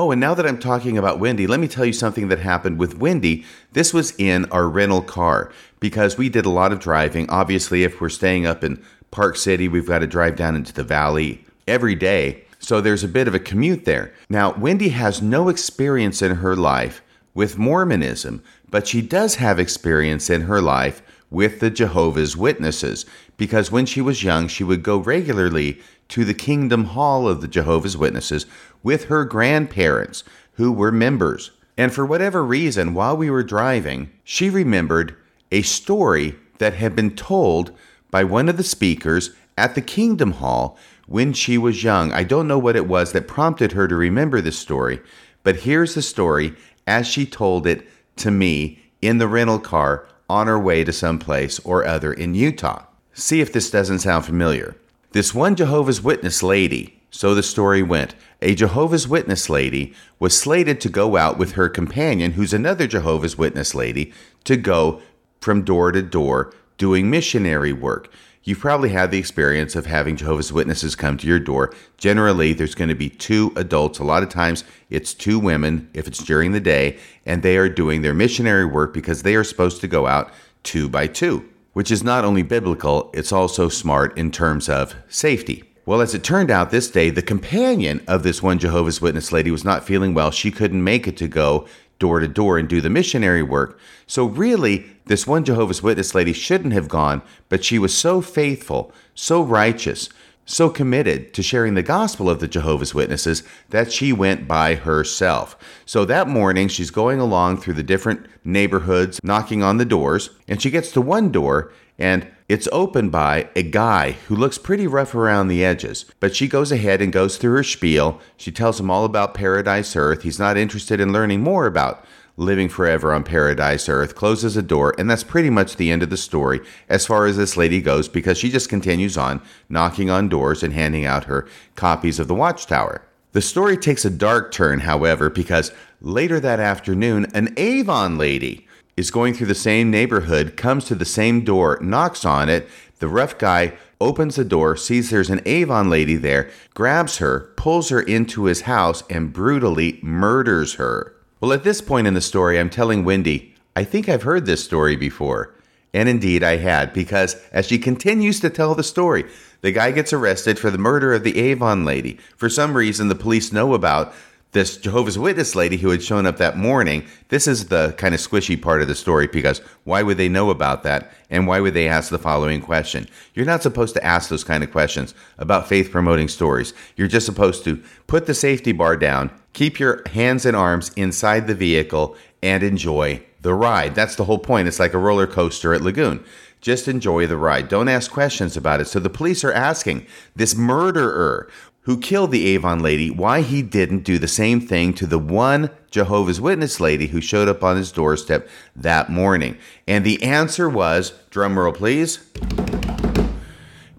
Oh, 0.00 0.12
and 0.12 0.20
now 0.20 0.32
that 0.32 0.46
I'm 0.46 0.60
talking 0.60 0.96
about 0.96 1.18
Wendy, 1.18 1.48
let 1.48 1.58
me 1.58 1.66
tell 1.66 1.84
you 1.84 1.92
something 1.92 2.28
that 2.28 2.38
happened 2.38 2.78
with 2.78 2.98
Wendy. 2.98 3.44
This 3.72 3.92
was 3.92 4.14
in 4.16 4.44
our 4.52 4.68
rental 4.68 5.02
car 5.02 5.50
because 5.80 6.16
we 6.16 6.28
did 6.28 6.46
a 6.46 6.50
lot 6.50 6.70
of 6.70 6.78
driving. 6.78 7.28
Obviously, 7.28 7.82
if 7.82 8.00
we're 8.00 8.08
staying 8.08 8.46
up 8.46 8.62
in 8.62 8.80
Park 9.10 9.34
City, 9.34 9.66
we've 9.66 9.88
got 9.88 9.98
to 9.98 10.06
drive 10.06 10.36
down 10.36 10.54
into 10.54 10.72
the 10.72 10.84
valley 10.84 11.44
every 11.66 11.96
day. 11.96 12.44
So 12.60 12.80
there's 12.80 13.02
a 13.02 13.08
bit 13.08 13.26
of 13.26 13.34
a 13.34 13.40
commute 13.40 13.86
there. 13.86 14.12
Now, 14.30 14.52
Wendy 14.52 14.90
has 14.90 15.20
no 15.20 15.48
experience 15.48 16.22
in 16.22 16.36
her 16.36 16.54
life 16.54 17.02
with 17.34 17.58
Mormonism, 17.58 18.40
but 18.70 18.86
she 18.86 19.02
does 19.02 19.34
have 19.34 19.58
experience 19.58 20.30
in 20.30 20.42
her 20.42 20.62
life 20.62 21.02
with 21.28 21.58
the 21.58 21.70
Jehovah's 21.70 22.36
Witnesses 22.36 23.04
because 23.36 23.72
when 23.72 23.84
she 23.84 24.00
was 24.00 24.22
young, 24.22 24.46
she 24.46 24.62
would 24.62 24.84
go 24.84 24.98
regularly 24.98 25.80
to 26.08 26.24
the 26.24 26.34
Kingdom 26.34 26.84
Hall 26.86 27.28
of 27.28 27.40
the 27.40 27.48
Jehovah's 27.48 27.96
Witnesses 27.96 28.46
with 28.82 29.04
her 29.04 29.24
grandparents, 29.24 30.24
who 30.54 30.72
were 30.72 30.92
members. 30.92 31.50
And 31.76 31.92
for 31.92 32.04
whatever 32.04 32.44
reason, 32.44 32.94
while 32.94 33.16
we 33.16 33.30
were 33.30 33.42
driving, 33.42 34.10
she 34.24 34.50
remembered 34.50 35.16
a 35.52 35.62
story 35.62 36.34
that 36.58 36.74
had 36.74 36.96
been 36.96 37.14
told 37.14 37.72
by 38.10 38.24
one 38.24 38.48
of 38.48 38.56
the 38.56 38.64
speakers 38.64 39.30
at 39.56 39.74
the 39.74 39.80
Kingdom 39.80 40.32
Hall 40.32 40.76
when 41.06 41.32
she 41.32 41.56
was 41.56 41.84
young. 41.84 42.12
I 42.12 42.24
don't 42.24 42.48
know 42.48 42.58
what 42.58 42.76
it 42.76 42.86
was 42.86 43.12
that 43.12 43.28
prompted 43.28 43.72
her 43.72 43.88
to 43.88 43.94
remember 43.94 44.40
this 44.40 44.58
story, 44.58 45.00
but 45.42 45.56
here's 45.56 45.94
the 45.94 46.02
story 46.02 46.54
as 46.86 47.06
she 47.06 47.26
told 47.26 47.66
it 47.66 47.86
to 48.16 48.30
me 48.30 48.80
in 49.00 49.18
the 49.18 49.28
rental 49.28 49.58
car 49.58 50.06
on 50.28 50.46
her 50.46 50.58
way 50.58 50.84
to 50.84 50.92
some 50.92 51.18
place 51.18 51.58
or 51.60 51.84
other 51.84 52.12
in 52.12 52.34
Utah. 52.34 52.84
See 53.14 53.40
if 53.40 53.52
this 53.52 53.70
doesn't 53.70 54.00
sound 54.00 54.24
familiar. 54.24 54.76
This 55.12 55.34
one 55.34 55.56
Jehovah's 55.56 56.02
Witness 56.02 56.42
lady, 56.42 57.00
so 57.10 57.34
the 57.34 57.42
story 57.42 57.82
went, 57.82 58.14
a 58.42 58.54
Jehovah's 58.54 59.08
Witness 59.08 59.48
lady 59.48 59.94
was 60.18 60.38
slated 60.38 60.82
to 60.82 60.90
go 60.90 61.16
out 61.16 61.38
with 61.38 61.52
her 61.52 61.70
companion, 61.70 62.32
who's 62.32 62.52
another 62.52 62.86
Jehovah's 62.86 63.38
Witness 63.38 63.74
lady, 63.74 64.12
to 64.44 64.58
go 64.58 65.00
from 65.40 65.64
door 65.64 65.92
to 65.92 66.02
door 66.02 66.52
doing 66.76 67.08
missionary 67.08 67.72
work. 67.72 68.12
You've 68.44 68.60
probably 68.60 68.90
had 68.90 69.10
the 69.10 69.18
experience 69.18 69.74
of 69.74 69.86
having 69.86 70.16
Jehovah's 70.16 70.52
Witnesses 70.52 70.94
come 70.94 71.16
to 71.18 71.26
your 71.26 71.38
door. 71.38 71.72
Generally, 71.96 72.52
there's 72.54 72.74
going 72.74 72.88
to 72.88 72.94
be 72.94 73.08
two 73.08 73.52
adults. 73.56 73.98
A 73.98 74.04
lot 74.04 74.22
of 74.22 74.28
times, 74.28 74.62
it's 74.90 75.14
two 75.14 75.38
women 75.38 75.88
if 75.94 76.06
it's 76.06 76.22
during 76.22 76.52
the 76.52 76.60
day, 76.60 76.98
and 77.24 77.42
they 77.42 77.56
are 77.56 77.68
doing 77.70 78.02
their 78.02 78.14
missionary 78.14 78.66
work 78.66 78.92
because 78.92 79.22
they 79.22 79.36
are 79.36 79.44
supposed 79.44 79.80
to 79.80 79.88
go 79.88 80.06
out 80.06 80.30
two 80.62 80.86
by 80.86 81.06
two, 81.06 81.48
which 81.72 81.90
is 81.90 82.02
not 82.02 82.24
only 82.24 82.42
biblical, 82.42 83.10
it's 83.14 83.32
also 83.32 83.68
smart 83.68 84.16
in 84.16 84.30
terms 84.30 84.68
of 84.68 84.94
safety. 85.08 85.64
Well, 85.86 86.02
as 86.02 86.14
it 86.14 86.22
turned 86.22 86.50
out 86.50 86.70
this 86.70 86.90
day, 86.90 87.08
the 87.08 87.22
companion 87.22 88.02
of 88.06 88.22
this 88.22 88.42
one 88.42 88.58
Jehovah's 88.58 89.00
Witness 89.00 89.32
lady 89.32 89.50
was 89.50 89.64
not 89.64 89.84
feeling 89.84 90.12
well. 90.12 90.30
She 90.30 90.50
couldn't 90.50 90.84
make 90.84 91.08
it 91.08 91.16
to 91.16 91.28
go 91.28 91.66
door 91.98 92.20
to 92.20 92.28
door 92.28 92.58
and 92.58 92.68
do 92.68 92.80
the 92.80 92.90
missionary 92.90 93.42
work. 93.42 93.78
So, 94.06 94.26
really, 94.26 94.84
this 95.06 95.26
one 95.26 95.44
Jehovah's 95.44 95.82
Witness 95.82 96.14
lady 96.14 96.32
shouldn't 96.32 96.74
have 96.74 96.88
gone, 96.88 97.22
but 97.48 97.64
she 97.64 97.78
was 97.78 97.96
so 97.96 98.20
faithful, 98.20 98.92
so 99.14 99.42
righteous, 99.42 100.10
so 100.44 100.70
committed 100.70 101.34
to 101.34 101.42
sharing 101.42 101.74
the 101.74 101.82
gospel 101.82 102.30
of 102.30 102.40
the 102.40 102.48
Jehovah's 102.48 102.94
Witnesses 102.94 103.42
that 103.70 103.92
she 103.92 104.12
went 104.12 104.48
by 104.48 104.74
herself. 104.74 105.56
So 105.86 106.04
that 106.04 106.28
morning, 106.28 106.68
she's 106.68 106.90
going 106.90 107.20
along 107.20 107.58
through 107.58 107.74
the 107.74 107.82
different 107.82 108.26
neighborhoods, 108.48 109.20
knocking 109.22 109.62
on 109.62 109.76
the 109.76 109.84
doors, 109.84 110.30
and 110.48 110.60
she 110.60 110.70
gets 110.70 110.90
to 110.92 111.00
one 111.00 111.30
door 111.30 111.72
and 111.98 112.28
it's 112.48 112.68
opened 112.70 113.10
by 113.10 113.48
a 113.56 113.62
guy 113.62 114.12
who 114.12 114.36
looks 114.36 114.56
pretty 114.56 114.86
rough 114.86 115.14
around 115.14 115.48
the 115.48 115.64
edges, 115.64 116.06
but 116.20 116.34
she 116.34 116.46
goes 116.46 116.70
ahead 116.70 117.02
and 117.02 117.12
goes 117.12 117.36
through 117.36 117.56
her 117.56 117.64
spiel. 117.64 118.20
She 118.36 118.52
tells 118.52 118.78
him 118.78 118.90
all 118.90 119.04
about 119.04 119.34
Paradise 119.34 119.96
Earth. 119.96 120.22
He's 120.22 120.38
not 120.38 120.56
interested 120.56 121.00
in 121.00 121.12
learning 121.12 121.42
more 121.42 121.66
about 121.66 122.04
living 122.36 122.68
forever 122.68 123.12
on 123.12 123.24
Paradise 123.24 123.88
Earth, 123.88 124.14
closes 124.14 124.56
a 124.56 124.62
door, 124.62 124.94
and 124.96 125.10
that's 125.10 125.24
pretty 125.24 125.50
much 125.50 125.74
the 125.74 125.90
end 125.90 126.04
of 126.04 126.08
the 126.08 126.16
story 126.16 126.60
as 126.88 127.04
far 127.04 127.26
as 127.26 127.36
this 127.36 127.56
lady 127.56 127.82
goes 127.82 128.08
because 128.08 128.38
she 128.38 128.48
just 128.48 128.68
continues 128.68 129.18
on 129.18 129.42
knocking 129.68 130.08
on 130.08 130.28
doors 130.28 130.62
and 130.62 130.72
handing 130.72 131.04
out 131.04 131.24
her 131.24 131.48
copies 131.74 132.20
of 132.20 132.28
the 132.28 132.34
Watchtower. 132.34 133.02
The 133.32 133.42
story 133.42 133.76
takes 133.76 134.04
a 134.04 134.10
dark 134.10 134.52
turn, 134.52 134.80
however, 134.80 135.28
because 135.28 135.72
later 136.00 136.40
that 136.40 136.60
afternoon, 136.60 137.26
an 137.34 137.54
Avon 137.56 138.18
lady 138.18 138.66
is 138.96 139.10
going 139.10 139.34
through 139.34 139.46
the 139.46 139.54
same 139.54 139.90
neighborhood, 139.90 140.56
comes 140.56 140.84
to 140.84 140.94
the 140.94 141.04
same 141.04 141.44
door, 141.44 141.78
knocks 141.80 142.24
on 142.24 142.48
it. 142.48 142.68
The 142.98 143.08
rough 143.08 143.38
guy 143.38 143.74
opens 144.00 144.36
the 144.36 144.44
door, 144.44 144.76
sees 144.76 145.10
there's 145.10 145.30
an 145.30 145.40
Avon 145.46 145.88
lady 145.88 146.16
there, 146.16 146.50
grabs 146.74 147.18
her, 147.18 147.52
pulls 147.56 147.90
her 147.90 148.00
into 148.00 148.44
his 148.44 148.62
house, 148.62 149.02
and 149.08 149.32
brutally 149.32 149.98
murders 150.02 150.74
her. 150.74 151.14
Well, 151.40 151.52
at 151.52 151.64
this 151.64 151.80
point 151.80 152.06
in 152.06 152.14
the 152.14 152.20
story, 152.20 152.58
I'm 152.58 152.70
telling 152.70 153.04
Wendy, 153.04 153.54
I 153.76 153.84
think 153.84 154.08
I've 154.08 154.24
heard 154.24 154.46
this 154.46 154.64
story 154.64 154.96
before. 154.96 155.54
And 155.94 156.08
indeed, 156.08 156.42
I 156.42 156.56
had, 156.56 156.92
because 156.92 157.36
as 157.52 157.66
she 157.66 157.78
continues 157.78 158.40
to 158.40 158.50
tell 158.50 158.74
the 158.74 158.82
story, 158.82 159.24
the 159.60 159.72
guy 159.72 159.90
gets 159.90 160.12
arrested 160.12 160.58
for 160.58 160.70
the 160.70 160.78
murder 160.78 161.14
of 161.14 161.24
the 161.24 161.38
Avon 161.38 161.84
lady. 161.84 162.18
For 162.36 162.48
some 162.48 162.76
reason, 162.76 163.08
the 163.08 163.14
police 163.14 163.52
know 163.52 163.74
about 163.74 164.12
this 164.52 164.78
Jehovah's 164.78 165.18
Witness 165.18 165.54
lady 165.54 165.76
who 165.76 165.90
had 165.90 166.02
shown 166.02 166.24
up 166.26 166.38
that 166.38 166.56
morning. 166.56 167.06
This 167.28 167.46
is 167.46 167.68
the 167.68 167.94
kind 167.98 168.14
of 168.14 168.20
squishy 168.20 168.60
part 168.60 168.80
of 168.80 168.88
the 168.88 168.94
story 168.94 169.26
because 169.26 169.60
why 169.84 170.02
would 170.02 170.16
they 170.16 170.28
know 170.28 170.50
about 170.50 170.82
that? 170.84 171.12
And 171.28 171.46
why 171.46 171.60
would 171.60 171.74
they 171.74 171.86
ask 171.86 172.10
the 172.10 172.18
following 172.18 172.60
question? 172.60 173.06
You're 173.34 173.46
not 173.46 173.62
supposed 173.62 173.94
to 173.94 174.04
ask 174.04 174.30
those 174.30 174.44
kind 174.44 174.64
of 174.64 174.72
questions 174.72 175.14
about 175.36 175.68
faith 175.68 175.90
promoting 175.90 176.28
stories. 176.28 176.72
You're 176.96 177.08
just 177.08 177.26
supposed 177.26 177.64
to 177.64 177.82
put 178.06 178.26
the 178.26 178.34
safety 178.34 178.72
bar 178.72 178.96
down, 178.96 179.30
keep 179.52 179.78
your 179.78 180.02
hands 180.08 180.46
and 180.46 180.56
arms 180.56 180.90
inside 180.96 181.46
the 181.46 181.54
vehicle, 181.54 182.16
and 182.42 182.62
enjoy 182.62 183.22
the 183.42 183.54
ride. 183.54 183.94
That's 183.94 184.16
the 184.16 184.24
whole 184.24 184.38
point. 184.38 184.68
It's 184.68 184.80
like 184.80 184.94
a 184.94 184.98
roller 184.98 185.26
coaster 185.26 185.74
at 185.74 185.82
Lagoon. 185.82 186.24
Just 186.60 186.88
enjoy 186.88 187.26
the 187.26 187.36
ride. 187.36 187.68
Don't 187.68 187.88
ask 187.88 188.10
questions 188.10 188.56
about 188.56 188.80
it. 188.80 188.86
So 188.86 188.98
the 188.98 189.10
police 189.10 189.44
are 189.44 189.52
asking 189.52 190.06
this 190.34 190.56
murderer 190.56 191.48
who 191.88 191.98
killed 191.98 192.30
the 192.30 192.46
Avon 192.48 192.80
lady 192.80 193.10
why 193.10 193.40
he 193.40 193.62
didn't 193.62 194.04
do 194.04 194.18
the 194.18 194.28
same 194.28 194.60
thing 194.60 194.92
to 194.92 195.06
the 195.06 195.18
one 195.18 195.70
Jehovah's 195.90 196.38
Witness 196.38 196.80
lady 196.80 197.06
who 197.06 197.20
showed 197.22 197.48
up 197.48 197.64
on 197.64 197.78
his 197.78 197.90
doorstep 197.90 198.46
that 198.76 199.08
morning. 199.08 199.56
And 199.86 200.04
the 200.04 200.22
answer 200.22 200.68
was 200.68 201.14
drumroll, 201.30 201.74
please 201.74 202.20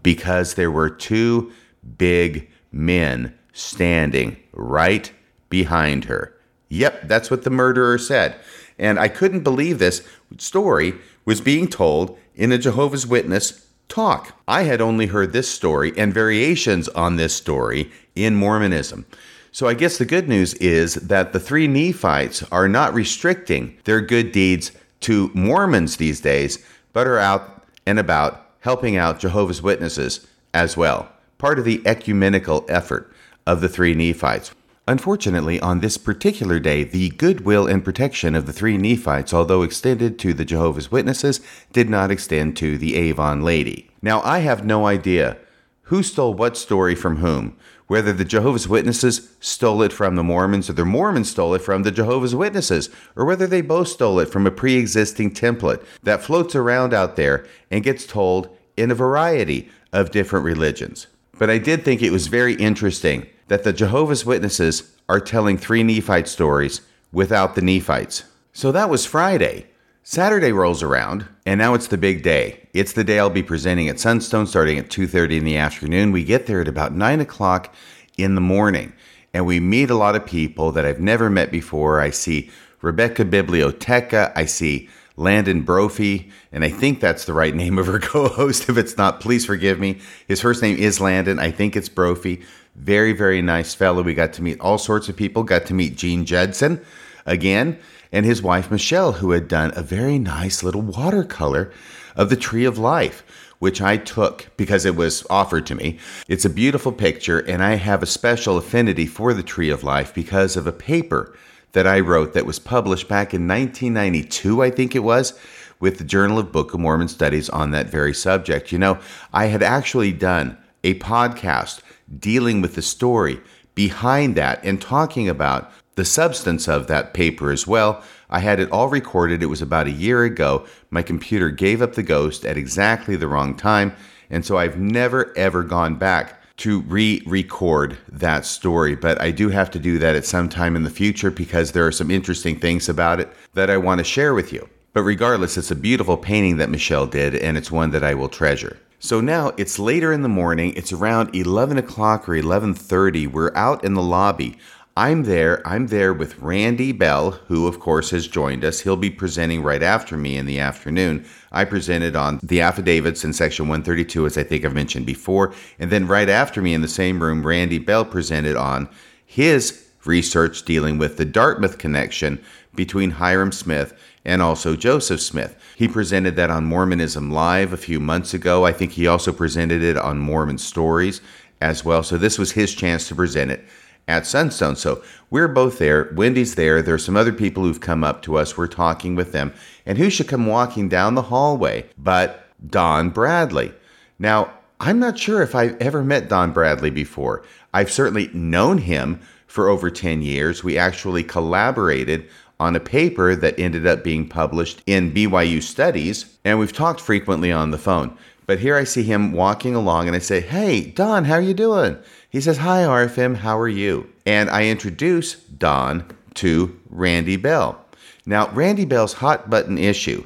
because 0.03 0.53
there 0.53 0.69
were 0.69 0.91
two 0.91 1.51
big 1.97 2.47
men 2.71 3.33
standing 3.53 4.37
right 4.53 5.11
behind 5.49 6.05
her. 6.05 6.35
Yep, 6.69 7.07
that's 7.07 7.31
what 7.31 7.43
the 7.43 7.49
murderer 7.49 7.97
said. 7.97 8.35
And 8.77 8.99
I 8.99 9.07
couldn't 9.07 9.43
believe 9.43 9.79
this 9.79 10.07
story 10.37 10.93
was 11.25 11.41
being 11.41 11.67
told 11.67 12.19
in 12.35 12.51
a 12.51 12.59
Jehovah's 12.59 13.07
Witness 13.07 13.65
talk. 13.89 14.39
I 14.47 14.63
had 14.63 14.79
only 14.79 15.07
heard 15.07 15.33
this 15.33 15.49
story 15.49 15.91
and 15.97 16.13
variations 16.13 16.87
on 16.89 17.17
this 17.17 17.35
story 17.35 17.91
in 18.15 18.35
Mormonism. 18.35 19.05
So 19.51 19.67
I 19.67 19.73
guess 19.73 19.97
the 19.97 20.05
good 20.05 20.29
news 20.29 20.53
is 20.55 20.93
that 20.95 21.33
the 21.33 21.39
three 21.39 21.67
Nephites 21.67 22.43
are 22.51 22.69
not 22.69 22.93
restricting 22.93 23.77
their 23.83 23.99
good 23.99 24.31
deeds 24.31 24.71
to 25.01 25.31
Mormons 25.33 25.97
these 25.97 26.21
days, 26.21 26.63
but 26.93 27.07
are 27.07 27.19
out 27.19 27.65
and 27.85 27.97
about 27.97 28.45
helping 28.59 28.95
out 28.95 29.19
Jehovah's 29.19 29.61
Witnesses 29.61 30.27
as 30.53 30.77
well, 30.77 31.09
part 31.37 31.57
of 31.57 31.65
the 31.65 31.81
ecumenical 31.85 32.65
effort 32.69 33.11
of 33.47 33.61
the 33.61 33.69
three 33.69 33.95
Nephites. 33.95 34.51
Unfortunately, 34.89 35.59
on 35.59 35.81
this 35.81 35.99
particular 35.99 36.57
day, 36.57 36.83
the 36.83 37.09
goodwill 37.09 37.67
and 37.67 37.85
protection 37.85 38.33
of 38.33 38.47
the 38.47 38.51
three 38.51 38.75
Nephites, 38.75 39.31
although 39.31 39.61
extended 39.61 40.17
to 40.17 40.33
the 40.33 40.43
Jehovah's 40.43 40.89
Witnesses, 40.89 41.41
did 41.71 41.91
not 41.91 42.09
extend 42.09 42.57
to 42.57 42.75
the 42.75 42.95
Avon 42.95 43.43
lady. 43.43 43.91
Now, 44.01 44.19
I 44.23 44.39
have 44.39 44.65
no 44.65 44.87
idea 44.87 45.37
who 45.83 46.01
stole 46.01 46.33
what 46.33 46.57
story 46.57 46.95
from 46.95 47.17
whom, 47.17 47.55
whether 47.85 48.11
the 48.11 48.25
Jehovah's 48.25 48.67
Witnesses 48.67 49.29
stole 49.39 49.83
it 49.83 49.93
from 49.93 50.15
the 50.15 50.23
Mormons 50.23 50.71
or 50.71 50.73
the 50.73 50.85
Mormons 50.85 51.29
stole 51.29 51.53
it 51.53 51.61
from 51.61 51.83
the 51.83 51.91
Jehovah's 51.91 52.33
Witnesses, 52.33 52.89
or 53.15 53.25
whether 53.25 53.45
they 53.45 53.61
both 53.61 53.89
stole 53.89 54.17
it 54.17 54.29
from 54.29 54.47
a 54.47 54.51
pre 54.51 54.77
existing 54.77 55.35
template 55.35 55.85
that 56.01 56.23
floats 56.23 56.55
around 56.55 56.95
out 56.95 57.15
there 57.15 57.45
and 57.69 57.83
gets 57.83 58.07
told 58.07 58.49
in 58.75 58.89
a 58.89 58.95
variety 58.95 59.69
of 59.93 60.09
different 60.09 60.45
religions. 60.45 61.05
But 61.37 61.51
I 61.51 61.59
did 61.59 61.85
think 61.85 62.01
it 62.01 62.11
was 62.11 62.25
very 62.25 62.55
interesting 62.55 63.27
that 63.49 63.63
the 63.63 63.73
Jehovah's 63.73 64.25
Witnesses 64.25 64.95
are 65.09 65.19
telling 65.19 65.57
three 65.57 65.83
Nephite 65.83 66.27
stories 66.27 66.81
without 67.11 67.55
the 67.55 67.61
Nephites. 67.61 68.23
So 68.53 68.71
that 68.71 68.89
was 68.89 69.05
Friday. 69.05 69.67
Saturday 70.03 70.51
rolls 70.51 70.81
around, 70.81 71.27
and 71.45 71.59
now 71.59 71.73
it's 71.73 71.87
the 71.87 71.97
big 71.97 72.23
day. 72.23 72.67
It's 72.73 72.93
the 72.93 73.03
day 73.03 73.19
I'll 73.19 73.29
be 73.29 73.43
presenting 73.43 73.89
at 73.89 73.99
Sunstone 73.99 74.47
starting 74.47 74.79
at 74.79 74.89
2.30 74.89 75.37
in 75.37 75.43
the 75.43 75.57
afternoon. 75.57 76.11
We 76.11 76.23
get 76.23 76.45
there 76.47 76.61
at 76.61 76.67
about 76.67 76.93
9 76.93 77.19
o'clock 77.19 77.73
in 78.17 78.35
the 78.35 78.41
morning, 78.41 78.93
and 79.33 79.45
we 79.45 79.59
meet 79.59 79.89
a 79.89 79.95
lot 79.95 80.15
of 80.15 80.25
people 80.25 80.71
that 80.71 80.85
I've 80.85 80.99
never 80.99 81.29
met 81.29 81.51
before. 81.51 82.01
I 82.01 82.09
see 82.09 82.49
Rebecca 82.81 83.25
Biblioteca. 83.25 84.31
I 84.35 84.45
see 84.45 84.89
Landon 85.15 85.61
Brophy, 85.61 86.31
and 86.51 86.63
I 86.63 86.69
think 86.69 87.01
that's 87.01 87.25
the 87.25 87.33
right 87.33 87.53
name 87.53 87.77
of 87.77 87.87
her 87.87 87.99
co-host. 87.99 88.69
If 88.69 88.77
it's 88.77 88.97
not, 88.97 89.19
please 89.19 89.45
forgive 89.45 89.79
me. 89.79 89.99
His 90.27 90.41
first 90.41 90.61
name 90.61 90.77
is 90.77 91.01
Landon. 91.01 91.39
I 91.39 91.51
think 91.51 91.75
it's 91.75 91.89
Brophy. 91.89 92.41
Very, 92.79 93.11
very 93.11 93.41
nice 93.41 93.73
fellow. 93.73 94.01
We 94.01 94.13
got 94.13 94.33
to 94.33 94.41
meet 94.41 94.59
all 94.61 94.77
sorts 94.77 95.09
of 95.09 95.17
people. 95.17 95.43
Got 95.43 95.65
to 95.65 95.73
meet 95.73 95.97
Gene 95.97 96.25
Judson 96.25 96.83
again 97.25 97.77
and 98.11 98.25
his 98.25 98.41
wife 98.41 98.71
Michelle, 98.71 99.13
who 99.13 99.31
had 99.31 99.47
done 99.47 99.71
a 99.75 99.83
very 99.83 100.17
nice 100.17 100.63
little 100.63 100.81
watercolor 100.81 101.71
of 102.15 102.29
the 102.29 102.35
Tree 102.37 102.65
of 102.65 102.77
Life, 102.77 103.23
which 103.59 103.81
I 103.81 103.97
took 103.97 104.47
because 104.57 104.85
it 104.85 104.95
was 104.95 105.27
offered 105.29 105.65
to 105.67 105.75
me. 105.75 105.99
It's 106.27 106.45
a 106.45 106.49
beautiful 106.49 106.91
picture, 106.91 107.39
and 107.39 107.61
I 107.61 107.75
have 107.75 108.01
a 108.01 108.07
special 108.07 108.57
affinity 108.57 109.05
for 109.05 109.33
the 109.33 109.43
Tree 109.43 109.69
of 109.69 109.83
Life 109.83 110.13
because 110.13 110.55
of 110.55 110.65
a 110.65 110.71
paper 110.71 111.35
that 111.73 111.85
I 111.85 111.99
wrote 111.99 112.33
that 112.33 112.45
was 112.45 112.59
published 112.59 113.07
back 113.07 113.33
in 113.33 113.47
1992, 113.47 114.63
I 114.63 114.71
think 114.71 114.95
it 114.95 114.99
was, 114.99 115.37
with 115.79 115.97
the 115.97 116.03
Journal 116.03 116.39
of 116.39 116.51
Book 116.51 116.73
of 116.73 116.79
Mormon 116.79 117.09
Studies 117.09 117.49
on 117.49 117.71
that 117.71 117.87
very 117.87 118.13
subject. 118.13 118.71
You 118.71 118.79
know, 118.79 118.99
I 119.33 119.45
had 119.45 119.61
actually 119.61 120.11
done 120.11 120.57
a 120.83 120.95
podcast 120.95 121.81
dealing 122.17 122.61
with 122.61 122.75
the 122.75 122.81
story 122.81 123.39
behind 123.75 124.35
that 124.35 124.63
and 124.63 124.81
talking 124.81 125.29
about 125.29 125.71
the 125.95 126.05
substance 126.05 126.67
of 126.67 126.87
that 126.87 127.13
paper 127.13 127.51
as 127.51 127.67
well. 127.67 128.03
I 128.29 128.39
had 128.39 128.59
it 128.59 128.71
all 128.71 128.87
recorded. 128.87 129.43
It 129.43 129.47
was 129.47 129.61
about 129.61 129.87
a 129.87 129.91
year 129.91 130.23
ago. 130.23 130.65
My 130.91 131.01
computer 131.01 131.49
gave 131.49 131.81
up 131.81 131.93
the 131.93 132.03
ghost 132.03 132.45
at 132.45 132.57
exactly 132.57 133.15
the 133.15 133.27
wrong 133.27 133.55
time. 133.55 133.95
And 134.29 134.45
so 134.45 134.57
I've 134.57 134.79
never, 134.79 135.35
ever 135.37 135.63
gone 135.63 135.95
back 135.95 136.41
to 136.57 136.81
re 136.81 137.21
record 137.25 137.97
that 138.09 138.45
story. 138.45 138.95
But 138.95 139.19
I 139.21 139.31
do 139.31 139.49
have 139.49 139.71
to 139.71 139.79
do 139.79 139.97
that 139.99 140.15
at 140.15 140.25
some 140.25 140.49
time 140.49 140.75
in 140.75 140.83
the 140.83 140.89
future 140.89 141.31
because 141.31 141.71
there 141.71 141.87
are 141.87 141.91
some 141.91 142.11
interesting 142.11 142.59
things 142.59 142.89
about 142.89 143.19
it 143.19 143.29
that 143.53 143.69
I 143.69 143.77
want 143.77 143.99
to 143.99 144.03
share 144.03 144.33
with 144.33 144.53
you. 144.53 144.69
But 144.93 145.03
regardless, 145.03 145.57
it's 145.57 145.71
a 145.71 145.75
beautiful 145.75 146.17
painting 146.17 146.57
that 146.57 146.69
Michelle 146.69 147.07
did, 147.07 147.35
and 147.35 147.57
it's 147.57 147.71
one 147.71 147.91
that 147.91 148.03
I 148.03 148.13
will 148.13 148.29
treasure. 148.29 148.77
So 149.01 149.21
now 149.21 149.53
it's 149.55 149.79
later 149.79 150.11
in 150.11 150.23
the 150.23 150.27
morning. 150.27 150.73
It's 150.75 150.91
around 150.91 151.33
11 151.33 151.77
o'clock 151.77 152.27
or 152.27 152.35
11:30. 152.35 153.27
We're 153.27 153.55
out 153.55 153.81
in 153.85 153.93
the 153.93 154.01
lobby. 154.01 154.57
I'm 154.97 155.23
there. 155.23 155.65
I'm 155.65 155.87
there 155.87 156.13
with 156.13 156.37
Randy 156.39 156.91
Bell, 156.91 157.39
who 157.47 157.65
of 157.65 157.79
course 157.79 158.09
has 158.09 158.27
joined 158.27 158.65
us. 158.65 158.81
He'll 158.81 158.97
be 158.97 159.09
presenting 159.09 159.63
right 159.63 159.81
after 159.81 160.17
me 160.17 160.35
in 160.35 160.45
the 160.45 160.59
afternoon. 160.59 161.23
I 161.49 161.63
presented 161.63 162.17
on 162.17 162.41
the 162.43 162.59
affidavits 162.59 163.23
in 163.23 163.31
section 163.31 163.69
132, 163.69 164.25
as 164.25 164.37
I 164.37 164.43
think 164.43 164.65
I've 164.65 164.73
mentioned 164.73 165.05
before. 165.05 165.53
And 165.79 165.91
then 165.91 166.05
right 166.05 166.27
after 166.27 166.61
me 166.61 166.73
in 166.73 166.81
the 166.81 166.89
same 166.89 167.23
room, 167.23 167.47
Randy 167.47 167.79
Bell 167.79 168.03
presented 168.03 168.57
on 168.57 168.89
his 169.25 169.85
research 170.03 170.65
dealing 170.65 170.97
with 170.97 171.15
the 171.15 171.23
Dartmouth 171.23 171.77
connection 171.77 172.41
between 172.75 173.11
Hyrum 173.11 173.53
Smith 173.53 173.93
and 174.29 174.43
also 174.43 174.75
Joseph 174.75 175.21
Smith. 175.21 175.55
He 175.75 175.87
presented 175.87 176.35
that 176.35 176.51
on 176.51 176.63
Mormonism 176.63 177.31
Live 177.31 177.73
a 177.73 177.77
few 177.77 177.99
months 177.99 178.35
ago. 178.35 178.63
I 178.63 178.71
think 178.71 178.91
he 178.91 179.07
also 179.07 179.33
presented 179.33 179.81
it 179.81 179.97
on 179.97 180.19
Mormon 180.19 180.59
Stories 180.59 181.19
as 181.61 181.83
well. 181.83 182.03
So 182.03 182.15
this 182.15 182.37
was 182.37 182.51
his 182.51 182.75
chance 182.75 183.07
to 183.07 183.15
present 183.15 183.49
it 183.49 183.65
at 184.07 184.27
Sunstone. 184.27 184.75
So 184.75 185.03
we're 185.31 185.47
both 185.47 185.79
there. 185.79 186.13
Wendy's 186.15 186.53
there. 186.53 186.83
There's 186.83 187.03
some 187.03 187.17
other 187.17 187.33
people 187.33 187.63
who've 187.63 187.81
come 187.81 188.03
up 188.03 188.21
to 188.21 188.37
us. 188.37 188.55
We're 188.55 188.67
talking 188.67 189.15
with 189.15 189.31
them. 189.31 189.51
And 189.87 189.97
who 189.97 190.11
should 190.11 190.27
come 190.27 190.45
walking 190.45 190.89
down 190.89 191.15
the 191.15 191.23
hallway 191.23 191.89
but 191.97 192.47
Don 192.69 193.09
Bradley? 193.09 193.73
Now, 194.19 194.53
I'm 194.79 194.99
not 194.99 195.17
sure 195.17 195.41
if 195.41 195.55
I've 195.55 195.75
ever 195.81 196.03
met 196.03 196.29
Don 196.29 196.53
Bradley 196.53 196.91
before. 196.91 197.43
I've 197.73 197.91
certainly 197.91 198.29
known 198.31 198.77
him 198.77 199.21
for 199.47 199.69
over 199.69 199.89
10 199.89 200.21
years. 200.21 200.63
We 200.63 200.77
actually 200.77 201.23
collaborated 201.23 202.29
on 202.59 202.75
a 202.75 202.79
paper 202.79 203.35
that 203.35 203.59
ended 203.59 203.87
up 203.87 204.03
being 204.03 204.27
published 204.27 204.81
in 204.85 205.13
BYU 205.13 205.61
Studies, 205.61 206.37
and 206.43 206.59
we've 206.59 206.73
talked 206.73 206.99
frequently 206.99 207.51
on 207.51 207.71
the 207.71 207.77
phone. 207.77 208.17
But 208.45 208.59
here 208.59 208.75
I 208.75 208.83
see 208.83 209.03
him 209.03 209.31
walking 209.31 209.75
along 209.75 210.07
and 210.07 210.15
I 210.15 210.19
say, 210.19 210.41
Hey, 210.41 210.81
Don, 210.81 211.25
how 211.25 211.35
are 211.35 211.41
you 211.41 211.53
doing? 211.53 211.97
He 212.29 212.41
says, 212.41 212.57
Hi, 212.57 212.81
RFM, 212.81 213.37
how 213.37 213.59
are 213.59 213.69
you? 213.69 214.09
And 214.25 214.49
I 214.49 214.65
introduce 214.67 215.35
Don 215.35 216.03
to 216.35 216.79
Randy 216.89 217.37
Bell. 217.37 217.83
Now, 218.25 218.49
Randy 218.49 218.85
Bell's 218.85 219.13
hot 219.13 219.49
button 219.49 219.77
issue 219.77 220.25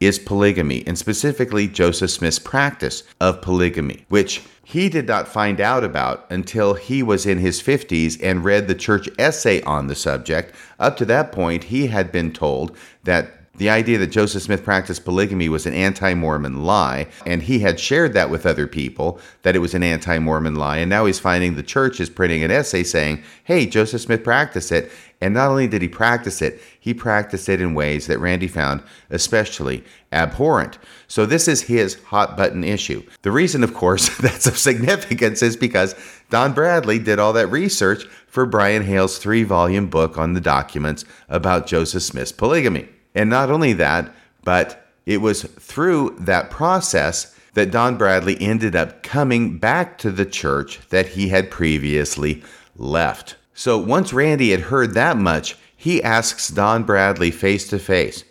is 0.00 0.18
polygamy, 0.18 0.86
and 0.86 0.98
specifically 0.98 1.66
Joseph 1.66 2.10
Smith's 2.10 2.38
practice 2.38 3.02
of 3.20 3.42
polygamy, 3.42 4.04
which 4.08 4.42
he 4.64 4.88
did 4.88 5.06
not 5.06 5.28
find 5.28 5.60
out 5.60 5.84
about 5.84 6.26
until 6.30 6.74
he 6.74 7.02
was 7.02 7.26
in 7.26 7.38
his 7.38 7.62
50s 7.62 8.18
and 8.22 8.44
read 8.44 8.66
the 8.66 8.74
church 8.74 9.08
essay 9.18 9.62
on 9.62 9.86
the 9.86 9.94
subject. 9.94 10.54
Up 10.80 10.96
to 10.96 11.04
that 11.04 11.32
point, 11.32 11.64
he 11.64 11.88
had 11.88 12.10
been 12.10 12.32
told 12.32 12.76
that 13.04 13.43
the 13.56 13.70
idea 13.70 13.98
that 13.98 14.08
Joseph 14.08 14.42
Smith 14.42 14.64
practiced 14.64 15.04
polygamy 15.04 15.48
was 15.48 15.66
an 15.66 15.74
anti 15.74 16.14
Mormon 16.14 16.64
lie, 16.64 17.06
and 17.24 17.42
he 17.42 17.60
had 17.60 17.78
shared 17.78 18.12
that 18.14 18.30
with 18.30 18.46
other 18.46 18.66
people 18.66 19.20
that 19.42 19.54
it 19.54 19.60
was 19.60 19.74
an 19.74 19.82
anti 19.82 20.18
Mormon 20.18 20.56
lie. 20.56 20.78
And 20.78 20.90
now 20.90 21.06
he's 21.06 21.20
finding 21.20 21.54
the 21.54 21.62
church 21.62 22.00
is 22.00 22.10
printing 22.10 22.42
an 22.42 22.50
essay 22.50 22.82
saying, 22.82 23.22
hey, 23.44 23.66
Joseph 23.66 24.00
Smith 24.02 24.24
practiced 24.24 24.72
it. 24.72 24.90
And 25.20 25.32
not 25.32 25.50
only 25.50 25.68
did 25.68 25.80
he 25.80 25.88
practice 25.88 26.42
it, 26.42 26.60
he 26.78 26.92
practiced 26.92 27.48
it 27.48 27.60
in 27.60 27.74
ways 27.74 28.08
that 28.08 28.18
Randy 28.18 28.48
found 28.48 28.82
especially 29.08 29.84
abhorrent. 30.12 30.78
So 31.06 31.24
this 31.24 31.48
is 31.48 31.62
his 31.62 31.94
hot 32.04 32.36
button 32.36 32.64
issue. 32.64 33.02
The 33.22 33.30
reason, 33.30 33.64
of 33.64 33.72
course, 33.72 34.14
that's 34.18 34.46
of 34.46 34.58
significance 34.58 35.42
is 35.42 35.56
because 35.56 35.94
Don 36.28 36.52
Bradley 36.52 36.98
did 36.98 37.18
all 37.18 37.32
that 37.34 37.46
research 37.46 38.04
for 38.26 38.44
Brian 38.44 38.82
Hales' 38.82 39.18
three 39.18 39.44
volume 39.44 39.86
book 39.86 40.18
on 40.18 40.34
the 40.34 40.40
documents 40.40 41.04
about 41.28 41.66
Joseph 41.66 42.02
Smith's 42.02 42.32
polygamy. 42.32 42.88
And 43.14 43.30
not 43.30 43.50
only 43.50 43.72
that, 43.74 44.12
but 44.42 44.90
it 45.06 45.20
was 45.20 45.42
through 45.42 46.16
that 46.20 46.50
process 46.50 47.34
that 47.54 47.70
Don 47.70 47.96
Bradley 47.96 48.36
ended 48.40 48.74
up 48.74 49.02
coming 49.02 49.58
back 49.58 49.98
to 49.98 50.10
the 50.10 50.26
church 50.26 50.80
that 50.88 51.08
he 51.08 51.28
had 51.28 51.50
previously 51.50 52.42
left. 52.76 53.36
So 53.54 53.78
once 53.78 54.12
Randy 54.12 54.50
had 54.50 54.60
heard 54.60 54.94
that 54.94 55.16
much, 55.16 55.56
he 55.76 56.02
asks 56.02 56.48
Don 56.48 56.82
Bradley 56.82 57.30
face 57.30 57.68
to 57.68 57.78
face. 57.78 58.24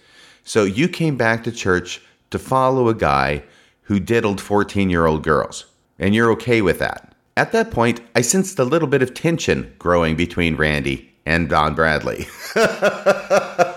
So 0.44 0.66
you 0.66 0.90
came 0.90 1.16
back 1.16 1.44
to 1.46 1.52
church 1.52 2.02
to 2.32 2.40
follow 2.40 2.90
a 2.90 2.96
guy 2.96 3.44
who 3.84 4.00
diddled 4.00 4.42
14 4.42 4.90
year 4.90 5.06
old 5.06 5.24
girls, 5.24 5.66
and 6.00 6.14
you're 6.14 6.32
okay 6.32 6.62
with 6.62 6.80
that. 6.80 7.16
At 7.38 7.52
that 7.54 7.72
point, 7.72 8.02
I 8.16 8.22
sensed 8.22 8.60
a 8.60 8.66
little 8.66 8.88
bit 8.88 9.02
of 9.02 9.14
tension 9.14 9.74
growing 9.80 10.16
between 10.16 10.56
Randy 10.56 11.14
and 11.26 11.50
Don 11.50 11.74
Bradley. 11.74 12.28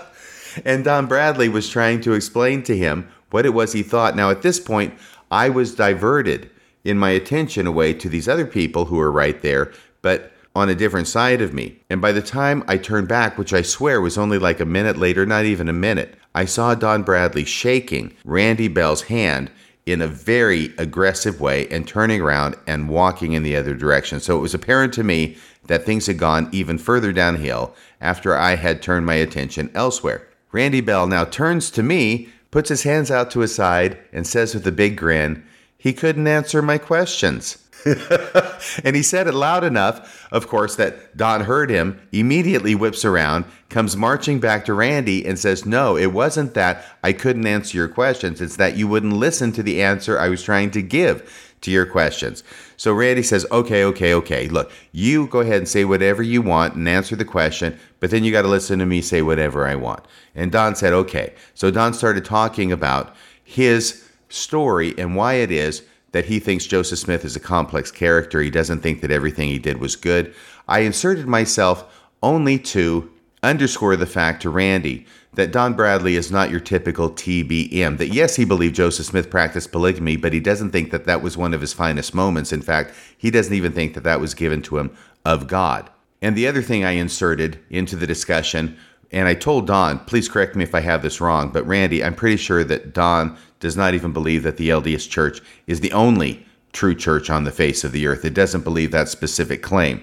and 0.65 0.83
Don 0.83 1.07
Bradley 1.07 1.49
was 1.49 1.69
trying 1.69 2.01
to 2.01 2.13
explain 2.13 2.63
to 2.63 2.77
him 2.77 3.07
what 3.29 3.45
it 3.45 3.53
was 3.53 3.73
he 3.73 3.83
thought. 3.83 4.15
Now, 4.15 4.29
at 4.29 4.41
this 4.41 4.59
point, 4.59 4.93
I 5.29 5.49
was 5.49 5.75
diverted 5.75 6.49
in 6.83 6.97
my 6.97 7.09
attention 7.09 7.67
away 7.67 7.93
to 7.93 8.09
these 8.09 8.27
other 8.27 8.45
people 8.45 8.85
who 8.85 8.95
were 8.95 9.11
right 9.11 9.41
there, 9.41 9.71
but 10.01 10.31
on 10.55 10.69
a 10.69 10.75
different 10.75 11.07
side 11.07 11.41
of 11.41 11.53
me. 11.53 11.79
And 11.89 12.01
by 12.01 12.11
the 12.11 12.21
time 12.21 12.63
I 12.67 12.77
turned 12.77 13.07
back, 13.07 13.37
which 13.37 13.53
I 13.53 13.61
swear 13.61 14.01
was 14.01 14.17
only 14.17 14.39
like 14.39 14.59
a 14.59 14.65
minute 14.65 14.97
later, 14.97 15.25
not 15.25 15.45
even 15.45 15.69
a 15.69 15.73
minute, 15.73 16.15
I 16.33 16.45
saw 16.45 16.73
Don 16.73 17.03
Bradley 17.03 17.45
shaking 17.45 18.15
Randy 18.23 18.67
Bell's 18.67 19.03
hand 19.03 19.51
in 19.85 20.01
a 20.01 20.07
very 20.07 20.73
aggressive 20.77 21.39
way 21.39 21.67
and 21.69 21.87
turning 21.87 22.21
around 22.21 22.55
and 22.67 22.89
walking 22.89 23.33
in 23.33 23.43
the 23.43 23.55
other 23.55 23.73
direction. 23.73 24.19
So 24.19 24.37
it 24.37 24.41
was 24.41 24.53
apparent 24.53 24.93
to 24.95 25.03
me 25.03 25.37
that 25.67 25.85
things 25.85 26.07
had 26.07 26.17
gone 26.17 26.49
even 26.51 26.77
further 26.77 27.13
downhill 27.13 27.73
after 28.01 28.35
I 28.35 28.55
had 28.55 28.81
turned 28.81 29.05
my 29.05 29.15
attention 29.15 29.71
elsewhere. 29.73 30.26
Randy 30.51 30.81
Bell 30.81 31.07
now 31.07 31.25
turns 31.25 31.69
to 31.71 31.83
me, 31.83 32.29
puts 32.51 32.69
his 32.69 32.83
hands 32.83 33.11
out 33.11 33.31
to 33.31 33.41
his 33.41 33.53
side, 33.53 33.97
and 34.11 34.25
says 34.25 34.53
with 34.53 34.65
a 34.67 34.71
big 34.71 34.97
grin, 34.97 35.43
he 35.77 35.93
couldn't 35.93 36.27
answer 36.27 36.61
my 36.61 36.77
questions. 36.77 37.57
and 38.83 38.95
he 38.95 39.03
said 39.03 39.27
it 39.27 39.33
loud 39.33 39.63
enough, 39.63 40.27
of 40.31 40.47
course, 40.47 40.75
that 40.75 41.15
Don 41.15 41.41
heard 41.41 41.69
him, 41.69 42.01
immediately 42.11 42.75
whips 42.75 43.05
around, 43.05 43.45
comes 43.69 43.95
marching 43.95 44.39
back 44.39 44.65
to 44.65 44.73
Randy, 44.73 45.25
and 45.25 45.37
says, 45.37 45.65
No, 45.65 45.95
it 45.95 46.07
wasn't 46.07 46.53
that 46.55 46.83
I 47.03 47.13
couldn't 47.13 47.45
answer 47.45 47.77
your 47.77 47.87
questions. 47.87 48.41
It's 48.41 48.55
that 48.57 48.77
you 48.77 48.87
wouldn't 48.87 49.13
listen 49.13 49.51
to 49.53 49.63
the 49.63 49.81
answer 49.81 50.19
I 50.19 50.29
was 50.29 50.43
trying 50.43 50.71
to 50.71 50.81
give 50.81 51.55
to 51.61 51.71
your 51.71 51.85
questions. 51.85 52.43
So 52.77 52.93
Randy 52.93 53.23
says, 53.23 53.45
Okay, 53.51 53.83
okay, 53.83 54.13
okay. 54.13 54.47
Look, 54.47 54.71
you 54.91 55.27
go 55.27 55.39
ahead 55.39 55.57
and 55.57 55.67
say 55.67 55.83
whatever 55.83 56.23
you 56.23 56.41
want 56.41 56.75
and 56.75 56.87
answer 56.87 57.15
the 57.15 57.25
question, 57.25 57.77
but 57.99 58.11
then 58.11 58.23
you 58.23 58.31
got 58.31 58.43
to 58.43 58.47
listen 58.47 58.79
to 58.79 58.85
me 58.85 59.01
say 59.01 59.21
whatever 59.21 59.67
I 59.67 59.75
want. 59.75 60.05
And 60.35 60.51
Don 60.51 60.75
said, 60.75 60.93
Okay. 60.93 61.33
So 61.55 61.71
Don 61.71 61.93
started 61.93 62.23
talking 62.23 62.71
about 62.71 63.15
his 63.43 64.07
story 64.29 64.93
and 64.97 65.15
why 65.15 65.35
it 65.35 65.51
is 65.51 65.83
that 66.11 66.25
he 66.25 66.39
thinks 66.39 66.65
Joseph 66.65 66.99
Smith 66.99 67.25
is 67.25 67.35
a 67.35 67.39
complex 67.39 67.91
character. 67.91 68.41
He 68.41 68.49
doesn't 68.49 68.81
think 68.81 69.01
that 69.01 69.11
everything 69.11 69.49
he 69.49 69.59
did 69.59 69.79
was 69.79 69.95
good. 69.95 70.33
I 70.67 70.79
inserted 70.79 71.27
myself 71.27 71.85
only 72.23 72.59
to 72.59 73.11
underscore 73.43 73.95
the 73.95 74.05
fact 74.05 74.41
to 74.41 74.49
Randy 74.49 75.05
that 75.37 75.51
Don 75.51 75.75
Bradley 75.75 76.15
is 76.15 76.31
not 76.31 76.49
your 76.49 76.59
typical 76.59 77.11
TBM. 77.11 77.99
That 77.99 78.07
yes, 78.07 78.35
he 78.35 78.43
believed 78.43 78.73
Joseph 78.73 79.05
Smith 79.05 79.29
practiced 79.29 79.71
polygamy, 79.71 80.17
but 80.17 80.33
he 80.33 80.39
doesn't 80.39 80.71
think 80.71 80.89
that 80.89 81.05
that 81.05 81.21
was 81.21 81.37
one 81.37 81.53
of 81.53 81.61
his 81.61 81.73
finest 81.73 82.15
moments. 82.15 82.51
In 82.51 82.63
fact, 82.63 82.91
he 83.15 83.29
doesn't 83.29 83.53
even 83.53 83.71
think 83.71 83.93
that 83.93 84.03
that 84.03 84.19
was 84.19 84.33
given 84.33 84.63
to 84.63 84.79
him 84.79 84.97
of 85.23 85.47
God. 85.47 85.91
And 86.23 86.35
the 86.35 86.47
other 86.47 86.63
thing 86.63 86.83
I 86.83 86.91
inserted 86.91 87.59
into 87.69 87.95
the 87.95 88.07
discussion, 88.07 88.77
and 89.11 89.27
I 89.27 89.35
told 89.35 89.67
Don, 89.67 89.99
please 89.99 90.27
correct 90.27 90.55
me 90.55 90.63
if 90.63 90.73
I 90.73 90.79
have 90.79 91.03
this 91.03 91.21
wrong, 91.21 91.51
but 91.51 91.67
Randy, 91.67 92.03
I'm 92.03 92.15
pretty 92.15 92.37
sure 92.37 92.63
that 92.63 92.95
Don 92.95 93.37
does 93.59 93.77
not 93.77 93.93
even 93.93 94.13
believe 94.13 94.41
that 94.41 94.57
the 94.57 94.69
LDS 94.69 95.07
Church 95.07 95.39
is 95.67 95.81
the 95.81 95.93
only 95.93 96.47
true 96.73 96.95
church 96.95 97.29
on 97.29 97.43
the 97.43 97.51
face 97.51 97.83
of 97.83 97.91
the 97.91 98.07
earth. 98.07 98.25
It 98.25 98.33
doesn't 98.33 98.63
believe 98.63 98.89
that 98.89 99.07
specific 99.07 99.61
claim. 99.61 100.01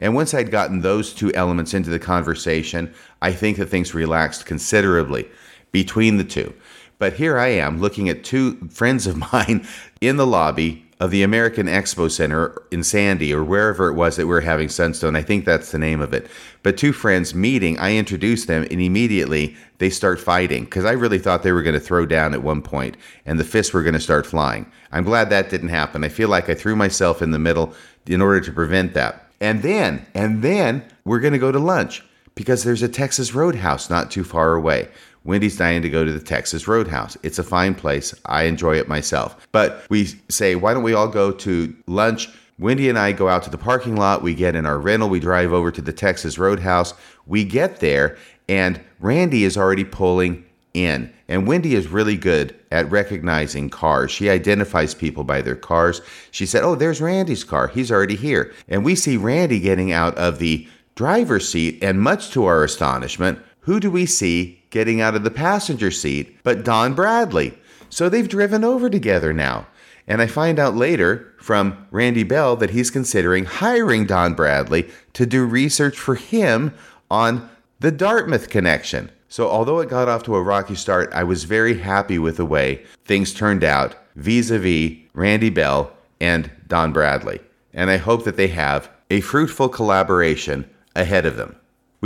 And 0.00 0.14
once 0.14 0.34
I'd 0.34 0.50
gotten 0.50 0.80
those 0.80 1.12
two 1.12 1.32
elements 1.34 1.74
into 1.74 1.90
the 1.90 1.98
conversation, 1.98 2.92
I 3.22 3.32
think 3.32 3.56
that 3.56 3.66
things 3.66 3.94
relaxed 3.94 4.46
considerably 4.46 5.28
between 5.72 6.16
the 6.16 6.24
two. 6.24 6.54
But 6.98 7.14
here 7.14 7.38
I 7.38 7.48
am 7.48 7.80
looking 7.80 8.08
at 8.08 8.24
two 8.24 8.68
friends 8.68 9.06
of 9.06 9.16
mine 9.32 9.66
in 10.00 10.16
the 10.16 10.26
lobby 10.26 10.86
of 10.98 11.10
the 11.10 11.22
American 11.22 11.66
Expo 11.66 12.10
Center 12.10 12.62
in 12.70 12.82
Sandy 12.82 13.34
or 13.34 13.44
wherever 13.44 13.88
it 13.88 13.94
was 13.94 14.16
that 14.16 14.26
we 14.26 14.32
were 14.32 14.40
having 14.40 14.70
Sunstone. 14.70 15.14
I 15.14 15.22
think 15.22 15.44
that's 15.44 15.70
the 15.70 15.78
name 15.78 16.00
of 16.00 16.14
it. 16.14 16.26
But 16.62 16.78
two 16.78 16.94
friends 16.94 17.34
meeting, 17.34 17.78
I 17.78 17.96
introduced 17.96 18.46
them 18.46 18.66
and 18.70 18.80
immediately 18.80 19.56
they 19.76 19.90
start 19.90 20.18
fighting 20.18 20.64
because 20.64 20.86
I 20.86 20.92
really 20.92 21.18
thought 21.18 21.42
they 21.42 21.52
were 21.52 21.62
going 21.62 21.74
to 21.74 21.80
throw 21.80 22.06
down 22.06 22.32
at 22.32 22.42
one 22.42 22.62
point 22.62 22.96
and 23.26 23.38
the 23.38 23.44
fists 23.44 23.74
were 23.74 23.82
going 23.82 23.92
to 23.92 24.00
start 24.00 24.24
flying. 24.24 24.70
I'm 24.90 25.04
glad 25.04 25.28
that 25.28 25.50
didn't 25.50 25.68
happen. 25.68 26.02
I 26.02 26.08
feel 26.08 26.30
like 26.30 26.48
I 26.48 26.54
threw 26.54 26.74
myself 26.74 27.20
in 27.20 27.30
the 27.30 27.38
middle 27.38 27.74
in 28.06 28.22
order 28.22 28.40
to 28.40 28.52
prevent 28.52 28.94
that. 28.94 29.25
And 29.40 29.62
then, 29.62 30.06
and 30.14 30.42
then 30.42 30.84
we're 31.04 31.20
going 31.20 31.32
to 31.32 31.38
go 31.38 31.52
to 31.52 31.58
lunch 31.58 32.02
because 32.34 32.64
there's 32.64 32.82
a 32.82 32.88
Texas 32.88 33.34
Roadhouse 33.34 33.90
not 33.90 34.10
too 34.10 34.24
far 34.24 34.54
away. 34.54 34.88
Wendy's 35.24 35.56
dying 35.56 35.82
to 35.82 35.90
go 35.90 36.04
to 36.04 36.12
the 36.12 36.20
Texas 36.20 36.68
Roadhouse. 36.68 37.16
It's 37.22 37.38
a 37.38 37.42
fine 37.42 37.74
place. 37.74 38.14
I 38.26 38.44
enjoy 38.44 38.76
it 38.76 38.88
myself. 38.88 39.48
But 39.50 39.84
we 39.90 40.06
say, 40.28 40.54
why 40.54 40.72
don't 40.72 40.84
we 40.84 40.94
all 40.94 41.08
go 41.08 41.32
to 41.32 41.74
lunch? 41.86 42.28
Wendy 42.58 42.88
and 42.88 42.98
I 42.98 43.12
go 43.12 43.28
out 43.28 43.42
to 43.42 43.50
the 43.50 43.58
parking 43.58 43.96
lot. 43.96 44.22
We 44.22 44.34
get 44.34 44.54
in 44.54 44.64
our 44.64 44.78
rental. 44.78 45.08
We 45.08 45.20
drive 45.20 45.52
over 45.52 45.70
to 45.72 45.82
the 45.82 45.92
Texas 45.92 46.38
Roadhouse. 46.38 46.94
We 47.26 47.44
get 47.44 47.80
there, 47.80 48.16
and 48.48 48.80
Randy 49.00 49.44
is 49.44 49.56
already 49.56 49.84
pulling 49.84 50.44
in. 50.84 51.12
And 51.28 51.46
Wendy 51.46 51.74
is 51.74 51.88
really 51.88 52.16
good 52.16 52.54
at 52.70 52.90
recognizing 52.90 53.70
cars. 53.70 54.10
She 54.10 54.30
identifies 54.30 54.94
people 54.94 55.24
by 55.24 55.40
their 55.40 55.56
cars. 55.56 56.00
She 56.30 56.46
said, 56.46 56.62
Oh, 56.62 56.74
there's 56.74 57.00
Randy's 57.00 57.44
car. 57.44 57.68
He's 57.68 57.90
already 57.90 58.16
here. 58.16 58.52
And 58.68 58.84
we 58.84 58.94
see 58.94 59.16
Randy 59.16 59.58
getting 59.58 59.92
out 59.92 60.16
of 60.16 60.38
the 60.38 60.68
driver's 60.94 61.48
seat, 61.48 61.82
and 61.82 62.00
much 62.00 62.30
to 62.30 62.46
our 62.46 62.64
astonishment, 62.64 63.38
who 63.60 63.80
do 63.80 63.90
we 63.90 64.06
see 64.06 64.62
getting 64.70 65.00
out 65.00 65.14
of 65.14 65.24
the 65.24 65.30
passenger 65.30 65.90
seat 65.90 66.38
but 66.42 66.64
Don 66.64 66.94
Bradley? 66.94 67.58
So 67.90 68.08
they've 68.08 68.28
driven 68.28 68.64
over 68.64 68.88
together 68.88 69.32
now. 69.32 69.66
And 70.08 70.22
I 70.22 70.26
find 70.26 70.58
out 70.58 70.76
later 70.76 71.34
from 71.38 71.86
Randy 71.90 72.22
Bell 72.22 72.56
that 72.56 72.70
he's 72.70 72.90
considering 72.90 73.44
hiring 73.44 74.06
Don 74.06 74.34
Bradley 74.34 74.88
to 75.14 75.26
do 75.26 75.44
research 75.44 75.98
for 75.98 76.14
him 76.14 76.72
on 77.10 77.48
the 77.80 77.92
Dartmouth 77.92 78.48
connection. 78.48 79.10
So, 79.28 79.48
although 79.48 79.80
it 79.80 79.88
got 79.88 80.08
off 80.08 80.22
to 80.24 80.36
a 80.36 80.42
rocky 80.42 80.74
start, 80.74 81.12
I 81.12 81.24
was 81.24 81.44
very 81.44 81.78
happy 81.78 82.18
with 82.18 82.36
the 82.36 82.46
way 82.46 82.84
things 83.04 83.34
turned 83.34 83.64
out 83.64 83.96
vis 84.14 84.50
a 84.50 84.58
vis 84.58 84.98
Randy 85.14 85.50
Bell 85.50 85.92
and 86.20 86.50
Don 86.68 86.92
Bradley. 86.92 87.40
And 87.74 87.90
I 87.90 87.96
hope 87.98 88.24
that 88.24 88.36
they 88.36 88.48
have 88.48 88.88
a 89.10 89.20
fruitful 89.20 89.68
collaboration 89.68 90.70
ahead 90.94 91.26
of 91.26 91.36
them. 91.36 91.56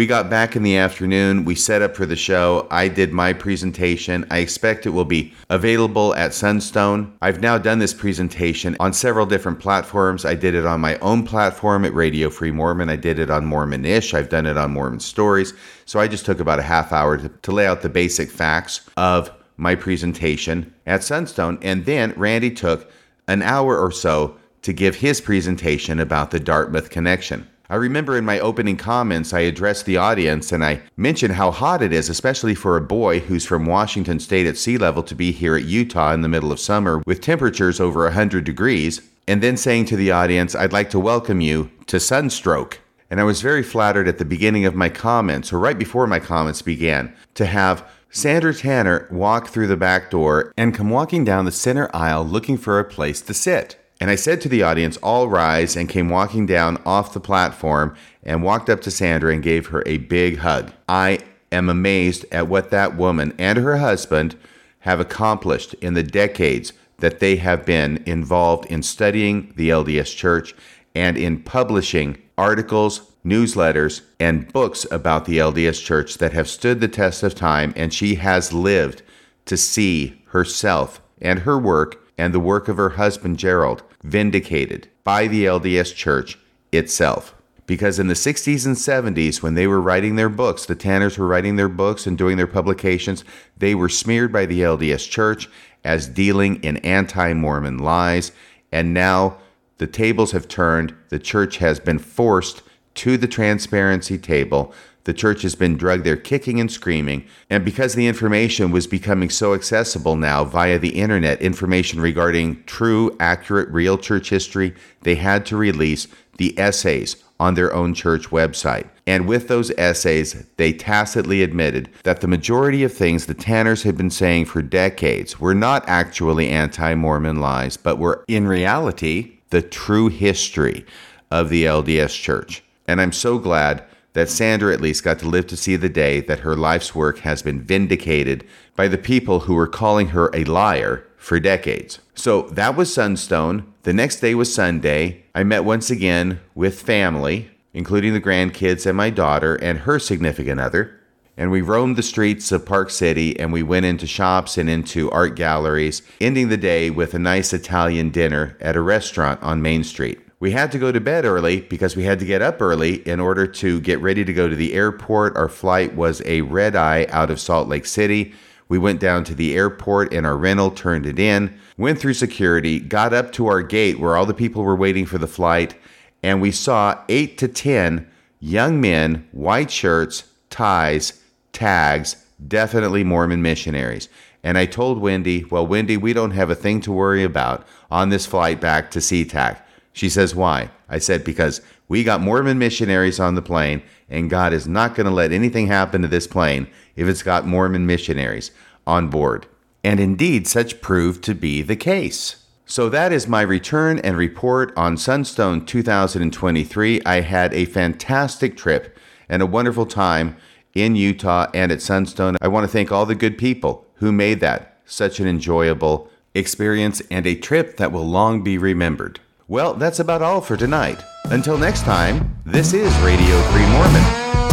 We 0.01 0.07
got 0.07 0.31
back 0.31 0.57
in 0.57 0.63
the 0.63 0.79
afternoon. 0.79 1.45
We 1.45 1.55
set 1.55 1.83
up 1.83 1.95
for 1.95 2.07
the 2.07 2.17
show. 2.17 2.67
I 2.71 2.89
did 2.89 3.13
my 3.13 3.35
presentation. 3.35 4.25
I 4.31 4.39
expect 4.39 4.87
it 4.87 4.97
will 4.97 5.05
be 5.05 5.35
available 5.51 6.15
at 6.15 6.33
Sunstone. 6.33 7.13
I've 7.21 7.43
now 7.43 7.59
done 7.59 7.81
this 7.81 7.93
presentation 7.93 8.79
on 8.81 8.95
several 8.95 9.27
different 9.27 9.61
platforms. 9.61 10.25
I 10.25 10.37
did 10.37 10.55
it 10.55 10.65
on 10.65 10.81
my 10.81 10.97
own 11.01 11.27
platform 11.27 11.85
at 11.85 11.93
Radio 11.93 12.31
Free 12.31 12.51
Mormon. 12.51 12.89
I 12.89 12.97
did 12.97 13.19
it 13.19 13.29
on 13.29 13.45
Mormonish. 13.45 14.15
I've 14.15 14.31
done 14.31 14.47
it 14.47 14.57
on 14.57 14.71
Mormon 14.71 15.01
Stories. 15.01 15.53
So 15.85 16.01
I 16.01 16.09
just 16.09 16.25
took 16.25 16.41
about 16.41 16.61
a 16.61 16.63
half 16.63 16.95
hour 16.95 17.19
to, 17.19 17.29
to 17.29 17.53
lay 17.53 17.67
out 17.67 17.83
the 17.83 17.91
basic 17.91 18.31
facts 18.31 18.89
of 18.97 19.31
my 19.59 19.75
presentation 19.75 20.73
at 20.87 21.05
Sunstone. 21.05 21.59
And 21.61 21.85
then 21.85 22.15
Randy 22.17 22.53
took 22.53 22.91
an 23.29 23.43
hour 23.43 23.79
or 23.79 23.93
so 23.93 24.39
to 24.63 24.73
give 24.73 24.97
his 24.97 25.21
presentation 25.21 26.01
about 26.01 26.31
the 26.31 26.41
Dartmouth 26.41 26.89
connection. 26.89 27.50
I 27.71 27.77
remember 27.77 28.19
in 28.19 28.25
my 28.25 28.41
opening 28.41 28.77
comments, 28.77 29.33
I 29.33 29.41
addressed 29.43 29.87
the 29.87 29.97
audience 29.97 30.51
and 30.51 30.65
I 30.65 30.83
mentioned 30.97 31.35
how 31.35 31.53
hot 31.53 31.83
it 31.83 31.93
is, 31.93 32.09
especially 32.09 32.57
for 32.57 32.77
a 32.77 32.81
boy 32.81 33.21
who's 33.21 33.47
from 33.47 33.65
Washington 33.65 34.19
State 34.19 34.47
at 34.47 34.57
sea 34.57 34.77
level 34.77 35.05
to 35.05 35.15
be 35.15 35.31
here 35.31 35.55
at 35.55 35.63
Utah 35.63 36.13
in 36.13 36.23
the 36.23 36.29
middle 36.29 36.51
of 36.51 36.59
summer 36.59 37.01
with 37.07 37.21
temperatures 37.21 37.79
over 37.79 38.03
100 38.03 38.43
degrees, 38.43 39.09
and 39.29 39.41
then 39.41 39.57
saying 39.57 39.85
to 39.85 39.95
the 39.95 40.11
audience, 40.11 40.57
I'd 40.57 40.73
like 40.73 40.91
to 40.91 40.99
welcome 40.99 41.41
you 41.41 41.71
to 41.87 42.01
Sunstroke. 42.01 42.81
And 43.09 43.21
I 43.21 43.25
was 43.25 43.41
very 43.41 43.63
flattered 43.63 44.09
at 44.09 44.19
the 44.19 44.25
beginning 44.25 44.65
of 44.65 44.75
my 44.75 44.89
comments, 44.89 45.53
or 45.53 45.61
right 45.61 45.79
before 45.79 46.09
my 46.09 46.19
comments 46.19 46.63
began, 46.63 47.15
to 47.35 47.47
have 47.47 47.89
Sandra 48.11 48.53
Tanner 48.53 49.07
walk 49.13 49.47
through 49.47 49.69
the 49.69 49.77
back 49.77 50.11
door 50.11 50.53
and 50.57 50.75
come 50.75 50.91
walking 50.91 51.25
down 51.25 51.45
the 51.45 51.53
center 51.53 51.89
aisle 51.95 52.25
looking 52.25 52.59
for 52.59 52.81
a 52.81 52.85
place 52.85 53.21
to 53.21 53.33
sit. 53.33 53.80
And 54.01 54.11
I 54.11 54.15
said 54.15 54.41
to 54.41 54.49
the 54.49 54.63
audience, 54.63 54.97
all 54.99 55.29
rise, 55.29 55.77
and 55.77 55.87
came 55.87 56.09
walking 56.09 56.47
down 56.47 56.81
off 56.87 57.13
the 57.13 57.21
platform 57.21 57.95
and 58.23 58.43
walked 58.43 58.71
up 58.71 58.81
to 58.83 58.91
Sandra 58.91 59.31
and 59.31 59.43
gave 59.43 59.67
her 59.67 59.83
a 59.85 59.99
big 59.99 60.39
hug. 60.39 60.73
I 60.89 61.19
am 61.53 61.69
amazed 61.69 62.25
at 62.33 62.49
what 62.49 62.71
that 62.71 62.97
woman 62.97 63.35
and 63.39 63.59
her 63.59 63.77
husband 63.77 64.37
have 64.81 65.01
accomplished 65.01 65.75
in 65.75 65.93
the 65.93 66.03
decades 66.03 66.73
that 66.99 67.21
they 67.21 67.37
have 67.37 67.67
been 67.67 68.03
involved 68.07 68.65
in 68.71 68.83
studying 68.83 69.53
the 69.57 69.69
LDS 69.69 70.17
Church 70.17 70.55
and 70.95 71.19
in 71.19 71.43
publishing 71.43 72.17
articles, 72.39 73.13
newsletters, 73.23 74.01
and 74.19 74.51
books 74.51 74.87
about 74.91 75.27
the 75.27 75.37
LDS 75.37 75.85
Church 75.85 76.17
that 76.17 76.33
have 76.33 76.49
stood 76.49 76.81
the 76.81 76.89
test 76.89 77.23
of 77.23 77.35
time. 77.35 77.75
And 77.77 77.93
she 77.93 78.15
has 78.15 78.53
lived 78.53 79.03
to 79.45 79.59
see 79.59 80.23
herself 80.29 81.03
and 81.21 81.41
her 81.41 81.59
work 81.59 82.03
and 82.17 82.33
the 82.33 82.41
work 82.41 82.69
of 82.69 82.79
her 82.79 82.91
husband 82.91 83.39
Gerald 83.39 83.83
vindicated 84.03 84.89
by 85.05 85.27
the 85.27 85.45
LDS 85.45 85.95
Church 85.95 86.39
itself. 86.73 87.35
Because 87.67 87.99
in 88.01 88.09
the 88.09 88.15
60s 88.15 88.67
and 88.67 88.77
70s, 88.77 89.43
when 89.43 89.55
they 89.55 89.67
were 89.67 89.81
writing 89.81 90.17
their 90.17 90.29
books, 90.29 90.67
the 90.67 90.75
Tanners 90.75 91.17
were 91.17 91.27
writing 91.29 91.55
their 91.55 91.69
books 91.69 92.07
and 92.07 92.19
doing 92.19 92.37
their 92.37 92.49
publications, 92.49 93.25
they 93.57 93.75
were 93.75 93.89
smeared 93.89 94.33
by 94.33 94.45
the 94.45 94.61
LDS 94.61 95.09
Church 95.09 95.49
as 95.85 96.09
dealing 96.09 96.63
in 96.65 96.79
anti 96.79 97.33
Mormon 97.33 97.79
lies. 97.79 98.33
And 98.73 98.93
now 98.93 99.39
the 99.79 99.87
tables 99.87 100.33
have 100.33 100.49
turned. 100.49 100.95
The 101.11 101.19
church 101.19 101.59
has 101.59 101.79
been 101.79 101.99
forced 101.99 102.63
to 102.95 103.17
the 103.17 103.29
transparency 103.29 104.19
table 104.19 104.75
the 105.05 105.15
church 105.15 105.43
has 105.43 105.55
been 105.55 105.77
drugged 105.77 106.05
there 106.05 106.17
kicking 106.17 106.61
and 106.61 106.71
screaming. 106.71 107.25
And 107.49 107.65
because 107.65 107.95
the 107.95 108.07
information 108.07 108.71
was 108.71 108.87
becoming 108.87 109.31
so 109.31 109.55
accessible 109.55 110.17
now 110.17 110.45
via 110.45 110.79
the 110.79 111.01
internet, 111.01 111.41
information 111.41 112.01
regarding 112.01 112.63
true, 112.65 113.17
accurate, 113.19 113.69
real 113.71 113.97
church 113.99 114.31
history, 114.31 114.75
they 115.03 115.15
had 115.15 115.47
to 115.47 115.57
release 115.57 116.07
the 116.37 116.59
essays 116.59 117.17
on 117.39 117.55
their 117.55 117.73
own 117.73 117.95
church 117.95 118.29
website. 118.29 118.89
And 119.07 119.27
with 119.27 119.49
those 119.49 119.73
essays, 119.73 120.45
they 120.57 120.73
tacitly 120.73 121.43
admitted 121.43 121.89
that 122.05 122.21
the 122.21 122.29
majority 122.29 122.85
of 122.85 122.93
things 122.93 123.27
the 123.27 123.35
Tanners 123.35 123.83
had 123.83 123.97
been 123.97 124.11
saying 124.11 124.45
for 124.45 124.63
decades 124.63 125.41
were 125.41 125.55
not 125.55 125.83
actually 125.89 126.51
anti 126.51 126.95
Mormon 126.95 127.41
lies, 127.41 127.77
but 127.77 127.99
were 127.99 128.25
in 128.29 128.47
reality 128.47 129.39
the 129.49 129.63
true 129.63 130.09
history 130.09 130.85
of 131.31 131.49
the 131.49 131.65
LDS 131.65 132.21
Church. 132.21 132.63
And 132.87 133.01
I'm 133.01 133.13
so 133.13 133.39
glad 133.39 133.85
that 134.13 134.29
Sandra 134.29 134.73
at 134.73 134.81
least 134.81 135.05
got 135.05 135.19
to 135.21 135.29
live 135.29 135.47
to 135.49 135.57
see 135.57 135.77
the 135.77 135.89
day 135.89 136.21
that 136.21 136.41
her 136.41 136.57
life's 136.57 136.95
work 136.95 137.19
has 137.21 137.43
been 137.43 137.61
vindicated 137.61 138.45
by 138.77 138.89
the 138.89 138.99
people 138.99 139.41
who 139.41 139.55
were 139.55 139.69
calling 139.69 140.09
her 140.09 140.31
a 140.35 140.45
liar 140.45 141.07
for 141.17 141.39
decades. 141.39 142.01
So 142.15 142.43
that 142.43 142.77
was 142.77 142.93
Sunstone. 142.93 143.73
The 143.83 143.93
next 143.93 144.21
day 144.21 144.35
was 144.35 144.53
Sunday. 144.53 145.25
I 145.35 145.45
met 145.45 145.65
once 145.65 145.91
again 145.91 146.41
with 146.55 146.83
family, 146.83 147.51
including 147.73 148.15
the 148.15 148.21
grandkids 148.21 148.87
and 148.87 148.97
my 148.97 149.11
daughter 149.11 149.55
and 149.57 149.81
her 149.81 149.99
significant 149.99 150.61
other. 150.61 150.99
And 151.37 151.51
we 151.51 151.63
roamed 151.63 151.97
the 151.97 152.03
streets 152.03 152.53
of 152.53 152.67
Park 152.67 152.91
City 152.91 153.39
and 153.39 153.53
we 153.53 153.63
went 153.63 153.87
into 153.87 154.07
shops 154.07 154.59
and 154.59 154.69
into 154.69 155.11
art 155.11 155.37
galleries, 155.37 156.03
ending 156.21 156.49
the 156.49 156.57
day 156.57 156.91
with 156.91 157.15
a 157.15 157.19
nice 157.19 157.53
Italian 157.53 158.11
dinner 158.11 158.57
at 158.61 158.77
a 158.77 158.83
restaurant 158.83 159.43
on 159.43 159.63
Main 159.63 159.85
Street. 159.85 160.21
We 160.41 160.53
had 160.53 160.73
to 160.73 160.79
go 160.79 160.91
to 160.91 161.01
bed 161.03 161.27
early 161.27 161.61
because 161.61 161.95
we 161.95 162.05
had 162.05 162.19
to 162.21 162.25
get 162.25 162.41
up 162.41 162.63
early 162.63 163.07
in 163.07 163.21
order 163.21 163.47
to 163.47 163.79
get 163.79 164.01
ready 164.01 164.25
to 164.25 164.33
go 164.33 164.49
to 164.49 164.57
the 164.57 164.73
airport. 164.73 165.37
Our 165.37 165.51
flight 165.51 165.95
was 165.95 166.23
a 166.25 166.41
red 166.41 166.75
eye 166.75 167.07
out 167.11 167.31
of 167.31 167.39
Salt 167.39 167.69
Lake 167.69 167.85
City. 167.85 168.33
We 168.67 168.79
went 168.79 169.01
down 169.01 169.23
to 169.25 169.35
the 169.35 169.55
airport 169.55 170.15
in 170.15 170.25
our 170.25 170.39
rental, 170.39 170.71
turned 170.71 171.05
it 171.05 171.19
in, 171.19 171.59
went 171.77 171.99
through 171.99 172.15
security, 172.15 172.81
got 172.81 173.13
up 173.13 173.33
to 173.33 173.49
our 173.49 173.61
gate 173.61 174.01
where 174.01 174.17
all 174.17 174.25
the 174.25 174.33
people 174.33 174.63
were 174.63 174.77
waiting 174.77 175.05
for 175.05 175.19
the 175.19 175.27
flight, 175.27 175.75
and 176.23 176.41
we 176.41 176.53
saw 176.53 177.05
eight 177.11 177.37
to 177.37 177.49
10 177.49 178.09
young 178.39 178.81
men, 178.81 179.29
white 179.33 179.71
shirts, 179.71 180.25
ties, 180.49 181.21
tags, 181.53 182.25
definitely 182.49 183.05
Mormon 183.05 183.43
missionaries. 183.43 184.09
And 184.43 184.57
I 184.57 184.65
told 184.65 185.01
Wendy, 185.01 185.45
well, 185.45 185.67
Wendy, 185.67 185.99
we 185.99 186.15
don't 186.15 186.31
have 186.31 186.49
a 186.49 186.55
thing 186.55 186.81
to 186.83 186.93
worry 186.93 187.25
about 187.25 187.67
on 187.91 188.09
this 188.09 188.25
flight 188.25 188.59
back 188.59 188.91
to 188.93 189.01
SeaTac. 189.01 189.59
She 189.93 190.09
says, 190.09 190.35
Why? 190.35 190.71
I 190.89 190.99
said, 190.99 191.25
Because 191.25 191.61
we 191.89 192.05
got 192.05 192.21
Mormon 192.21 192.59
missionaries 192.59 193.19
on 193.19 193.35
the 193.35 193.43
plane, 193.43 193.83
and 194.09 194.31
God 194.31 194.53
is 194.53 194.69
not 194.69 194.95
going 194.95 195.07
to 195.07 195.13
let 195.13 195.33
anything 195.33 195.67
happen 195.67 196.03
to 196.03 196.09
this 196.09 196.27
plane 196.27 196.69
if 196.97 197.09
it's 197.09 197.23
got 197.23 197.47
Mormon 197.47 197.87
missionaries 197.87 198.51
on 198.87 199.09
board. 199.09 199.47
And 199.83 199.99
indeed, 199.99 200.47
such 200.47 200.81
proved 200.81 201.25
to 201.25 201.35
be 201.35 201.63
the 201.63 201.77
case. 201.77 202.45
So 202.67 202.89
that 202.91 203.13
is 203.13 203.27
my 203.27 203.43
return 203.43 203.99
and 203.99 204.17
report 204.17 204.73
on 204.77 204.97
Sunstone 204.97 205.67
2023. 205.67 207.03
I 207.05 207.21
had 207.23 207.53
a 207.53 207.65
fantastic 207.65 208.57
trip 208.57 208.97
and 209.29 209.43
a 209.43 209.47
wonderful 209.47 209.87
time 209.87 210.37
in 210.75 210.95
Utah 210.95 211.51
and 211.53 211.73
at 211.73 211.83
Sunstone. 211.83 212.37
I 212.41 212.47
want 212.47 212.63
to 212.65 212.73
thank 212.73 212.93
all 212.93 213.07
the 213.07 213.17
good 213.17 213.37
people 213.39 213.87
who 213.95 214.13
made 214.13 214.39
that 214.41 214.79
such 214.85 215.19
an 215.19 215.27
enjoyable 215.27 216.09
experience 216.35 217.03
and 217.11 217.27
a 217.27 217.35
trip 217.35 217.77
that 217.79 217.91
will 217.91 218.07
long 218.07 218.45
be 218.45 218.57
remembered. 218.57 219.19
Well, 219.51 219.75
that's 219.75 219.99
about 219.99 220.23
all 220.23 220.41
for 220.41 220.57
tonight. 220.57 221.03
Until 221.25 221.59
next 221.59 221.83
time, 221.83 222.39
this 222.47 222.73
is 222.73 222.97
Radio 222.99 223.43
Free 223.51 223.67
Mormon, 223.67 224.05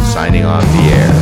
signing 0.07 0.43
off 0.43 0.63
the 0.63 0.89
air. 0.91 1.16